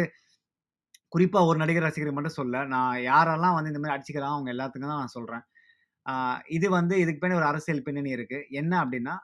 குறிப்பாக 1.14 1.50
ஒரு 1.50 1.58
நடிகர் 1.64 1.86
ரசிகர 1.88 2.12
மட்டும் 2.16 2.38
சொல்ல 2.40 2.64
நான் 2.74 2.96
யாரெல்லாம் 3.10 3.56
வந்து 3.58 3.72
இந்த 3.74 3.82
மாதிரி 3.84 3.96
அடிச்சுக்கலாம் 3.96 4.36
அவங்க 4.36 4.52
எல்லாத்துக்கும் 4.56 4.94
தான் 4.94 5.02
நான் 5.04 5.16
சொல்கிறேன் 5.18 5.44
இது 6.58 6.68
வந்து 6.78 6.96
இதுக்கு 7.04 7.22
பின்னாடி 7.22 7.42
ஒரு 7.42 7.50
அரசியல் 7.52 7.86
பின்னணி 7.88 8.12
இருக்குது 8.18 8.48
என்ன 8.62 8.74
அப்படின்னா 8.84 9.16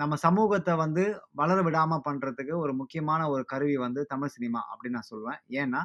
நம்ம 0.00 0.14
சமூகத்தை 0.26 0.74
வந்து 0.76 1.04
வளர 1.34 1.58
விடாமல் 1.66 2.04
பண்ணுறதுக்கு 2.08 2.54
ஒரு 2.64 2.72
முக்கியமான 2.80 3.22
ஒரு 3.34 3.42
கருவி 3.52 3.76
வந்து 3.86 4.00
தமிழ் 4.06 4.34
சினிமா 4.36 4.60
அப்படின்னு 4.72 4.98
நான் 4.98 5.10
சொல்லுவேன். 5.12 5.40
ஏன்னா, 5.62 5.80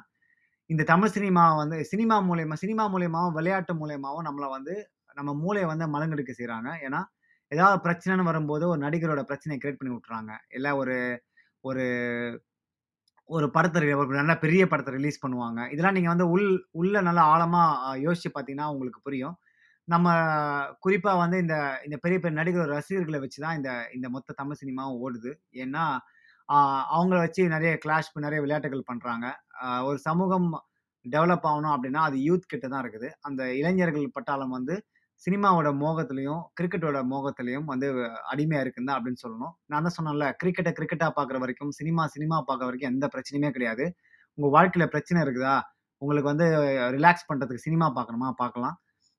இந்த 0.70 0.84
தமிழ் 0.92 1.14
சினிமா 1.18 1.44
வந்து 1.62 1.78
சினிமா 1.92 2.18
மூலயமா 2.30 2.58
சினிமா 2.64 2.86
மூலயமாவும் 2.94 3.36
விளையாட்டு 3.40 3.74
மூலயமாவும் 3.82 4.28
நம்மளை 4.28 4.50
வந்து 4.58 4.76
நம்ம 5.18 5.32
மூளையை 5.44 5.68
வந்து 5.72 5.88
மலங்கெடுக்க 5.96 6.34
செய்கிறாங்க 6.40 6.70
ஏன்னா, 6.88 7.02
ஏதாவது 7.54 7.78
பிரச்சனைன்னு 7.86 8.30
வரும்போது 8.32 8.66
ஒரு 8.74 8.80
நடிகரோட 8.86 9.22
பிரச்சனையை 9.30 9.60
கிரியேட் 9.62 9.80
பண்ணி 9.82 9.94
விட்டுறாங்க. 9.96 10.32
இல்லை 10.58 10.72
ஒரு 10.82 10.96
ஒரு 11.64 11.84
ஒரு 13.30 13.48
படத்தை 13.52 13.80
ஒரு 14.02 14.18
நல்ல 14.22 14.34
பெரிய 14.38 14.64
படத்தை 14.68 14.92
ரிலீஸ் 14.96 15.24
பண்ணுவாங்க. 15.26 15.60
இதெல்லாம் 15.74 15.96
நீங்கள் 15.98 16.14
வந்து 16.14 16.28
உள் 16.36 16.48
உள்ள 16.82 16.96
நல்லா 17.02 17.24
ஆழமாக 17.34 17.98
யோசிச்சு 18.06 18.30
பார்த்தீங்கன்னா 18.36 18.68
உங்களுக்கு 18.74 19.00
புரியும். 19.02 19.36
நம்ம 19.88 20.08
குறிப்பாக 20.80 21.22
வந்து 21.24 21.38
இந்த 21.44 21.56
இந்த 21.86 21.98
பெரிய 21.98 22.18
பெரிய 22.20 22.36
நடிகர் 22.42 22.74
ரசிகர்களை 22.76 23.20
வச்சு 23.24 23.40
தான் 23.46 23.58
இந்த 23.58 23.72
இந்த 23.96 24.08
மொத்த 24.10 24.36
தமிழ் 24.42 24.60
சினிமாவும் 24.62 25.00
ஓடுது. 25.06 25.32
ஏன்னா, 25.64 25.86
அவங்கள 26.96 27.18
வச்சு 27.26 27.44
நிறைய 27.56 27.74
கிளாஷ் 27.86 28.12
நிறைய 28.28 28.40
விளையாட்டுகள் 28.46 28.90
பண்ணுறாங்க 28.92 29.26
ஒரு 29.90 29.98
சமூகம் 30.08 30.48
டெவலப் 31.06 31.48
ஆகணும் 31.52 31.74
அப்படின்னா 31.76 32.02
அது 32.10 32.18
யூத் 32.28 32.52
கிட்ட 32.54 32.66
தான் 32.68 32.84
இருக்குது. 32.86 33.10
அந்த 33.22 33.42
இளைஞர்கள் 33.54 34.08
பட்டாளம் 34.18 34.56
வந்து 34.58 34.76
சினிமாவோட 35.22 35.70
மோகத்துலேயும் 35.84 36.42
கிரிக்கெட்டோட 36.60 37.00
மோகத்துலேயும் 37.12 37.68
வந்து 37.74 37.88
அடிமையா 38.32 38.62
இருக்குன்னு 38.64 38.92
தான் 38.92 39.22
சொல்லணும். 39.24 39.54
நான் 39.72 39.86
தான் 39.88 39.96
சொன்னேன்ல, 39.98 40.26
கிரிக்கெட்டை 40.42 40.72
கிரிக்கெட்டா 40.80 41.08
பார்க்குற 41.18 41.38
வரைக்கும், 41.44 41.72
சினிமா 41.80 42.06
சினிமா 42.16 42.38
பார்க்குற 42.50 42.68
வரைக்கும் 42.70 42.92
எந்த 42.94 43.08
பிரச்சனையுமே 43.14 43.52
கிடையாது. 43.58 43.86
உங்க 44.38 44.48
வாழ்க்கையில 44.58 44.86
பிரச்சனை 44.96 45.20
இருக்குதா? 45.26 45.56
உங்களுக்கு 46.02 46.32
வந்து 46.34 46.46
ரிலாக்ஸ் 46.98 47.28
பண்றதுக்கு 47.30 47.66
சினிமா 47.68 47.88
பார்க்கணுமா? 47.98 48.30
பார்க்கலாம். 48.44 48.76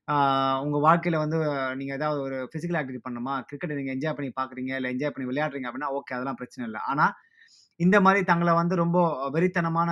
உங்கள் 0.09 0.63
உங்க 0.65 0.79
வாழ்க்கையில 0.87 1.19
வந்து 1.25 1.39
நீங்க 1.81 1.93
ஏதாவது 1.99 2.19
ஒரு 2.27 2.37
பிசிக்கல் 2.53 2.79
ஆக்டிவிட்டி 2.81 3.03
பண்ணணுமா? 3.07 3.35
கிரிக்கெட்டை 3.49 3.77
நீங்க 3.79 3.93
என்ஜாய் 3.97 4.17
பண்ணி 4.19 4.31
பார்க்குறீங்க, 4.41 4.73
இல்லை 4.79 4.91
என்ஜாய் 4.95 5.13
பண்ணி 5.15 5.29
விளையாடுறீங்க 5.31 5.69
அப்படின்னா 5.71 5.91
ஓகே 5.99 6.15
அதெல்லாம் 6.17 6.39
பிரச்சனை 6.41 6.65
இல்லை 6.69 6.81
ஆனா, 6.93 7.07
இந்த 7.81 7.97
மாதிரி 8.07 8.21
தங்களை 8.31 8.53
வந்து 8.61 8.75
ரொம்ப 8.83 8.99
வெறித்தனமான 9.37 9.91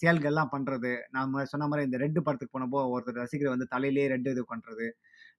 செயல்கள்லாம் 0.00 0.52
பண்றது. 0.54 0.92
நான் 1.16 1.34
சொன்ன 1.52 1.66
மாதிரி 1.70 1.86
இந்த 1.88 1.98
ரெண்டு 2.04 2.20
படத்துக்கு 2.26 2.54
போனப்போ 2.56 2.82
ஒருத்தர் 2.94 3.20
ரசிகர் 3.24 3.54
வந்து 3.54 3.68
தலையிலேயே 3.74 4.06
ரெண்டு 4.14 4.30
இது 4.34 4.44
பண்றது. 4.52 4.86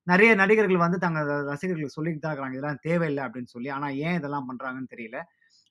நிறைய 0.07 0.31
நடிகர்கள் 0.35 0.83
வந்து 0.85 0.97
தங்க 1.03 1.19
ரசிகர்களுக்கு 1.51 1.97
சொல்லிட்டு 1.97 2.21
தான் 2.21 2.31
இருக்கிறாங்க 2.33 2.57
இதெல்லாம் 2.57 2.81
தேவையில்லை 2.87 3.21
அப்படின்னு 3.25 3.51
சொல்லி. 3.55 3.69
ஆனால் 3.77 3.95
ஏன் 4.05 4.17
இதெல்லாம் 4.19 4.47
பண்றாங்கன்னு 4.49 4.91
தெரியல. 4.95 5.19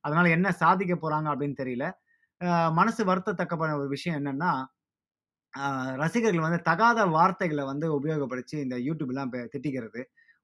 அதனால 0.04 0.28
என்ன 0.36 0.48
சாதிக்க 0.62 0.94
போறாங்க 0.98 1.28
அப்படின்னு 1.32 1.58
தெரியல. 1.62 1.86
மனசு 2.78 3.02
வருத்தத்தக்கமான 3.10 3.74
ஒரு 3.80 3.90
விஷயம் 3.96 4.18
என்னன்னா, 4.20 4.52
ரசிகர்கள் 6.02 6.46
வந்து 6.46 6.60
தகாத 6.68 7.00
வார்த்தைகளை 7.14 7.64
வந்து 7.70 7.86
உபயோகப்படுத்தி 7.98 8.56
இந்த 8.64 8.76
யூடியூப்லாம் 8.86 9.32
திட்டிக்கிறது. 9.54 10.00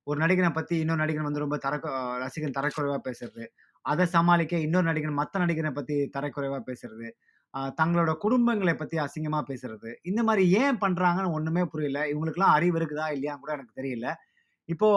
ஒரு 0.07 0.19
நடிகனை 0.25 0.51
பற்றி 0.53 0.75
இன்னொரு 0.83 1.01
நடிகன் 1.03 1.29
வந்து 1.29 1.45
ரொம்ப 1.45 1.57
தரக்கு 1.67 1.89
ரசிகன் 2.25 2.57
தரக்குறைவாக 2.59 3.01
பேசுறது. 3.09 3.45
அதை 3.85 4.05
சமாளிக்க 4.17 4.55
இன்னொரு 4.67 4.87
நடிகன் 4.91 5.19
மற்ற 5.21 5.35
நடிகனை 5.45 5.73
பற்றி 5.79 5.97
தரக்குறைவாக 6.17 6.63
பேசுறது. 6.71 7.09
தங்களோட 7.79 8.11
குடும்பங்களை 8.25 8.75
பத்தி 8.77 8.97
அசிங்கமா 8.99 9.41
பேசுறது. 9.51 9.91
இந்த 10.03 10.21
மாதிரி 10.23 10.45
ஏன் 10.63 10.79
பண்றாங்கன்னு 10.81 11.35
ஒண்ணுமே 11.39 11.63
புரியல. 11.73 12.01
இவங்களுக்குலாம் 12.13 12.57
அறிவு 12.57 12.77
இருக்குதா? 12.81 13.07
இல்லையான்னு 13.17 13.43
கூட 13.45 13.53
எனக்கு 13.59 13.79
தெரியல. 13.81 14.09
இப்போ 14.69 14.89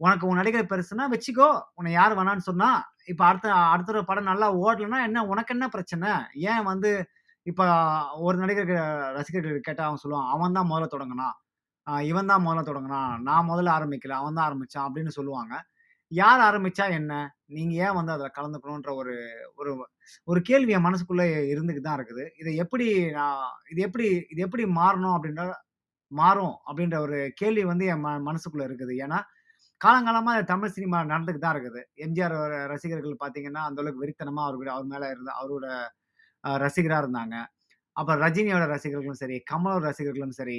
உனக்கு 0.00 0.24
உன் 0.28 0.40
நடிகர் 0.40 0.70
பெருசுன்னா 0.72 1.06
வச்சுக்கோ. 1.14 1.48
உன்னை 1.74 1.90
யார் 1.92 2.16
வேணான்னு 2.18 2.48
சொன்னா? 2.50 2.70
இப்ப 3.12 3.22
அடுத்த 3.26 3.48
அடுத்த 3.74 3.92
ஒரு 3.94 4.02
படம் 4.10 4.30
நல்லா 4.30 4.48
ஓடலன்னா 4.64 5.00
என்ன 5.08 5.24
உனக்கு 5.32 5.54
என்ன 5.56 5.66
பிரச்சனை? 5.68 6.10
ஏன் 6.52 6.64
வந்து 6.64 6.90
இப்ப 7.46 7.62
ஒரு 8.26 8.36
நடிகர் 8.42 8.72
ரசிகர்கள் 9.18 9.66
கேட்டா 9.68 9.84
அவன் 9.88 10.02
சொல்லுவான். 10.04 10.30
அவன் 10.34 10.56
தான் 10.58 10.70
முதல்ல 10.72 10.88
தொடங்கினான் 10.96 11.36
இவன் 12.10 12.30
தான் 12.32 12.44
முதல்ல 12.46 12.62
தொடங்கினான் 12.64 13.12
நான் 13.22 13.48
முதல்ல 13.50 13.70
ஆரம்பிக்கல. 13.78 14.16
அவன் 14.22 14.36
தான் 14.38 14.46
ஆரம்பிச்சான் 14.48 14.86
அப்படின்னு 14.88 15.12
சொல்லுவாங்க. 15.18 15.54
யார் 16.12 16.40
ஆரம்பிச்சா 16.48 16.86
என்ன? 16.98 17.12
நீங்க 17.56 17.74
ஏன் 17.86 17.96
வந்து 17.98 18.12
அதில் 18.14 18.34
கலந்துக்கணுன்ற 18.38 18.90
ஒரு 19.00 19.14
ஒரு 19.60 19.70
ஒரு 20.28 20.40
கேள்வி 20.48 20.72
என் 20.76 20.86
மனசுக்குள்ள 20.88 21.24
இருந்துக்கிட்டு 21.52 21.88
தான் 21.88 21.98
இருக்குது. 22.00 22.24
இதை 22.40 22.52
எப்படி 22.64 22.86
நான் 23.18 23.42
இது 23.72 23.80
எப்படி 23.88 24.06
இது 24.32 24.40
எப்படி 24.46 24.64
மாறணும் 24.80 25.16
அப்படின்ற 25.16 25.44
மாறும் 26.12 26.56
அப்படின்ற 26.68 26.96
ஒரு 27.06 27.18
கேள்வி 27.40 27.62
வந்து 27.72 27.84
என் 27.92 28.02
ம 28.06 28.10
மனசுக்குள்ள 28.28 28.64
இருக்குது. 28.68 28.94
ஏன்னா, 29.04 29.18
காலங்காலமாக 29.80 30.40
தமிழ் 30.52 30.74
சினிமா 30.76 30.98
நடந்துட்டு 31.12 31.42
தான் 31.44 31.54
இருக்குது. 31.56 31.80
எம்ஜிஆர் 32.06 32.36
ரசிகர்கள் 32.74 33.22
பார்த்தீங்கன்னா, 33.22 33.62
அந்த 33.68 33.80
அளவுக்கு 33.82 34.04
வெறித்தனமா 34.04 34.44
அவர் 34.48 34.90
மேலே 34.94 35.08
இருந்த 35.14 35.30
அவரோட 35.40 35.66
ரசிகராக 36.64 37.02
இருந்தாங்க. 37.04 37.36
அப்புறம் 37.96 38.20
ரஜினியோட 38.26 38.64
ரசிகர்களும் 38.74 39.20
சரி, 39.22 39.36
கமலோட 39.52 39.82
ரசிகர்களும் 39.90 40.36
சரி, 40.40 40.58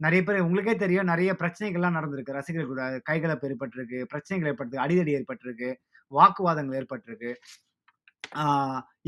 நிறைய 0.00 0.20
பேர் 0.26 0.44
உங்களுக்கே 0.46 0.74
தெரியும் 0.82 1.10
நிறைய 1.12 1.30
பிரச்சனைகள்லாம் 1.40 1.96
நடந்திருக்கு. 1.98 2.36
ரசிகர்கள் 2.38 2.72
கூட 2.72 2.84
கைகலப்பு 3.08 3.48
ஏற்பட்டிருக்கு, 3.50 3.98
பிரச்சனைகள் 4.12 4.48
ஏற்பட்டிருக்கு, 4.50 4.84
அடிதடி 4.86 5.12
ஏற்பட்டிருக்கு, 5.18 5.68
வாக்குவாதங்கள் 6.12 6.78
ஏற்பட்டிருக்கு. 6.80 7.30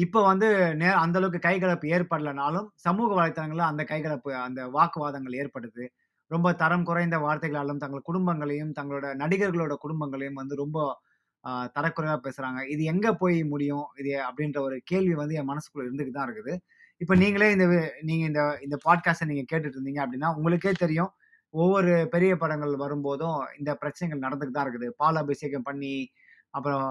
இப்போ 0.05 0.21
வந்து 0.31 0.49
நே 0.81 0.89
அந்த 1.05 1.17
அளவுக்கு 1.21 1.41
கைகலப்பு 1.49 1.87
ஏற்படலனாலும், 1.97 2.67
சமூக 2.87 3.09
வலைத்தளங்களில் 3.19 3.71
அந்த 3.71 3.83
கைகலப்பு 3.93 4.31
அந்த 4.47 4.61
வாக்குவாதங்கள் 4.77 5.39
ஏற்படுது. 5.43 5.85
ரொம்ப 6.31 6.49
தரம் 6.63 6.87
குறைந்த 6.89 7.17
வார்த்தைகளாலும் 7.25 7.83
தங்கள் 7.85 8.07
குடும்பங்களையும், 8.09 8.73
தங்களோட 8.79 9.09
நடிகர்களோட 9.23 9.75
குடும்பங்களையும் 9.85 10.41
வந்து 10.43 10.55
ரொம்ப 10.63 10.79
தரக்குறைவாக 11.77 12.21
பேசுகிறாங்க 12.25 12.61
இது 12.75 12.83
எங்கே 12.93 13.11
போய் 13.21 13.37
முடியும்? 13.51 13.87
இது 14.01 14.13
அப்படின்ற 14.29 14.59
ஒரு 14.69 14.77
கேள்வி 14.91 15.15
வந்து 15.21 15.37
என் 15.41 15.51
மனசுக்குள்ளே 15.51 15.85
இருந்துட்டு 15.89 16.15
தான் 16.17 16.27
இருக்குது. 16.29 16.55
இப்ப 17.01 17.15
நீங்களே 17.15 17.49
இந்த 17.53 17.65
நீங்கள் 17.67 18.05
நீங்க 18.05 18.25
இந்த 18.27 18.43
இந்த 18.65 18.77
பாட்காஸ்ட்ட 18.85 19.29
நீங்க 19.31 19.45
கேட்டுட்டு 19.51 19.77
இருந்தீங்க 19.79 20.01
அப்படின்னா, 20.05 20.29
உங்களுக்கே 20.37 20.73
தெரியும். 20.73 21.11
ஒவ்வொரு 21.55 21.93
பெரிய 22.15 22.33
படங்கள் 22.37 22.73
வரும்போதும் 22.77 23.39
இந்த 23.59 23.71
பிரச்சனைகள் 23.75 24.23
நடந்துட்டு 24.25 24.55
தான் 24.57 24.67
இருக்குது. 24.67 24.89
பால் 24.97 25.17
அபிஷேகம் 25.17 25.63
பண்ணி, 25.63 25.95
அப்புறம் 26.51 26.87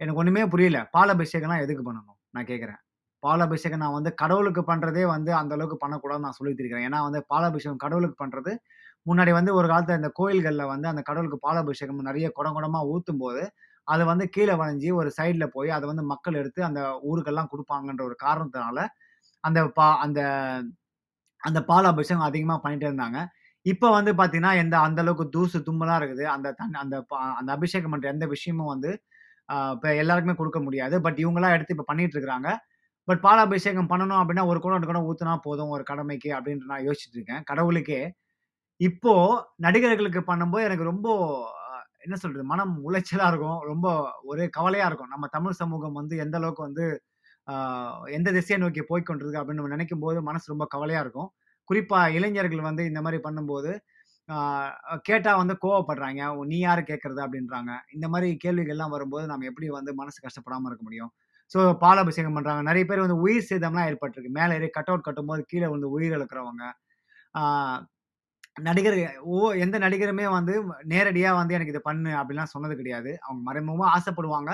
எனக்கு 0.00 0.20
ஒண்ணுமே 0.22 0.42
புரியல. 0.46 0.78
பால் 0.90 1.12
அபிஷேகம்லாம் 1.14 1.64
எதுக்கு 1.66 1.84
பண்ணணும்? 1.88 2.18
நான் 2.30 2.48
கேட்குறேன் 2.52 2.80
பால் 3.22 3.40
அபிஷேகம் 3.40 3.82
நான் 3.82 3.96
வந்து 3.98 4.10
கடவுளுக்கு 4.14 4.62
பண்றதே 4.62 5.04
வந்து 5.06 5.30
அந்த 5.34 5.52
அளவுக்கு 5.54 5.78
பண்ணக்கூடாதுன்னு 5.84 6.26
நான் 6.26 6.36
சொல்லிட்டு 6.38 6.62
இருக்கிறேன். 6.62 6.86
ஏன்னா 6.88 6.98
வந்து 7.02 7.20
பாலாபிஷேகம் 7.28 7.82
கடவுளுக்கு 7.84 8.16
பண்றது, 8.24 8.52
முன்னாடி 9.06 9.32
வந்து 9.32 9.52
ஒரு 9.54 9.66
காலத்துல 9.68 9.96
இந்த 9.96 10.10
கோயில்களில் 10.14 10.64
வந்து 10.64 10.88
அந்த 10.88 11.02
கடவுளுக்கு 11.02 11.38
பாலாபிஷேகம் 11.38 12.02
நிறைய 12.02 12.26
குடம் 12.30 12.54
குடம் 12.54 12.74
குடமா 12.74 12.80
ஊத்தும்போது, 12.92 13.42
அது 13.88 14.04
வந்து 14.04 14.24
கீழே 14.28 14.54
வளைஞ்சி 14.54 14.88
ஒரு 14.92 15.10
சைடில் 15.18 15.46
போய் 15.46 15.70
அதை 15.70 15.86
வந்து 15.88 16.04
மக்கள் 16.04 16.34
எடுத்து 16.34 16.60
அந்த 16.64 16.80
ஊருக்கெல்லாம் 17.10 17.50
கொடுப்பாங்கன்ற 17.52 18.04
ஒரு 18.04 18.16
காரணத்தினால, 18.24 18.78
அந்த 19.46 19.60
பா 19.78 19.88
அந்த 20.06 20.20
அந்த 21.42 21.58
பால் 21.70 21.88
அபிஷேகம் 21.92 22.28
அதிகமாக 22.28 22.60
பண்ணிட்டு 22.64 22.86
இருந்தாங்க. 22.88 23.18
இப்போ 23.66 23.86
வந்து 23.96 24.12
பார்த்தீங்கன்னா, 24.20 24.52
எந்த 24.62 24.76
அந்த 24.86 25.00
அளவுக்கு 25.04 25.24
தூசு, 25.36 25.58
தும்மலா 25.68 25.94
இருக்குது. 26.00 26.24
அந்த 26.34 26.48
தன் 26.60 26.76
அந்த 26.82 26.96
அந்த 27.40 27.50
அபிஷேகம் 27.56 27.92
பண்ணுற 27.94 28.08
எந்த 28.14 28.26
விஷயமும் 28.34 28.72
வந்து 28.74 28.90
இப்போ 29.74 29.88
எல்லாருக்குமே 30.02 30.36
கொடுக்க 30.40 30.60
முடியாது. 30.66 30.96
பட் 31.06 31.18
இவங்களாம் 31.24 31.54
எடுத்து 31.56 31.74
இப்போ 31.76 31.86
பண்ணிட்டு 31.90 32.16
இருக்கிறாங்க. 32.16 32.50
பட் 33.08 33.20
பால் 33.26 33.42
அபிஷேகம் 33.46 33.90
பண்ணணும் 33.92 34.20
அப்படின்னா, 34.22 34.44
ஒரு 34.52 34.58
குடம் 34.62 34.76
ரெண்டு 34.78 34.90
குடம் 34.90 35.08
ஊற்றுனா 35.10 35.34
போதும் 35.48 35.72
ஒரு 35.76 35.84
கடமைக்கு 35.90 36.30
அப்படின்ட்டு 36.38 36.72
நான் 36.72 36.86
யோசிச்சுட்டு 36.88 37.18
இருக்கேன். 37.18 37.42
கடவுளுக்கே. 37.50 38.00
இப்போ 38.80 39.14
நடிகர்களுக்கு 39.66 40.22
பண்ணும்போது 40.30 40.66
எனக்கு 40.68 40.90
ரொம்ப 40.92 41.08
என்ன 42.06 42.16
சொல்றது? 42.22 42.44
மனம் 42.52 42.74
உளைச்சலா 42.88 43.26
இருக்கும். 43.32 43.60
ரொம்ப 43.70 43.86
ஒரே 44.32 44.44
கவலையா 44.58 44.86
இருக்கும். 44.90 45.12
நம்ம 45.14 45.26
தமிழ் 45.36 45.58
சமூகம் 45.62 45.98
வந்து 46.00 46.14
எந்த 46.24 46.36
அளவுக்கு 46.40 46.62
வந்து 46.68 46.86
எந்த 48.16 48.28
திசையை 48.32 48.58
நோக்கி 48.62 48.82
போய்கொண்டிருக்கு 48.90 49.40
அப்படின்னு 49.40 49.60
நம்ம 49.60 49.74
நினைக்கும்போது 49.76 50.18
மனசு 50.22 50.52
ரொம்ப 50.52 50.66
கவலையா 50.74 51.00
இருக்கும். 51.04 51.30
குறிப்பா 51.68 52.00
இளைஞர்கள் 52.16 52.68
வந்து 52.68 52.82
இந்த 52.90 53.00
மாதிரி 53.02 53.18
பண்ணும்போது, 53.24 53.70
கேட்டால் 55.04 55.40
வந்து 55.40 55.54
கோவப்படுறாங்க 55.62 56.20
"நீ 56.44 56.58
யார் 56.60 56.82
கேட்குறது 56.82 57.20
அப்படின்றாங்க. 57.24 57.72
இந்த 57.94 58.06
மாதிரி 58.08 58.28
கேள்விகள்லாம் 58.44 58.94
வரும்போது 58.96 59.24
நம்ம 59.26 59.46
எப்படி 59.46 59.68
வந்து 59.76 59.92
மனசு 59.94 60.18
கஷ்டப்படாமல் 60.20 60.70
இருக்க 60.70 60.84
முடியும்? 60.84 61.12
ஸோ 61.52 61.58
பால் 61.82 62.00
அபிஷேகம் 62.02 62.38
நிறைய 62.68 62.84
பேர் 62.86 63.04
வந்து 63.04 63.18
உயிர் 63.24 63.48
சேதம்லாம் 63.50 63.88
ஏற்பட்டிருக்கு. 63.90 64.36
மேலே 64.38 64.54
ஏறி 64.58 64.68
கட் 64.70 64.90
அவுட் 64.90 65.06
கட்டும்போது 65.08 65.42
கீழே 65.52 65.68
வந்து 65.74 65.88
உயிர் 65.96 66.16
இழக்கிறவங்க. 66.18 66.64
நடிகர் 68.66 68.96
ஓ 69.30 69.36
எந்த 69.64 69.76
நடிகருமே 69.78 70.26
வந்து 70.30 70.54
நேரடியாக 70.86 71.38
வந்து 71.38 71.54
எனக்கு 71.54 71.72
இதை 71.74 71.82
பண்ணு 71.84 72.10
அப்படிலாம் 72.20 72.52
சொன்னது 72.54 72.74
கிடையாது. 72.76 73.10
அவங்க 73.22 73.42
மறைமுகமாக 73.48 73.92
ஆசைப்படுவாங்க. 73.96 74.50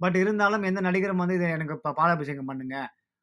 பட் 0.00 0.16
இருந்தாலும் 0.16 0.64
எந்த 0.64 0.80
நடிகரும் 0.86 1.22
வந்து 1.22 1.36
இதை 1.38 1.48
எனக்கு 1.56 1.74
இப்போ 1.78 1.90
பாலாபிஷேகம் 1.98 2.50
பண்ணுங்க, 2.50 2.76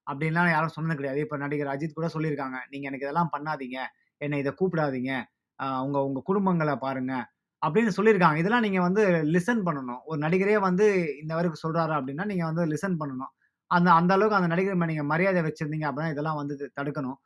அப்படின்லாம் 0.08 0.50
யாரும் 0.52 0.76
சொன்னது 0.76 0.98
கிடையாது. 1.00 1.20
இப்போ 1.26 1.38
நடிகர் 1.44 1.72
அஜித் 1.74 1.94
கூட 1.94 2.08
சொல்லியிருக்காங்க. 2.16 2.58
நீங்கள் 2.72 2.90
எனக்கு 2.92 3.08
இதெல்லாம் 3.08 3.32
பண்ணாதீங்க. 3.36 3.78
என்னை 4.22 4.40
இதை 4.44 4.52
கூப்பிடாதீங்க. 4.60 5.12
அ 5.60 5.68
உங்க 5.86 5.98
உங்க 6.08 6.20
பாருங்கள் 6.26 6.76
பாருங்க. 6.84 7.14
அப்படின்னு 7.62 7.92
சொல்லியிருக்காங்க. 7.98 8.38
இதெல்லாம் 8.42 8.66
நீங்கள் 8.68 8.86
வந்து 8.88 9.04
லிசன் 9.36 9.64
பண்ணணும். 9.68 10.02
ஒரு 10.10 10.20
நடிகரே 10.26 10.58
வந்து 10.68 10.86
இந்த 11.22 11.34
வரைக்கும் 11.38 11.64
சொல்கிறாரு 11.66 11.94
அப்படின்னா, 12.00 12.26
நீங்கள் 12.32 12.50
வந்து 12.52 12.66
லிசன் 12.74 12.98
பண்ணணும். 13.02 13.32
அந்த 13.72 13.90
அந்த 14.00 14.12
அளவுக்கு 14.18 14.40
அந்த 14.40 14.50
நடிகர் 14.54 14.82
நீங்கள் 14.92 15.12
மரியாதை 15.14 15.42
வச்சுருந்தீங்க 15.48 15.88
அப்படின்னா, 15.90 16.14
இதெல்லாம் 16.16 16.40
வந்து 16.42 16.56
தடுக்கணும். 16.80 17.20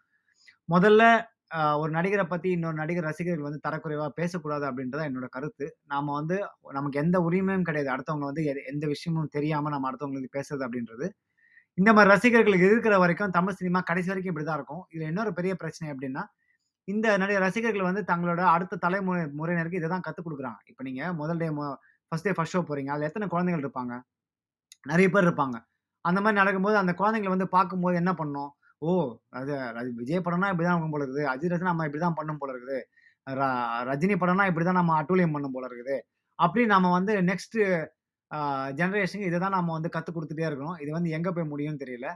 முதல்ல 0.69 1.03
ஒரு 1.81 1.91
நடிகரை 1.91 2.25
பத்தி 2.25 2.47
இன்னொரு 2.51 2.77
நடிகர் 2.79 3.07
ரசிகர்கள் 3.07 3.45
வந்து 3.45 3.59
தரக்குறைவா 3.65 4.07
பேசக்கூடாது 4.17 4.65
அப்படின்றது 4.69 4.99
தான் 4.99 5.09
என்னோட 5.09 5.27
கருத்து. 5.35 5.65
நாம 5.85 6.13
வந்து 6.13 6.35
நமக்கு 6.71 6.99
எந்த 7.03 7.17
உரிமையும் 7.27 7.67
கிடையாது. 7.69 7.89
அடுத்தவங்க 7.95 8.27
வந்து 8.29 8.43
எ 8.51 8.63
எந்த 8.71 8.85
விஷயமும் 8.93 9.29
தெரியாம 9.37 9.71
நம்ம 9.73 9.87
அடுத்தவங்களுக்கு 9.89 10.31
பேசுறது 10.37 10.65
அப்படின்றது. 10.67 11.07
இந்த 11.77 11.91
மாதிரி 11.95 12.11
ரசிகர்கள் 12.13 12.57
இருக்கிற 12.61 12.95
வரைக்கும் 13.03 13.35
தமிழ் 13.37 13.57
சினிமா 13.59 13.81
கடைசி 13.89 14.09
வரைக்கும் 14.11 14.33
இப்படிதான் 14.33 14.59
இருக்கும். 14.61 14.83
இதுல 14.93 15.09
இன்னொரு 15.11 15.33
பெரிய 15.39 15.53
பிரச்சனை 15.61 15.89
அப்படின்னா 15.93 16.23
இந்த 16.87 17.07
நெறைய 17.21 17.39
ரசிகர்கள் 17.43 17.89
வந்து 17.89 18.03
தங்களோட 18.11 18.41
அடுத்த 18.53 18.79
தலைமுறை 18.85 19.23
முறையினருக்கு 19.39 19.79
இதை 19.81 19.89
தான் 19.93 20.05
கத்துக் 20.05 20.27
கொடுக்குறாங்க 20.27 20.59
இப்ப 20.71 20.83
நீங்க 20.87 21.03
முதல் 21.19 21.41
day 21.41 21.49
first 22.11 22.27
day 22.27 22.33
first 22.37 22.55
show 22.55 22.61
போறீங்க. 22.69 22.91
அதுல 22.93 23.07
எத்தனை 23.09 23.27
குழந்தைகள் 23.33 23.63
இருப்பாங்க? 23.63 23.93
நிறைய 24.85 25.07
பேர் 25.13 25.27
இருப்பாங்க. 25.27 25.57
அந்த 26.05 26.19
மாதிரி 26.23 26.39
நடக்கும்போது 26.41 26.77
அந்த 26.81 26.93
குழந்தைங்கள 26.99 27.31
வந்து 27.35 27.49
பார்க்கும்போது 27.55 27.97
என்ன 28.01 28.11
பண்ணும்? 28.19 28.51
ஓ! 28.81 28.91
அது 29.37 29.51
அது 29.79 29.89
விஜய் 29.99 30.23
படம்னா 30.25 30.49
இப்படிதான் 30.53 30.75
இருக்கும் 30.75 30.93
போல 30.95 31.05
இருக்குது. 31.05 31.23
அஜித் 31.31 31.53
ரசிகனா 31.53 31.71
நம்ம 31.71 31.85
இப்படிதான் 31.89 32.17
பண்ணும் 32.19 32.39
போல 32.41 32.51
இருக்குது. 32.53 32.77
ரஜினி 33.89 34.15
படம்னா 34.21 34.45
இப்படிதான் 34.51 34.79
நம்ம 34.79 34.93
அட்டூழியம் 34.99 35.35
பண்ணும் 35.35 35.55
போல 35.55 35.67
இருக்குது. 35.69 35.95
அப்படி 36.39 36.63
நம்ம 36.73 36.91
வந்து 36.97 37.13
நெக்ஸ்ட் 37.29 37.57
ஜென்ரேஷனுக்கு 38.79 39.29
இதை 39.29 39.39
தான் 39.39 39.55
நம்ம 39.57 39.73
வந்து 39.77 39.89
கற்றுக் 39.95 40.15
கொடுத்துட்டே 40.17 40.47
இருக்கணும். 40.49 40.77
இது 40.83 40.91
வந்து 40.97 41.13
எங்கே 41.17 41.31
போய் 41.35 41.51
முடியும்னு 41.51 41.83
தெரியல. 41.83 42.07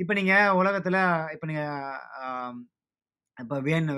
இப்போ 0.00 0.12
நீங்கள் 0.20 0.56
உலகத்தில் 0.60 1.00
இப்போ 1.34 1.46
நீங்கள் 1.50 2.58
இப்போ 3.36 3.56
வேன் 3.66 3.88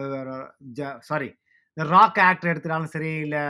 ஜ 0.79 0.91
சாரி 1.09 1.29
இந்த 1.77 1.85
ராக் 1.93 2.19
ஆக்டர் 2.23 2.51
எடுத்துட்டாலும் 2.53 2.93
சரி, 2.95 3.11
இல்லை 3.25 3.43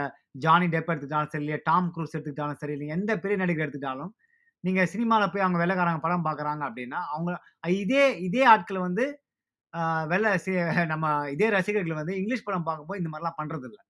ஜானி 0.43 0.67
டெப் 0.73 0.91
எடுத்துட்டாலும் 0.93 1.31
சரி, 1.31 1.43
இல்லை 1.45 1.59
டாம் 1.69 1.87
குரூஸ் 1.95 2.13
எடுத்துக்கிட்டாலும் 2.15 2.59
சரி, 2.61 2.73
இல்லை 2.77 2.87
எந்த 2.95 3.11
பெரிய 3.23 3.37
நடிகர் 3.41 3.63
எடுத்துக்கிட்டாலும், 3.65 4.11
நீங்கள் 4.63 4.89
சினிமாவில் 4.93 5.31
போய் 5.33 5.43
அவங்க 5.45 5.59
வெள்ளைக்காரங்க 5.61 6.01
படம் 6.05 6.25
பார்க்குறாங்க 6.27 6.63
அப்படின்னா, 6.69 6.99
அவங்க 7.13 7.31
இதே 7.83 8.03
இதே 8.27 8.43
ஆட்கள் 8.53 8.85
வந்து 8.87 9.05
வெள்ளை 10.11 10.29
வெள்ள 10.33 10.85
நம்ம 10.91 11.05
இதே 11.35 11.47
ரசிகர்கள் 11.55 11.99
வந்து 12.01 12.15
இங்கிலீஷ் 12.21 12.47
படம் 12.47 12.67
பார்க்கும்போது 12.67 12.99
இந்த 13.01 13.09
மாதிரிலாம் 13.13 13.37
பண்ணுறது 13.39 13.65
இல்லை 13.69 13.81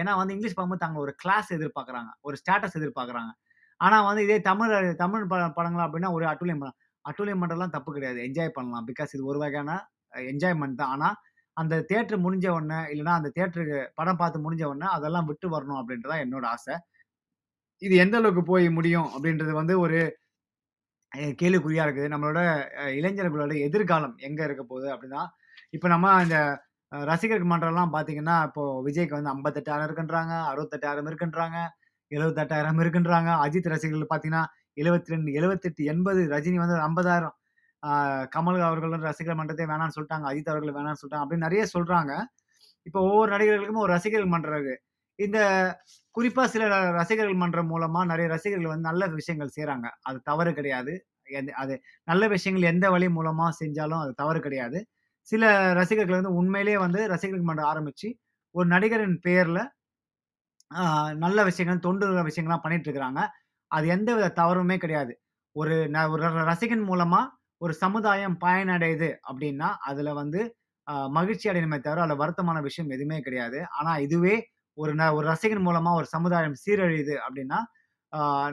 ஏன்னா 0.00 0.12
வந்து 0.20 0.34
இங்கிலீஷ் 0.36 0.56
பார்க்கும்போது 0.56 0.84
தாங்க 0.84 0.98
ஒரு 1.04 1.12
கிளாஸ் 1.22 1.50
எதிர்பார்க்குறாங்க. 1.56 2.10
ஒரு 2.28 2.36
ஸ்டேட்டஸ் 2.40 2.76
எதிர்பார்க்குறாங்க. 2.80 3.30
ஆனால் 3.80 4.06
வந்து 4.08 4.22
இதே 4.26 4.38
தமிழ் 4.50 4.72
தமிழ் 5.02 5.24
ப 5.32 5.36
படங்கள் 5.58 5.84
அப்படின்னா 5.86 6.10
ஒரு 6.16 6.24
அட்டுலியம் 6.32 6.62
படம். 6.64 6.76
அட்டுலியம் 7.04 7.42
பண்ணுறதுலாம் 7.42 7.74
தப்பு 7.76 7.90
கிடையாது. 7.96 8.20
என்ஜாய் 8.28 8.56
பண்ணலாம். 8.58 8.86
பிகாஸ் 8.90 9.12
இது 9.16 9.24
ஒரு 9.32 9.38
வகையான 9.44 9.70
என்ஜாய்மெண்ட் 10.32 10.80
தான். 10.82 10.92
ஆனால் 10.96 11.16
அந்த 11.56 11.74
தேட்டர் 11.92 12.24
முடிஞ்ச 12.26 12.46
உடனே, 12.56 12.80
இல்லைனா 12.92 13.14
அந்த 13.20 13.30
தேட்டருக்கு 13.38 13.78
படம் 14.00 14.20
பார்த்து 14.22 14.44
முடிஞ்ச 14.46 14.64
உடனே 14.72 14.88
அதெல்லாம் 14.96 15.28
விட்டு 15.30 15.48
வரணும் 15.56 15.80
அப்படின்றது 15.80 16.12
தான் 16.14 16.24
என்னோட 16.26 16.46
ஆசை. 16.56 16.76
இது 17.82 17.94
எந்த 18.04 18.16
அளவுக்கு 18.20 18.42
போய் 18.52 18.66
முடியும் 18.78 19.08
அப்படின்றது 19.14 19.52
வந்து 19.60 19.74
ஒரு 19.84 19.98
கேள்விக்குறியா 21.40 21.84
இருக்குது. 21.86 22.08
நம்மளோட 22.14 22.40
இளைஞர்களோட 22.98 23.52
எதிர்காலம் 23.66 24.16
எங்க 24.28 24.40
இருக்க 24.48 24.62
போகுது 24.72 24.88
அப்படின்னா, 24.94 25.22
இப்போ 25.76 25.88
நம்ம 25.94 26.06
இந்த 26.24 26.38
ரசிகர் 26.92 27.50
மன்றம்லாம் 27.52 27.92
பார்த்தீங்கன்னா, 27.94 28.36
இப்போ 28.48 28.62
விஜய்க்கு 28.86 29.16
வந்து 29.18 29.32
58,000 29.34 29.86
இருக்குன்றாங்க, 29.88 30.34
68,000 30.52 31.08
இருக்குன்றாங்க, 31.12 31.58
78,000 32.10 32.82
இருக்குன்றாங்க. 32.84 33.30
அஜித் 33.46 33.70
ரசிகர்கள் 33.74 34.10
பார்த்தீங்கன்னா, 34.12 34.44
72, 34.82 35.32
78, 35.38 35.82
80 35.92 36.22
ரஜினி 36.34 36.58
வந்து 36.64 36.76
ஐம்பதாயிரம் 36.88 37.34
கமல் 38.34 38.60
அவர்கள் 38.68 38.94
ரசிகர் 39.10 39.38
மன்றத்தை 39.40 39.66
வேணான்னு 39.72 39.96
சொல்லிட்டாங்க 39.96 40.26
அஜித் 40.30 40.52
அவர்கள் 40.52 40.76
வேணான்னு 40.78 41.00
சொல்லிட்டாங்க 41.02 41.24
அப்படின்னு 41.26 41.46
நிறைய 41.48 41.64
சொல்றாங்க. 41.74 42.12
இப்போ 42.88 43.00
ஒவ்வொரு 43.08 43.30
நடிகர்களுக்கும் 43.34 43.84
ஒரு 43.84 43.92
ரசிகர்கள் 43.96 44.32
மன்றம் 44.34 44.56
இருக்கு. 44.56 44.76
இந்த 45.18 45.38
குறிப்பா 46.14 46.44
சில 46.52 46.64
ரசிகர்கள் 46.98 47.40
மன்றம் 47.42 47.70
மூலமா 47.72 48.00
நிறைய 48.10 48.26
ரசிகர்கள் 48.34 48.72
வந்து 48.72 48.88
நல்ல 48.88 49.04
விஷயங்கள் 49.14 49.54
செய்கிறாங்க 49.56 49.86
அது 50.08 50.18
தவறு 50.24 50.52
கிடையாது. 50.58 50.92
எந்த 51.32 51.50
அது 51.62 51.74
நல்ல 52.08 52.24
விஷயங்கள் 52.34 52.70
எந்த 52.72 52.86
வழி 52.94 53.08
மூலமா 53.16 53.46
செஞ்சாலும் 53.60 54.02
அது 54.04 54.12
தவறு 54.16 54.40
கிடையாது. 54.40 54.78
சில 55.28 55.44
ரசிகர்கள் 55.74 56.18
வந்து 56.18 56.36
உண்மையிலேயே 56.40 56.78
வந்து 56.84 57.00
ரசிகர்கள் 57.12 57.48
மன்றம் 57.48 57.70
ஆரம்பிச்சு, 57.72 58.08
ஒரு 58.54 58.66
நடிகரின் 58.68 59.18
பெயர்ல 59.26 59.58
நல்ல 61.22 61.38
விஷயங்கள், 61.48 61.84
தொண்டு 61.86 62.06
விஷயங்கள்லாம் 62.28 62.64
பண்ணிட்டு 62.64 62.88
இருக்கிறாங்க. 62.88 63.20
அது 63.70 63.86
எந்தவித 63.94 64.32
தவறுமே 64.38 64.76
கிடையாது. 64.78 65.12
ஒரு 65.56 65.76
ந 65.94 65.98
ஒரு 66.14 66.22
ரசிகன் 66.50 66.84
மூலமா 66.90 67.20
ஒரு 67.60 67.72
சமுதாயம் 67.82 68.36
பயனடையுது 68.42 69.10
அப்படின்னா 69.28 69.68
அதுல 69.88 70.12
வந்து 70.20 70.40
மகிழ்ச்சி 71.16 71.46
அடையணுமே 71.50 71.78
தவிர, 71.80 72.02
அதில் 72.04 72.20
வருத்தமான 72.22 72.58
விஷயம் 72.66 72.92
எதுவுமே 72.96 73.18
கிடையாது. 73.20 73.58
ஆனால் 73.78 74.02
இதுவே 74.06 74.34
ஒரு 74.78 74.92
ந 74.94 75.04
ஒரு 75.18 75.24
ரசிகன் 75.32 75.64
மூலமா 75.66 75.90
ஒரு 76.00 76.06
சமுதாயம் 76.14 76.56
சீரழியுது 76.64 77.16
அப்படின்னா 77.26 77.58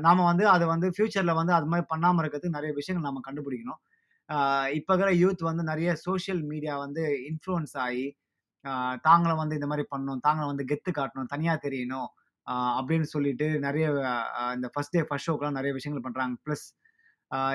நாம 0.06 0.24
வந்து 0.30 0.46
அதை 0.54 0.66
வந்து 0.74 0.88
ஃபியூச்சர்ல 0.96 1.34
வந்து 1.40 1.54
அது 1.58 1.68
மாதிரி 1.72 1.86
பண்ணாம 1.94 2.22
இருக்கிறதுக்கு 2.22 2.58
நிறைய 2.58 2.72
விஷயங்கள் 2.80 3.08
நம்ம 3.10 3.22
கண்டுபிடிக்கணும். 3.28 3.80
இப்போ 4.30 4.38
இப்ப 4.80 4.90
இருக்கிற 4.94 5.12
யூத் 5.22 5.42
வந்து 5.50 5.64
நிறைய 5.72 5.90
சோசியல் 6.06 6.42
மீடியா 6.52 6.74
வந்து 6.86 7.04
இன்ஃப்ளூயன்ஸ் 7.30 7.76
ஆகி 7.86 8.06
தாங்களும் 9.06 9.42
வந்து 9.42 9.58
இந்த 9.60 9.68
மாதிரி 9.72 9.86
பண்ணணும், 9.94 10.22
தாங்களும் 10.28 10.52
வந்து 10.54 10.66
கெத்து 10.72 10.92
காட்டணும், 10.92 11.30
தனியா 11.34 11.54
தெரியணும், 11.66 12.10
அப்படின்னு 12.78 13.08
சொல்லிட்டு 13.14 13.48
நிறைய 13.68 13.86
இந்த 14.56 14.68
ஃபர்ஸ்ட் 14.74 14.96
டே 14.96 15.02
ஃபர்ஸ்ட் 15.10 15.28
ஷோக்கெலாம் 15.30 15.58
நிறைய 15.60 15.74
விஷயங்கள் 15.78 16.06
பண்றாங்க. 16.08 16.36
ப்ளஸ் 16.46 16.66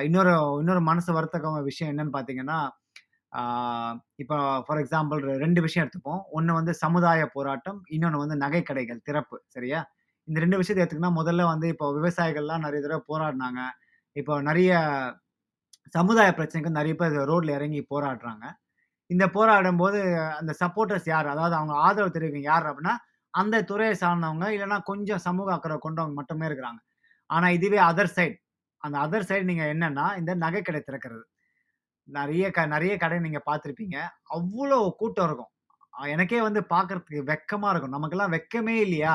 இன்னொரு 0.07 0.33
இன்னொரு 0.61 0.81
மனசு 0.89 1.11
வருத்தமான 1.17 1.61
விஷயம் 1.69 1.91
என்னன்னு 1.93 2.15
பார்த்தீங்கன்னா, 2.17 2.59
இப்போ 4.23 4.37
ஃபார் 4.65 4.79
எக்ஸாம்பிள் 4.83 5.21
ரெண்டு 5.43 5.59
விஷயம் 5.65 5.83
எடுத்துப்போம். 5.85 6.21
ஒன்று 6.37 6.51
வந்து 6.59 6.73
சமுதாய 6.83 7.21
போராட்டம், 7.35 7.79
இன்னொன்று 7.95 8.21
வந்து 8.23 8.37
நகைக்கடைகள் 8.45 9.05
திறப்பு. 9.09 9.37
சரியா? 9.55 9.81
இந்த 10.27 10.39
ரெண்டு 10.43 10.59
விஷயத்தை 10.61 10.81
எடுத்துக்கினா 10.83 11.13
முதல்ல 11.21 11.45
வந்து 11.53 11.67
இப்போ 11.73 11.87
விவசாயிகள்லாம் 11.99 12.65
நிறைய 12.65 12.81
தடவை 12.85 13.01
போராடினாங்க 13.11 13.61
இப்போ 14.15 14.33
நிறைய 14.49 14.71
சமுதாய 15.95 16.29
பிரச்சனைக்கு 16.37 16.77
நிறைய 16.79 16.93
பேர் 17.01 17.15
ரோட்ல 17.31 17.51
இறங்கி 17.59 17.81
போராடுறாங்க. 17.93 18.45
இந்த 19.09 19.25
போராடும் 19.35 19.79
போது 19.83 19.99
அந்த 20.39 20.51
சப்போர்ட்டர்ஸ் 20.61 21.07
யார்? 21.13 21.27
அதாவது 21.33 21.55
அவங்க 21.59 21.73
ஆதரவு 21.87 22.15
தெரிவிக்கும் 22.15 22.49
யார் 22.51 22.67
அப்படின்னா, 22.69 22.93
அந்த 23.33 23.63
துறையை 23.71 23.95
சார்ந்தவங்க, 24.03 24.45
இல்லைன்னா 24.55 24.79
கொஞ்சம் 24.91 25.23
சமூக 25.27 25.49
அக்கறை 25.55 25.77
கொண்டவங்க 25.85 26.15
மட்டுமே 26.19 26.45
இருக்கிறாங்க. 26.49 26.81
ஆனால் 27.29 27.55
இதுவே 27.57 27.79
அதர் 27.89 28.13
சைட் 28.17 28.37
அந்த 28.83 28.97
அதர் 29.05 29.27
சைடு 29.29 29.45
நீங்கள் 29.51 29.71
என்னன்னா, 29.75 30.05
இந்த 30.21 30.31
நகைக்கடை 30.45 30.81
திறக்கிறது. 30.89 31.23
நிறைய 32.11 32.45
க 32.51 32.65
நிறைய 32.73 32.93
கடை 32.97 33.17
நீங்கள் 33.25 33.47
பார்த்துருப்பீங்க 33.47 33.97
அவ்வளோ 34.37 34.79
கூட்டம் 34.99 35.27
இருக்கும். 35.27 35.51
எனக்கே 36.09 36.39
வந்து 36.47 36.61
பார்க்கறதுக்கு 36.73 37.21
வெக்கமாக 37.31 37.71
இருக்கும். 37.73 37.95
நமக்கெல்லாம் 37.95 38.33
வெட்கமே 38.35 38.75
இல்லையா? 38.85 39.13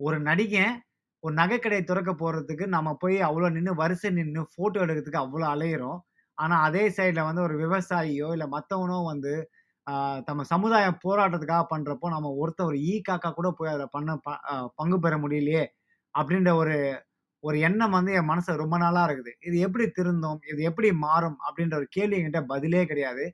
ஒரு 0.00 0.18
நடிகன் 0.28 0.76
ஒரு 1.24 1.34
நகைக்கடையை 1.36 1.82
திறக்க 1.84 2.12
போகிறதுக்கு 2.14 2.66
நம்ம 2.74 2.90
போய் 3.02 3.18
அவ்வளோ 3.28 3.48
நின்று 3.54 3.74
வரிசை 3.80 4.10
நின்று 4.16 4.42
ஃபோட்டோ 4.52 4.78
எடுக்கிறதுக்கு 4.84 5.24
அவ்வளோ 5.24 5.46
அலையிறோம். 5.52 5.98
ஆனால் 6.38 6.62
அதே 6.68 6.84
சைடில் 6.96 7.28
வந்து 7.28 7.42
ஒரு 7.46 7.56
விவசாயியோ, 7.62 8.28
இல்லை 8.36 8.48
மற்றவனோ 8.54 8.98
வந்து 9.12 9.32
ஆ 9.86 9.94
நம்ம 10.28 10.42
சமுதாய 10.50 10.86
போராட்டத்துக்காக 11.04 11.64
பண்ணுறப்போ 11.72 12.08
நம்ம 12.14 12.28
ஒருத்தர் 12.40 12.68
ஒரு 12.70 12.78
ஈ, 12.86 12.94
காக்கா 13.02 13.30
கூட 13.32 13.48
போய் 13.58 13.72
அதில் 13.72 13.94
பண்ண 13.96 14.10
ப 14.26 14.30
பங்கு 14.80 14.98
பெற 15.00 15.14
முடியலையே! 15.22 15.64
அப்படின்ற 16.14 16.50
ஒரு 16.62 16.74
ஒரு 17.42 17.56
எண்ணம் 17.68 17.96
வந்து 17.98 18.12
என் 18.18 18.30
மனசு 18.30 18.62
ரொம்ப 18.62 18.76
நாளா 18.82 19.02
இருக்குது. 19.08 19.32
இது 19.48 19.56
எப்படி 19.66 19.86
திருந்தோம் 19.98 20.40
இது 20.52 20.60
எப்படி 20.70 20.88
மாறும்? 21.04 21.38
அப்படின்ற 21.46 21.74
ஒரு 21.80 21.88
கேள்வி 21.96 22.18
என்கிட்ட 22.18 22.42
பதிலே 22.52 22.82
கிடையாது. 22.92 23.24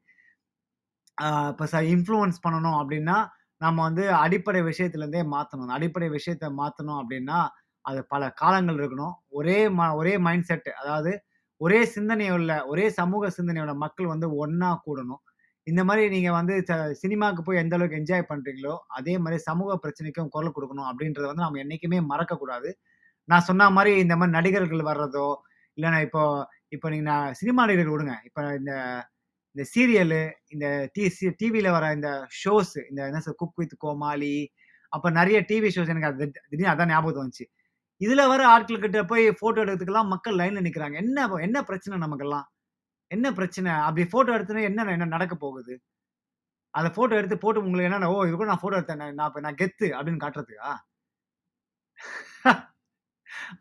இப்போ 1.50 1.64
சார் 1.64 1.84
ச 1.84 1.90
இன்ஃப்ளூயன்ஸ் 1.92 2.38
பண்ணணும் 2.44 2.78
அப்படின்னா, 2.80 3.16
நம்ம 3.60 3.78
வந்து 3.86 4.04
அடிப்படை 4.24 4.60
விஷயத்துலேருந்தே 4.68 5.22
மாற்றணும் 5.32 5.72
அடிப்படை 5.76 6.08
விஷயத்த 6.16 6.46
மாற்றணும் 6.58 6.98
அப்படின்னா, 7.00 7.38
அது 7.84 8.00
பல 8.12 8.22
காலங்கள் 8.42 8.78
இருக்கணும். 8.78 9.14
ஒரே 9.38 9.58
ம 9.78 9.88
ஒரே 9.98 10.14
மைண்ட் 10.26 10.48
செட் 10.48 10.68
அதாவது 10.80 11.12
ஒரே 11.60 11.80
சிந்தனையுள்ள 11.94 12.52
ஒரே 12.66 12.86
சமூக 12.98 13.30
சிந்தனையுள்ள 13.36 13.74
மக்கள் 13.84 14.12
வந்து 14.12 14.26
ஒன்றா 14.42 14.70
கூடணும். 14.86 15.22
இந்த 15.66 15.82
மாதிரி 15.88 16.04
நீங்கள் 16.14 16.36
வந்து 16.38 16.54
ச 16.68 16.74
போய் 17.46 17.62
எந்த 17.62 17.74
அளவுக்கு 17.78 17.98
என்ஜாய் 18.00 18.28
பண்ணுறீங்களோ 18.30 18.74
அதே 18.98 19.14
மாதிரி 19.24 19.38
சமூக 19.48 19.78
பிரச்சனைக்கும் 19.84 20.30
குரல் 20.34 20.54
கொடுக்கணும் 20.56 20.88
அப்படின்றத 20.90 21.26
வந்து 21.30 21.44
நம்ம 21.46 21.60
என்றைக்குமே 21.64 22.00
மறக்கக்கூடாது. 22.12 22.70
நான் 23.28 23.46
சொன்ன 23.48 23.68
மாதிரி 23.76 23.92
இந்த 24.04 24.14
மாதிரி 24.18 24.36
நடிகர்கள் 24.38 24.88
வர்றதோ, 24.90 25.28
இல்லைன்னா 25.78 26.00
இப்போ 26.06 26.22
இப்போ 26.72 26.86
நீங்கள் 26.92 27.10
நான் 27.12 27.36
சினிமா 27.40 27.62
நடிகர்கள் 27.64 27.94
விடுங்க. 27.94 28.14
இப்போ 28.28 28.40
இந்த 28.58 28.72
இந்த 29.56 29.64
சீரியலு, 29.72 30.20
இந்த 30.54 30.66
டி 30.94 31.04
சி 31.10 31.28
டிவியில் 31.40 31.70
வர 31.74 31.86
இந்த 31.96 32.10
ஷோஸ் 32.40 32.74
இந்த 32.84 33.00
என்ன 33.08 33.20
சார் 33.24 33.38
குக் 33.40 33.58
வித் 33.60 33.74
கோமாளி, 33.84 34.34
அப்போ 34.92 35.08
நிறைய 35.18 35.38
டிவி 35.50 35.70
ஷோஸ் 35.74 35.92
எனக்கு 35.94 36.10
அது 36.10 36.26
திடீர்னு 36.44 36.72
அதான் 36.72 36.92
ஞாபகம் 36.92 37.22
வந்துச்சு. 37.22 37.46
இதில் 38.00 38.30
வர 38.32 38.42
ஆட்கள் 38.52 38.84
கிட்ட 38.84 39.00
போய் 39.10 39.24
ஃபோட்டோ 39.38 39.60
எடுக்கிறதுக்கெல்லாம் 39.62 40.12
மக்கள் 40.14 40.38
லைனில் 40.40 40.66
நிற்கிறாங்க 40.66 40.96
என்ன 41.02 41.18
என்ன 41.46 41.58
பிரச்சனை 41.68 41.96
நமக்கெல்லாம்? 42.04 42.46
என்ன 43.10 43.26
பிரச்சனை? 43.38 43.72
அப்படி 43.86 44.04
ஃபோட்டோ 44.10 44.32
எடுத்தோனே 44.36 44.64
என்ன 44.70 44.88
என்ன 44.96 45.10
நடக்க 45.16 45.34
போகுது? 45.44 45.74
அதை 46.74 46.88
ஃபோட்டோ 46.94 47.14
எடுத்து 47.18 47.36
போட்டு 47.38 47.62
உங்களுக்கு 47.62 47.88
என்னென்ன 47.88 48.10
"ஓ! 48.12 48.26
இது 48.26 48.36
கூட 48.36 48.48
நான் 48.50 48.62
ஃபோட்டோ 48.62 48.78
எடுத்தேன். 48.78 49.02
நான் 49.14 49.28
இப்போ 49.30 49.42
நான் 49.46 49.60
கெத்து" 49.60 49.88
அப்படின்னு 49.96 50.22
காட்டுறதுக்கா? 50.24 50.72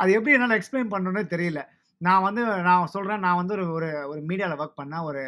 அது 0.01 0.09
எப்படி 0.18 0.36
என்னால் 0.38 0.57
எக்ஸ்ப்ளைன் 0.59 0.93
பண்ணணும்னே 0.93 1.24
தெரியல. 1.34 1.61
நான் 2.01 2.26
வந்து 2.28 2.41
நான் 2.70 2.91
சொல்கிறேன் 2.95 3.24
நான் 3.28 3.39
வந்து 3.41 3.53
ஒரு 3.57 3.65
ஒரு 3.78 3.89
ஒரு 4.11 4.22
மீடியாவில் 4.30 4.59
ஒர்க் 4.63 4.80
பண்ணேன். 4.82 5.05
ஒரு 5.09 5.22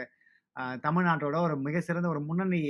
தமிழ்நாட்டோட 0.85 1.37
ஒரு 1.47 1.55
மிக 1.67 1.81
சிறந்த 1.89 2.07
ஒரு 2.13 2.21
முன்னணி 2.29 2.61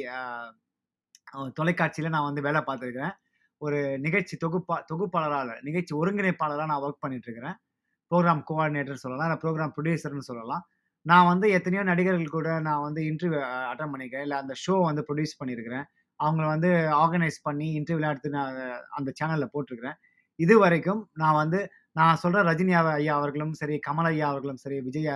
தொலைக்காட்சியில் 1.60 2.14
நான் 2.16 2.28
வந்து 2.30 2.42
வேலை 2.48 2.62
பார்த்துருக்கிறேன். 2.68 3.16
ஒரு 3.62 3.80
நிகழ்ச்சி 4.06 4.36
தொகுப்பா 4.44 4.76
தொகுப்பாளராக 4.92 5.56
நிகழ்ச்சி 5.68 5.94
ஒருங்கிணைப்பாளராக 6.02 6.70
நான் 6.72 6.84
ஒர்க் 6.88 7.04
பண்ணிட்டுருக்கிறேன் 7.06 7.58
ப்ரோக்ராம் 8.12 8.44
கோஆர்டினேட்டர் 8.50 9.02
சொல்லலாம். 9.04 9.28
இல்லை 9.30 9.40
ப்ரோக்ராம் 9.44 9.74
ப்ரொடியூசர்னு 9.76 10.28
சொல்லலாம். 10.32 10.64
நான் 11.06 11.30
வந்து 11.32 11.48
எத்தனையோ 11.58 11.84
நடிகர்கள் 11.92 12.36
கூட 12.38 12.50
நான் 12.68 12.84
வந்து 12.88 13.02
இன்டர்வியூ 13.12 13.42
அட்டன் 13.72 13.92
பண்ணியிருக்கேன். 13.94 14.26
இல்லை 14.28 14.38
அந்த 14.44 14.54
ஷோ 14.66 14.76
வந்து 14.90 15.04
ப்ரொடியூஸ் 15.10 15.40
பண்ணியிருக்கிறேன். 15.42 15.86
அவங்கள 16.20 16.46
வந்து 16.56 16.70
ஆர்கனைஸ் 17.04 17.40
பண்ணி 17.48 17.68
இன்டர்வியூலாம் 17.80 18.14
எடுத்து 18.16 18.32
நான் 18.38 18.58
அந்த 19.00 19.10
சேனலில் 19.20 19.54
போட்டிருக்கிறேன் 19.56 19.98
இது 20.40 20.56
வரைக்கும் 20.64 21.02
நான் 21.22 21.40
வந்து 21.42 21.60
நான் 22.00 22.20
சொல்ற 22.24 22.40
ரஜினி 22.50 22.74
ஐயா 22.80 23.14
அவர்களும் 23.20 23.54
சரி, 23.62 23.76
கமல் 23.88 24.10
ஐயா 24.12 24.28
அவர்களும் 24.34 24.62
சரி, 24.64 24.78
விஜய் 24.88 25.10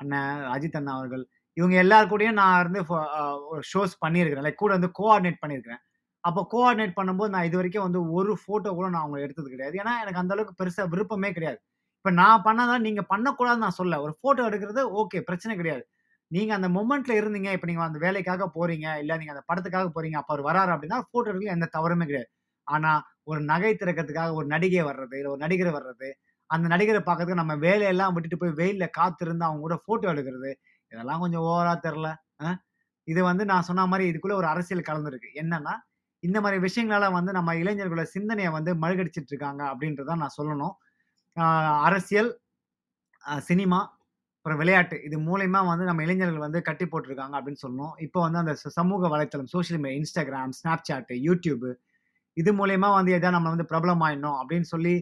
அண்ணன், 0.00 0.42
அஜித் 0.54 0.78
அண்ணா 0.80 0.92
அவர்கள், 0.98 1.22
இவங்க 1.56 1.74
எல்லார் 1.84 2.10
கூடயும் 2.12 2.38
நான் 2.40 2.58
இருந்து 2.62 2.80
ஷோஸ் 3.72 3.94
பண்ணியிருக்கிறேன். 4.04 4.46
லைக் 4.46 4.62
கூட 4.62 4.72
வந்து 4.78 4.90
கோஆர்டினேட் 5.00 5.40
பண்ணியிருக்கிறேன். 5.42 5.82
அப்போ 6.24 6.40
கோஆர்டினேட் 6.54 6.96
பண்ணும்போது 6.98 7.32
நான் 7.34 7.46
இது 7.48 7.56
வரைக்கும் 7.60 7.86
வந்து 7.86 8.00
ஒரு 8.18 8.32
ஃபோட்டோ 8.42 8.70
கூட 8.78 8.86
நான் 8.94 9.04
அவங்க 9.04 9.18
எடுத்தது 9.26 9.48
கிடையாது. 9.54 9.74
ஏன்னா, 9.82 9.94
எனக்கு 10.04 10.22
அந்த 10.22 10.34
அளவுக்கு 10.36 10.88
விருப்பமே 10.94 11.30
கிடையாது. 11.38 11.58
இப்போ 12.00 12.10
நான் 12.22 12.44
பண்ணதான் 12.48 12.84
நீங்கள் 12.88 13.08
பண்ணக்கூடாதுன்னு 13.12 13.66
நான் 13.66 13.78
சொல்ல 13.80 13.96
ஒரு 14.06 14.12
ஃபோட்டோ 14.20 14.42
எடுக்கிறது 14.50 14.82
ஓகே 15.00 15.20
பிரச்சனை 15.28 15.54
கிடையாது. 15.60 15.84
நீங்கள் 16.30 16.56
அந்த 16.58 16.68
மொமெண்ட்ல 16.76 17.14
இருந்தீங்க. 17.20 17.50
இப்போ 17.56 17.68
நீங்கள் 17.70 17.88
அந்த 17.88 18.00
வேலைக்காக 18.06 18.46
போறீங்க, 18.58 18.86
இல்லை 19.02 19.14
நீங்கள் 19.20 19.36
அந்த 19.36 19.44
படத்துக்காக 19.50 19.88
போறீங்க. 19.96 20.18
அப்போ 20.22 20.32
அவர் 20.34 20.44
வராரு 20.50 20.72
அப்படின்னா, 20.76 21.00
ஃபோட்டோ 21.08 21.30
எடுக்க 21.32 21.56
எந்த 21.58 21.68
தவறுமே 21.78 22.06
கிடையாது. 22.10 22.30
ஆனால் 22.74 23.02
ஒரு 23.30 23.40
நகை 23.50 23.72
திறக்கிறதுக்காக 23.74 24.30
ஒரு 24.40 24.46
நடிகை 24.54 24.82
வர்றது, 24.90 25.16
இல்லை 25.20 25.30
ஒரு 25.34 25.42
நடிகர் 25.44 25.76
வர்றது, 25.78 26.08
அந்த 26.50 26.66
நடிகரை 26.74 27.00
பார்க்கறதுக்கு 27.08 27.42
நம்ம 27.42 27.56
வேலையெல்லாம் 27.66 28.14
விட்டுட்டு 28.16 28.38
போய் 28.42 28.58
வெயிலில் 28.60 28.96
காத்திருந்து 28.98 29.46
அவங்க 29.48 29.62
கூட 29.66 29.76
ஃபோட்டோ 29.84 30.06
எடுக்கிறது, 30.14 30.52
இதெல்லாம் 30.92 31.22
கொஞ்சம் 31.24 31.46
ஓவராக 31.50 31.76
தெரில 31.86 32.08
இது 33.08 33.20
வந்து 33.28 33.44
நான் 33.50 33.66
சொன்ன 33.66 33.84
மாதிரி 33.90 34.04
இதுக்குள்ள 34.10 34.34
ஒரு 34.40 34.48
அரசியல் 34.52 34.88
கலந்துருக்கு 34.88 35.28
என்னன்னா, 35.42 35.74
இந்த 36.22 36.38
மாதிரி 36.44 36.58
விஷயங்களால 36.66 37.06
வந்து 37.16 37.32
நம்ம 37.36 37.50
இளைஞர்களோட 37.60 38.04
சிந்தனையை 38.14 38.50
வந்து 38.56 38.70
மழுகடிச்சிட்டு 38.82 39.32
இருக்காங்க 39.32 39.62
அப்படின்றத 39.70 40.16
நான் 40.22 40.36
சொல்லணும். 40.40 40.74
அரசியல், 41.86 42.30
சினிமா, 43.48 43.78
அப்புறம் 44.38 44.60
விளையாட்டு. 44.62 44.96
இது 45.06 45.16
மூலயமா 45.28 45.60
வந்து 45.70 45.84
நம்ம 45.88 46.02
இளைஞர்கள் 46.06 46.44
வந்து 46.46 46.60
கட்டி 46.68 46.86
போட்டிருக்காங்க 46.92 47.34
அப்படின்னு 47.38 47.62
சொல்லணும். 47.66 47.94
இப்போ 48.06 48.18
வந்து 48.26 48.42
அந்த 48.42 48.54
சமூக 48.78 49.08
வலைத்தளம், 49.14 49.50
social 49.54 49.80
media, 49.84 49.96
Instagram 50.00 50.54
Snapchat, 50.60 51.08
YouTube 51.28 51.66
இது 52.40 52.50
மூலயமா 52.60 52.88
வந்து 52.98 53.12
எதாவது 53.18 53.36
நம்ம 53.36 53.50
வந்து 53.54 53.68
பிரபலமாயிடணும் 53.72 54.38
அப்படின்னு 54.40 54.68
சொல்லி 54.74 54.94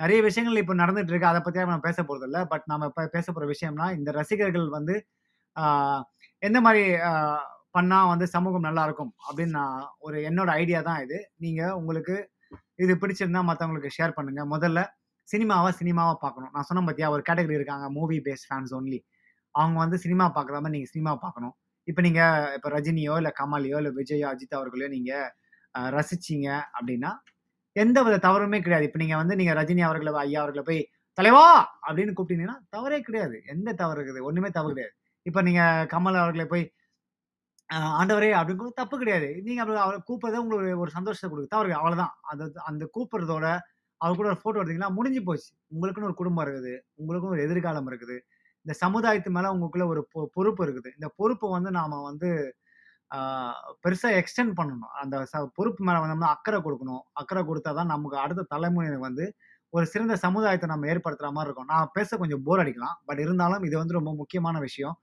நிறைய 0.00 0.18
விஷயங்கள் 0.28 0.60
இப்போ 0.62 0.74
நடந்துட்டு 0.82 1.12
இருக்கு. 1.12 1.30
அதை 1.30 1.40
பற்றியாக 1.44 1.70
நம்ம 1.72 1.84
பேச 1.88 1.98
போறதில்ல. 2.08 2.38
பட் 2.52 2.64
நம்ம 2.72 2.86
இப்போ 2.90 3.02
பேச 3.16 3.26
போகிற 3.32 3.46
விஷயம்னா, 3.52 3.86
இந்த 3.98 4.10
ரசிகர்கள் 4.20 4.66
வந்து 4.78 4.94
எந்த 6.46 6.58
மாதிரி 6.66 6.82
பண்ணால் 7.76 8.10
வந்து 8.12 8.26
சமூகம் 8.34 8.66
நல்லா 8.68 8.82
இருக்கும் 8.88 9.12
அப்படின்னு 9.26 9.54
நான் 9.60 9.78
ஒரு 10.06 10.18
என்னோட 10.28 10.50
ஐடியா 10.62 10.80
தான் 10.88 11.00
இது. 11.06 11.18
நீங்கள் 11.44 11.74
உங்களுக்கு 11.80 12.16
இது 12.84 12.92
பிடிச்சிருந்தா 13.02 13.42
மற்றவங்களுக்கு 13.50 13.96
ஷேர் 13.98 14.16
பண்ணுங்க. 14.18 14.42
முதல்ல 14.54 14.80
சினிமாவை 15.28 15.70
சினிமாவை 15.80 16.14
பார்க்கணும். 16.24 16.52
நான் 16.54 16.66
சொன்ன 16.68 16.82
பார்த்தியா 16.88 17.08
ஒரு 17.14 17.22
கேட்டகரி 17.28 17.56
இருக்காங்க. 17.58 17.86
Movie 17.98 18.18
based 18.26 18.48
fans 18.50 18.74
only. 18.78 18.98
அவங்க 19.54 19.78
வந்து 19.84 19.98
சினிமா 20.04 20.26
பார்க்குற 20.36 20.56
மாதிரி 20.62 20.76
நீங்கள் 20.76 20.92
சினிமா 20.94 21.12
பார்க்கணும். 21.24 21.54
இப்போ 21.88 22.00
நீங்கள் 22.06 22.46
இப்போ 22.56 22.68
ரஜினியோ, 22.76 23.14
இல்லை 23.20 23.32
கமலியோ 23.40 23.76
இல்லை 23.82 23.92
விஜயோ, 24.00 24.26
அஜித் 24.32 24.56
அவர்களையோ 24.60 24.88
நீங்கள் 24.96 25.28
ரசிச்சீங்க 25.96 26.48
அப்படின்னா, 26.76 27.10
எந்த 27.76 27.98
வித 28.02 28.16
தவறுமே 28.20 28.58
கிடையாது. 28.60 28.86
இப்போ 28.88 29.00
நீங்கள் 29.02 29.20
வந்து 29.22 29.36
நீங்கள் 29.40 29.58
ரஜினி 29.60 29.82
அவர்களை 29.88 30.12
ஐயா 30.22 30.40
அவர்களை 30.42 30.64
போய் 30.68 30.80
"தலைவா!" 31.18 31.46
அப்படின்னு 31.86 32.14
கூப்பிட்டீங்கன்னா, 32.16 32.56
தவறே 32.70 33.00
கிடையாது. 33.08 33.36
எந்த 33.54 33.74
தவறு 33.82 33.98
இருக்குது? 33.98 34.22
ஒன்றுமே 34.28 34.50
தவறு 34.58 34.74
கிடையாது. 34.74 34.94
இப்போ 35.26 35.40
நீங்கள் 35.48 35.88
கமல் 35.94 36.20
அவர்களை 36.22 36.46
போய் 36.52 36.64
ஆண்டவரே 37.94 38.30
அப்படிங்கிறது 38.38 38.78
தப்பு 38.80 38.96
கிடையாது. 39.00 39.28
நீங்கள் 39.46 39.62
அப்படி 39.64 39.78
அவரை 39.84 39.98
கூப்பிட்றதே 40.08 40.40
உங்களுக்கு 40.42 40.82
ஒரு 40.84 40.90
சந்தோஷத்தை 40.96 41.28
கொடுக்கு 41.30 41.54
தவறு 41.54 41.72
அவ்வளோதான் 41.78 42.12
அது 42.32 42.44
அந்த 42.70 42.84
கூப்பிட்றதோட 42.94 43.46
அவர் 44.00 44.18
கூட 44.18 44.28
ஒரு 44.32 44.40
ஃபோட்டோ 44.42 44.60
எடுத்தீங்கன்னா 44.60 44.90
முடிஞ்சு 44.98 45.20
போச்சு. 45.28 45.50
உங்களுக்குன்னு 45.74 46.08
ஒரு 46.10 46.18
குடும்பம் 46.20 46.44
இருக்குது. 46.46 46.72
உங்களுக்குன்னு 47.00 47.36
ஒரு 47.36 47.44
எதிர்காலம் 47.46 47.88
இருக்குது. 47.90 48.16
இந்த 48.66 48.74
சமுதாயத்து 48.84 49.30
மேலே 49.36 49.48
உங்களுக்குள்ள 49.54 49.86
ஒரு 49.94 50.02
பொ 50.14 50.20
பொறுப்பு 50.36 50.62
இருக்குது. 50.66 50.90
இந்த 50.98 51.08
பொறுப்பை 51.20 51.48
வந்து 51.56 51.70
நாம் 51.78 51.96
வந்து 52.10 52.30
பெருசாக 53.84 54.18
எக்ஸ்டெண்ட் 54.20 54.54
பண்ணணும். 54.58 54.92
அந்த 55.02 55.16
ச 55.32 55.42
பொறுப்பு 55.58 55.82
மேல 55.88 55.98
வந்தோம்னா 56.02 56.30
அக்கறை 56.36 56.58
கொடுக்கணும் 56.66 57.02
அக்கறை 57.20 57.42
கொடுத்தா 57.50 57.72
தான் 57.78 57.92
நமக்கு 57.94 58.16
அடுத்த 58.24 58.46
தலைமுறையினர் 58.54 59.06
வந்து 59.08 59.24
ஒரு 59.72 59.84
சிறந்த 59.92 60.14
சமுதாயத்தை 60.24 60.66
நம்ம 60.72 60.88
ஏற்படுத்துகிற 60.92 61.30
மாதிரி 61.36 61.48
இருக்கும். 61.50 61.70
நான் 61.74 61.90
பேச 61.96 62.16
கொஞ்சம் 62.22 62.42
போர் 62.46 62.62
அடிக்கலாம். 62.62 62.96
பட் 63.08 63.20
இருந்தாலும் 63.24 63.64
இது 63.68 63.76
வந்து 63.82 63.98
ரொம்ப 63.98 64.12
முக்கியமான 64.20 64.56
விஷயம். 64.66 64.94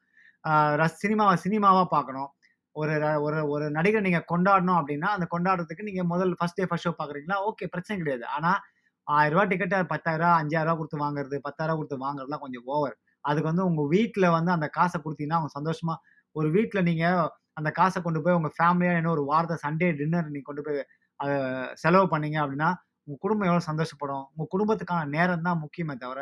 சினிமாவை 1.04 1.36
சினிமாவாக 1.46 1.88
பார்க்கணும். 1.96 2.30
ஒரு 2.76 2.94
ஒரு 3.26 3.40
ஒரு 3.54 3.66
நடிகர் 3.78 4.06
நீங்கள் 4.08 4.28
கொண்டாடணும் 4.32 4.78
அப்படின்னா 4.80 5.10
அந்த 5.16 5.26
கொண்டாடுறதுக்கு 5.34 5.88
நீங்கள் 5.90 6.10
முதல் 6.14 6.32
ஃபர்ஸ்ட் 6.40 6.60
டே 6.60 6.66
ஃபர்ஸ்ட் 6.70 6.88
ஷோ 6.88 6.94
பார்க்குறீங்களா? 7.00 7.38
ஓகே 7.50 7.66
பிரச்சனை 7.74 7.96
கிடையாது. 8.02 8.26
ஆனால் 8.36 8.60
ரூ. 9.08 9.16
1000 9.18 9.48
டிக்கெட்ட 9.52 9.78
ரூ. 9.82 9.88
10,000 9.94 10.22
ரூ. 10.24 10.30
5,000 10.42 10.76
குடுத்து 10.80 11.04
வாங்குறது, 11.04 11.36
ரூ. 11.36 11.42
10,000 11.48 11.78
குடுத்து 11.80 11.98
வாங்குறதுலாம் 12.06 12.44
கொஞ்சம் 12.46 12.66
ஓவர். 12.76 12.96
அதுக்கு 13.26 13.50
வந்து 13.52 13.66
உங்கள் 13.70 13.90
வீட்டில் 13.96 14.34
வந்து 14.38 14.52
அந்த 14.58 14.68
காசை 14.78 14.98
கொடுத்தீங்கன்னா 15.06 15.40
அவங்க 15.40 15.54
சந்தோஷமாக 15.60 15.98
ஒரு 16.36 16.48
வீட்டில் 16.58 16.88
நீங்கள் 16.90 17.20
அந்த 17.58 17.70
காசை 17.78 18.00
கொண்டு 18.02 18.20
போய் 18.24 18.38
உங்கள் 18.40 18.56
ஃபேமிலியாக 18.58 19.00
இன்னும் 19.00 19.16
ஒரு 19.16 19.24
வாரத்தை 19.30 19.56
சண்டே 19.66 19.90
டின்னர் 20.00 20.30
நீ 20.30 20.40
கொண்டு 20.42 20.62
போய் 20.62 20.80
அதை 21.20 21.36
செலவு 21.84 22.06
பண்ணீங்க 22.14 22.38
அப்படின்னா 22.44 22.70
உங்கள் 23.08 23.22
குடும்பம் 23.24 23.48
எவ்வளோ 23.50 23.64
சந்தோஷப்படும். 23.70 24.26
உங்கள் 24.34 24.52
குடும்பத்துக்கான 24.54 25.10
நேரம் 25.16 25.46
தான் 25.48 25.62
முக்கியமே 25.64 25.96
தவிர, 26.04 26.20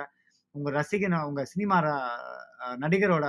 உங்கள் 0.56 0.76
ரசிகன 0.78 1.20
உங்கள் 1.30 1.50
சினிமா 1.54 1.78
நடிகரோட 2.84 3.26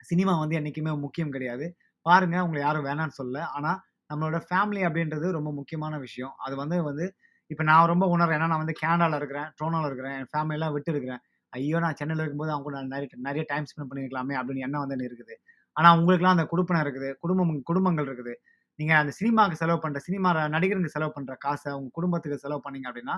சினிமா 0.00 0.32
வந்து 0.40 0.56
என்றைக்குமே 0.58 0.92
முக்கியம் 1.04 1.32
கிடையாது. 1.32 1.66
பாருங்கள் 2.06 2.44
உங்களை 2.44 2.60
யாரும் 2.62 2.86
வேணான்னு 2.88 3.16
சொல்லல. 3.18 3.40
ஆனால் 3.56 3.78
நம்மளோட 4.10 4.38
ஃபேமிலி 4.46 4.82
அப்படின்றது 4.86 5.26
ரொம்ப 5.36 5.50
முக்கியமான 5.58 5.94
விஷயம். 6.04 6.34
அது 6.44 6.54
வந்து 6.62 6.76
வந்து 6.88 7.04
இப்போ 7.50 7.64
நான் 7.70 7.90
ரொம்ப 7.92 8.04
உணர்றேன். 8.14 8.38
ஏன்னா 8.38 8.50
நான் 8.52 8.62
வந்து 8.64 8.76
கேனடாவில் 8.80 9.18
இருக்கிறேன், 9.20 9.48
ட்ரோனால் 9.58 9.86
இருக்கிறேன். 9.88 10.16
என் 10.18 10.30
ஃபேமிலிலாம் 10.32 10.74
விட்டு 10.76 10.90
இருக்கிறேன். 10.94 11.22
ஐயோ! 11.52 11.76
நான் 11.84 11.96
சென்னையில் 12.00 12.22
இருக்கும்போது 12.22 12.52
அவங்க 12.52 12.66
கூட 12.68 12.80
நிறைய 12.88 13.08
நிறைய 13.28 13.42
டைம் 13.50 13.66
ஸ்பெண்ட் 13.70 13.90
பண்ணியிருக்கலாமே 13.90 14.34
அப்படின்னு 14.40 14.64
எண்ணம் 14.66 14.84
வந்து 14.84 15.08
இருக்குது. 15.08 15.34
ஆனால் 15.76 15.96
உங்களுக்கெல்லாம் 16.00 16.36
அந்த 16.38 16.46
குடுப்பனம் 16.52 16.84
இருக்குது. 16.86 17.10
குடும்பம் 17.22 17.52
குடும்பங்கள் 17.70 18.08
இருக்குது. 18.10 18.34
நீங்கள் 18.78 19.00
அந்த 19.02 19.12
சினிமாவுக்கு 19.20 19.60
செலவு 19.62 19.80
பண்ணுற 19.84 20.00
சினிமா 20.08 20.30
நடிகருக்கு 20.56 20.94
செலவு 20.96 21.12
பண்ணுற 21.16 21.34
காசை 21.44 21.70
உங்கள் 21.78 21.96
குடும்பத்துக்கு 21.98 22.44
செலவு 22.44 22.62
பண்ணீங்க 22.66 22.88
அப்படின்னா, 22.90 23.16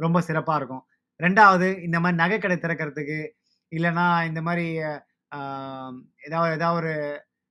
ரொம்ப 0.00 0.20
சிறப்பாக 0.28 0.58
இருக்கும். 0.60 0.84
ரெண்டாவது 1.20 1.66
இந்த 1.86 1.98
மாதிரி 2.02 2.16
நகைக்கடை 2.22 2.56
திறக்கிறதுக்கு, 2.64 3.18
இல்லைன்னா 3.72 4.06
இந்த 4.30 4.40
மாதிரி 4.48 4.66
ஏதாவது 6.28 6.52
ஏதாவது 6.56 6.78
ஒரு 6.80 6.92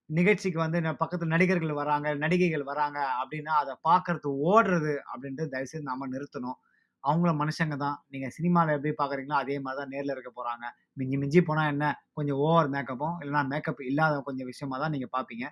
நிகழ்ச்சிக்கு 0.10 0.60
வந்து 0.66 0.80
பக்கத்தில் 1.02 1.34
நடிகர்கள் 1.36 1.80
வராங்க, 1.82 2.08
நடிகைகள் 2.24 2.66
வராங்க 2.72 3.00
அப்படின்னா, 3.22 3.54
அதை 3.64 3.74
பார்க்கறது 3.90 4.30
ஓடுறது 4.52 4.94
அப்படின்ட்டு 5.12 5.46
தயவுசெய்து 5.54 5.90
நாம் 5.90 6.12
நிறுத்தணும். 6.16 6.58
அவங்களும் 7.04 7.40
மனுஷங்க 7.42 7.76
தான். 7.86 7.98
நீங்கள் 8.14 8.34
சினிமாவில் 8.38 8.76
எப்படி 8.78 8.92
பார்க்குறீங்களோ, 9.02 9.38
அதே 9.44 9.56
மாதிரி 9.66 9.80
தான் 9.82 9.92
நேரில் 9.94 10.14
இருக்க 10.16 10.32
போகிறாங்க 10.40 10.66
மிஞ்சி 11.00 11.18
மிஞ்சி 11.22 11.42
போனால் 11.50 11.70
என்ன, 11.74 11.86
கொஞ்சம் 12.18 12.40
ஓவர் 12.48 12.70
மேக்கப்பும், 12.76 13.16
இல்லைனா 13.24 13.44
மேக்கப் 13.54 13.82
இல்லாத 13.92 14.20
கொஞ்சம் 14.30 14.50
விஷயமா 14.52 14.78
தான் 14.84 14.94
நீங்கள் 14.96 15.14
பார்ப்பீங்க. 15.16 15.46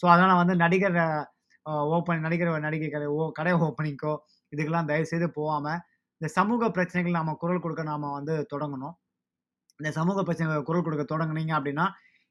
ஸோ, 0.00 0.04
அதனால் 0.14 0.40
வந்து 0.42 0.56
நடிகர் 0.64 0.98
ஓப்பன் 1.96 2.24
நடிகர் 2.26 2.66
நடிகை 2.66 2.88
கடை 2.94 3.06
ஓ 3.18 3.22
கடை 3.38 3.52
ஓப்பனிங்கோ 3.66 4.12
இதுக்கெல்லாம் 4.52 4.88
தயவுசெய்து 4.90 5.28
போகாமல் 5.38 5.80
இந்த 6.20 6.28
சமூக 6.38 6.68
பிரச்சனைகள் 6.76 7.16
நாம் 7.18 7.38
குரல் 7.42 7.62
கொடுக்க 7.64 7.82
நாம் 7.92 8.04
வந்து 8.18 8.34
தொடங்கணும். 8.52 8.94
இந்த 9.80 9.90
சமூக 9.98 10.22
பிரச்சனைகள் 10.26 10.68
குரல் 10.68 10.84
கொடுக்க 10.86 11.04
தொடங்குனீங்க 11.12 11.52
அப்படின்னா, 11.58 11.86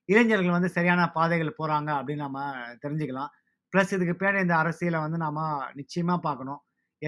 இளைஞர்கள் 0.10 0.56
வந்து 0.58 0.70
சரியான 0.78 1.02
பாதைகள் 1.18 1.58
போகிறாங்க 1.60 1.90
அப்படின்னு 2.00 2.26
நம்ம 2.28 2.40
தெரிஞ்சுக்கலாம். 2.84 3.32
ப்ளஸ் 3.74 3.94
இதுக்கு 3.98 4.16
பின்னாடி 4.20 4.42
இந்த 4.46 4.56
அரசியலை 4.62 5.00
வந்து 5.06 5.20
நாம் 5.26 5.40
நிச்சயமாக 5.80 6.20
பார்க்கணும். 6.28 6.60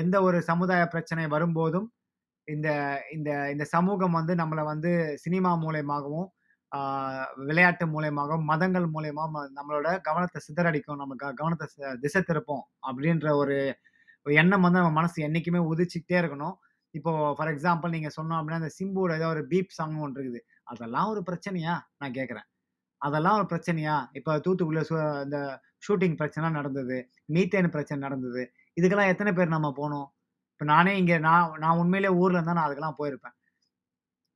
எந்த 0.02 0.16
ஒரு 0.28 0.38
சமுதாய 0.50 0.84
பிரச்சனை 0.94 1.24
வரும்போதும், 1.36 1.88
இந்த 2.48 2.70
இந்த 3.16 3.30
இந்த 3.54 3.66
சமூகம் 3.76 4.18
வந்து 4.20 4.34
நம்மளை 4.42 4.64
வந்து 4.72 4.92
சினிமா 5.24 5.52
மூலயமாகவும் 5.64 6.28
விளையாட்டு 7.50 7.86
மூலியமாகவும், 7.94 8.46
மதங்கள் 8.52 8.88
மூலியமா 8.96 9.26
நம்மளோட 9.58 9.88
கவனத்தை 10.08 10.40
சிதறடிக்கும். 10.48 11.02
நமக்கு 11.04 11.28
கவனத்தை 11.42 11.68
திசை 12.04 12.22
திருப்போம் 12.30 12.64
அப்படின்ற 12.90 13.28
ஒரு 13.42 13.58
எண்ணம் 14.26 14.66
வந்து 14.68 14.80
நம்ம 14.82 14.96
மனசு 15.00 15.18
என்றைக்குமே 15.28 15.62
உதிச்சுக்கிட்டே 15.72 16.18
இருக்கணும். 16.22 16.56
இப்போ 16.94 17.12
ஃபார் 17.38 17.52
எக்ஸாம்பிள் 17.54 17.94
நீங்கள் 17.96 18.16
சொன்னோம் 18.18 18.40
அப்படின்னா, 18.40 18.62
அந்த 18.62 18.72
சிம்புவோட 18.80 19.12
ஏதோ 19.20 19.28
ஒரு 19.36 19.44
பீப் 19.52 19.76
சாங் 19.78 19.98
ஒன்று 20.06 20.20
இருக்குது. 20.22 20.42
அதெல்லாம் 20.74 21.10
ஒரு 21.14 21.22
பிரச்சனையா? 21.30 21.76
நான் 22.02 22.16
கேட்குறேன் 22.20 22.48
அதெல்லாம் 23.02 23.38
ஒரு 23.40 23.48
பிரச்சனையா? 23.52 23.96
இப்போ 24.20 24.32
தூத்துக்குடியில் 24.46 24.92
இந்த 25.26 25.40
ஷூட்டிங் 25.86 26.16
பிரச்சனை 26.22 26.48
நடந்தது. 26.60 26.98
மீத்தேன் 27.36 27.74
பிரச்சனை 27.76 28.00
நடந்தது. 28.08 28.44
இதுக்கெல்லாம் 28.78 29.12
எத்தனை 29.14 29.32
பேர் 29.38 29.56
நம்ம 29.56 29.70
போகணும் 29.80 30.08
இப்போ 30.54 30.66
நானே 30.74 30.94
இங்கே 31.02 31.18
நான் 31.28 31.52
நான் 31.64 31.80
உண்மையிலே 31.82 32.12
ஊரில் 32.22 32.38
இருந்தால் 32.38 32.58
நான் 32.60 32.68
அதுக்கெல்லாம் 32.68 33.00
போயிருப்பேன். 33.02 33.36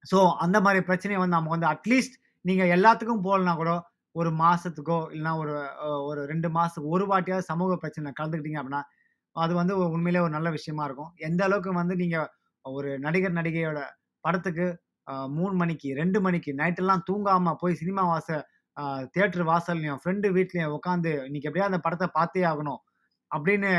ஸோ, 0.06 0.18
அந்த 0.44 0.58
மாதிரி 0.66 0.80
பிரச்சனையை 0.90 1.20
வந்து 1.22 1.36
நமக்கு 1.38 1.56
வந்து 1.58 1.70
அட்லீஸ்ட் 1.74 2.16
நீங்கள் 2.46 2.72
எல்லாத்துக்கும் 2.76 3.24
போகலனா 3.28 3.54
கூட, 3.62 3.72
ஒரு 4.16 4.30
மாதத்துக்கோ 4.42 4.98
இல்லைன்னா 5.16 5.34
ஒரு 5.42 5.54
ஒரு 6.10 6.22
ரெண்டு 6.32 6.48
மாதத்துக்கு 6.56 6.94
ஒரு 6.96 7.06
வாட்டியாவது 7.12 7.46
சமூக 7.52 7.76
பிரச்சனை 7.84 8.14
கலந்துக்கிட்டீங்க 8.20 8.60
அப்படின்னா, 8.62 8.82
அது 9.36 9.54
வந்து 9.60 9.74
உண்மையிலேயே 9.96 10.24
ஒரு 10.28 10.34
நல்ல 10.38 10.50
விஷயமா 10.58 10.86
இருக்கும். 10.90 11.12
எந்த 11.28 11.42
அளவுக்கு 11.48 11.74
வந்து 11.82 11.96
நீங்கள் 12.04 12.30
ஒரு 12.66 12.90
நடிகர், 13.06 13.38
நடிகையோட 13.40 13.82
படத்துக்கு 14.24 14.68
மூணு 15.38 15.54
மணிக்கு, 15.62 15.90
ரெண்டு 16.02 16.20
மணிக்கு 16.26 16.52
நைட்டெல்லாம் 16.62 17.06
தூங்காமல் 17.10 17.60
போய் 17.62 17.80
சினிமா 17.82 18.04
வாச 18.12 18.30
தேட்டர் 19.16 19.46
வாசல்லையும் 19.52 20.02
ஃப்ரெண்டு 20.02 20.28
வீட்லேயும் 20.36 20.76
உட்காந்து 20.78 21.12
இன்னைக்கு 21.28 21.50
எப்படியா 21.50 21.70
அந்த 21.70 21.80
படத்தை 21.86 22.08
பார்த்தே 22.18 22.44
ஆகணும். 22.52 22.80
அப்படின்னு 23.32 23.72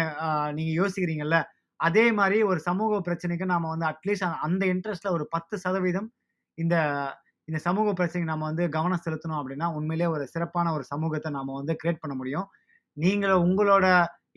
நீங்கள் 0.59 0.79
யோசிக்கிறீங்கல்ல, 0.81 1.39
அதே 1.81 2.05
மாதிரி 2.19 2.39
ஒரு 2.51 2.61
சமூக 2.69 3.01
பிரச்சனைக்கு 3.07 3.47
நாம் 3.53 3.73
வந்து 3.75 3.87
அட்லீஸ்ட் 3.93 4.27
அந்த 4.47 4.63
இன்ட்ரெஸ்ட்டில் 4.75 5.15
ஒரு 5.17 5.27
10% 5.35 6.09
இந்த 6.59 6.77
இந்த 7.49 7.59
சமூக 7.67 7.89
பிரச்சனைக்கு 7.99 8.33
நம்ம 8.33 8.47
வந்து 8.51 8.65
கவனம் 8.75 9.03
செலுத்தணும் 9.05 9.39
அப்படின்னா, 9.41 9.69
உண்மையிலேயே 9.79 10.11
ஒரு 10.15 10.25
சிறப்பான 10.35 10.73
ஒரு 10.77 10.85
சமூகத்தை 10.91 11.31
நாம் 11.37 11.59
வந்து 11.59 11.75
கிரியேட் 11.81 12.03
பண்ண 12.03 12.15
முடியும். 12.21 12.47
நீங்கள் 12.97 13.43
உங்களோட 13.47 13.87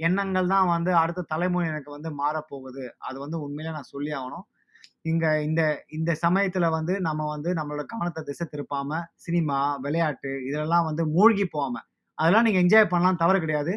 எண்ணங்கள் 0.07 0.51
தான் 0.53 0.67
வந்து 0.73 0.91
அடுத்த 1.01 1.25
தலைமுறையினருக்கு 1.33 1.95
வந்து 1.95 2.09
மாறப்போகுது. 2.21 2.85
அது 3.07 3.17
வந்து 3.23 3.37
உண்மையிலே 3.45 3.73
நான் 3.77 3.91
சொல்லி 3.93 4.11
ஆகணும். 4.19 4.45
இங்க 5.05 5.25
இந்த 5.47 5.61
இந்த 5.97 6.11
சமயத்துல 6.23 6.69
வந்து 6.77 6.93
நம்ம 7.07 7.27
வந்து 7.33 7.49
நம்மளோட 7.59 7.83
கவனத்தை 7.91 8.21
திசை 8.29 8.45
திருப்பாம, 8.47 8.91
சினிமா, 9.25 9.59
விளையாட்டு 9.85 10.31
இதெல்லாம் 10.49 10.87
வந்து 10.89 11.05
மூழ்கி 11.15 11.45
போகாம, 11.47 11.75
அதெல்லாம் 12.17 12.47
நீங்க 12.47 12.61
என்ஜாய் 12.65 12.91
பண்ணலாம் 12.93 13.21
தவறு 13.23 13.39
கிடையாது. 13.45 13.73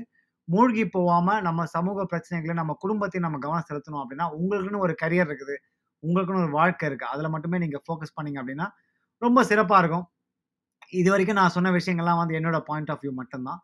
மூழ்கி 0.48 0.84
போகாம 0.88 1.40
நம்ம 1.40 1.64
சமூக 1.66 2.06
பிரச்சனைகளை 2.12 2.54
நம்ம 2.54 2.76
குடும்பத்தையும் 2.78 3.26
நம்ம 3.28 3.38
கவனம் 3.38 3.68
செலுத்தணும் 3.70 4.02
அப்படின்னா, 4.02 4.26
உங்களுக்குன்னு 4.38 4.78
ஒரு 4.78 4.94
கரியர் 5.02 5.28
இருக்குது. 5.30 5.56
உங்களுக்குன்னு 6.02 6.44
ஒரு 6.44 6.52
வாழ்க்கை 6.52 6.86
இருக்கு. 6.88 7.06
அதுல 7.06 7.28
மட்டுமே 7.28 7.58
நீங்க 7.58 7.78
ஃபோக்கஸ் 7.86 8.16
பண்ணீங்க 8.18 8.38
அப்படின்னா, 8.42 8.68
ரொம்ப 9.22 9.40
சிறப்பா 9.44 9.78
இருக்கும். 9.78 10.06
இது 10.92 11.10
வரைக்கும் 11.10 11.36
நான் 11.36 11.50
சொன்ன 11.50 11.72
விஷயங்கள்லாம் 11.72 12.20
வந்து 12.22 12.34
என்னோட 12.40 12.58
பாயிண்ட் 12.66 12.90
ஆஃப் 12.90 13.02
வியூ 13.04 13.12
மட்டும் 13.12 13.44
தான். 13.44 13.60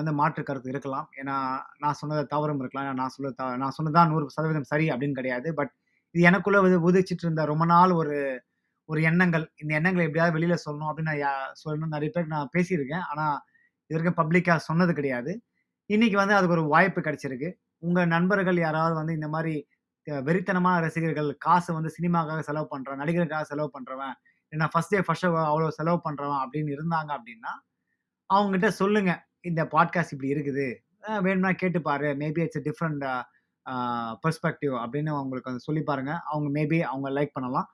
வந்து 0.00 0.12
மாற்று 0.14 0.42
கருத்து 0.42 0.70
இருக்கலாம். 0.70 1.08
ஏன்னா, 1.20 1.36
நான் 1.78 1.94
சொன்னது 1.94 2.24
தவறும் 2.26 2.60
இருக்கலாம். 2.60 2.94
நான் 2.94 3.14
சொல்றது 3.16 3.36
த 3.36 3.56
நான் 3.56 3.70
சொன்னது 3.70 3.96
தான் 3.96 4.10
100% 4.10 4.66
சரி 4.66 4.86
அப்படின்னு 4.90 5.12
கிடையாது. 5.12 5.48
பட் 5.54 5.72
இது 6.14 6.22
எனக்குள்ள 6.24 6.58
வந்து 6.62 6.80
உதிச்சிட்டு 6.88 7.24
இருந்த 7.26 7.44
ரொம்ப 7.44 7.64
நாள் 7.66 7.92
ஒரு 7.92 8.16
ஒரு 8.88 9.00
எண்ணங்கள். 9.02 9.44
இந்த 9.56 9.72
எண்ணங்களை 9.74 10.04
எப்படியாவது 10.08 10.36
வெளியில 10.38 10.56
சொல்லணும் 10.66 10.88
அப்படின்னு 10.88 11.12
நான் 11.12 11.22
யா 11.22 11.32
சொல்லணும்னு 11.62 12.10
பேர் 12.16 12.32
நான் 12.34 12.50
பேசியிருக்கேன். 12.56 13.04
ஆனால் 13.10 13.36
இது 13.90 13.96
வரைக்கும் 13.96 14.20
பப்ளிக்காக 14.22 14.60
சொன்னது 14.62 14.92
கிடையாது. 14.94 15.32
இன்னைக்கு 15.92 16.16
வந்து 16.20 16.34
அதுக்கு 16.36 16.56
ஒரு 16.56 16.64
வாய்ப்பு 16.72 17.00
கிடைச்சிருக்கு. 17.00 17.48
உங்க 17.86 18.00
நண்பர்கள் 18.12 18.58
யாராவது 18.64 18.94
வந்து 18.98 19.12
இந்த 19.18 19.28
மாதிரி 19.34 19.54
வெறித்தனமான 20.28 20.76
ரசிகர்கள், 20.84 21.28
காசு 21.46 21.70
வந்து 21.76 21.90
சினிமாக்காக 21.96 22.40
செலவு 22.48 22.66
பண்றவன், 22.70 23.00
நடிகருக்காக 23.02 23.44
செலவு 23.50 23.68
பண்றவன், 23.74 24.14
ஏன்னா 24.52 24.66
ஃபர்ஸ்ட் 24.72 24.94
டே 24.94 25.00
ஃபர்ஸ்ட் 25.06 25.26
அவ்வளோ 25.26 25.68
செலவு 25.78 25.98
பண்றவன் 26.06 26.40
அப்படின்னு 26.44 26.70
இருந்தாங்க 26.76 27.10
அப்படின்னா, 27.16 27.52
அவங்ககிட்ட 28.30 28.70
சொல்லுங்க. 28.80 29.12
இந்த 29.48 29.62
பாட்காஸ்ட் 29.74 30.14
இப்படி 30.16 30.32
இருக்குது. 30.34 30.66
வேணும்னா 31.26 31.52
கேட்டு 31.62 31.78
பாரு. 31.88 32.08
மேபி 32.22 32.40
இட்ஸ் 32.46 32.64
டிஃப்ரெண்ட் 32.68 33.04
பெர்ஸ்பெக்டிவ் 34.22 34.74
அப்படின்னு 34.82 35.10
அவங்களுக்கு 35.16 35.50
வந்து 35.50 35.66
சொல்லி 35.68 35.82
பாருங்க. 35.90 36.12
அவங்க 36.32 36.48
மேபி 36.58 36.78
அவங்க 36.92 37.08
லைக் 37.18 37.36
பண்ணலாம். 37.36 37.68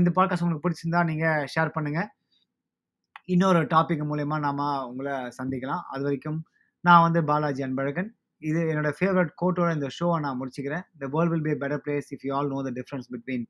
இந்த 0.00 0.10
பாட்காஸ்ட் 0.16 0.44
உங்களுக்கு 0.44 0.66
பிடிச்சிருந்தா 0.66 1.02
நீங்க 1.10 1.26
ஷேர் 1.54 1.74
பண்ணுங்க. 1.76 2.00
இன்னொரு 3.34 3.60
டாபிக் 3.74 4.08
மூலயமா 4.12 4.38
நாம 4.46 4.70
உங்களை 4.90 5.14
சந்திக்கலாம். 5.40 5.84
அது 5.94 6.02
வரைக்கும் 6.08 6.40
நான் 6.84 7.02
வந்து 7.02 7.24
பாலாஜி 7.24 7.62
அன்பழகன். 7.62 8.08
இது 8.42 8.60
என்னோட 8.72 8.92
ஃபேவரட் 9.00 9.32
கோட்டோட 9.42 9.74
இந்த 9.74 9.88
ஷோவை 9.98 10.18
நான் 10.20 10.38
முடிச்சுக்கிறேன். 10.40 10.84
The 10.98 11.06
world 11.06 11.32
will 11.32 11.58
be 11.58 11.66
better 11.66 11.80
place 11.86 12.08
if 12.10 12.22
you 12.22 12.34
all 12.36 12.48
know 12.48 12.62
the 12.62 12.70
difference 12.70 13.08
between 13.14 13.44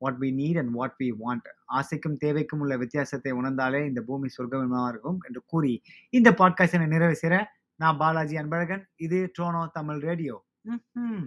what 0.00 0.18
we 0.20 0.28
need 0.40 0.58
and 0.58 0.72
what 0.72 0.94
we 0.98 1.08
want. 1.24 1.48
ஆசைக்கும் 1.72 2.18
தேவைக்கும் 2.24 2.58
உள்ள 2.58 2.76
வித்தியாசத்தை 2.76 3.32
உணர்ந்தாலே 3.32 3.86
இந்த 3.86 4.02
பூமி 4.02 4.28
சொர்க்கமாக 4.38 4.88
இருக்கும்" 4.88 5.18
என்று 5.26 5.42
கூறி, 5.46 5.82
இந்த 6.10 6.30
பாட்காஸ்டை 6.30 6.78
நான் 6.78 6.88
நிறைவு 6.88 7.16
நான் 7.76 7.96
பாலாஜி 7.96 8.36
அன்பழகன். 8.36 8.84
இது 8.96 9.30
ட்ரோனோ 9.38 9.68
தமிழ் 9.72 10.00
ரேடியோ. 10.00 10.36
ம் 10.64 11.26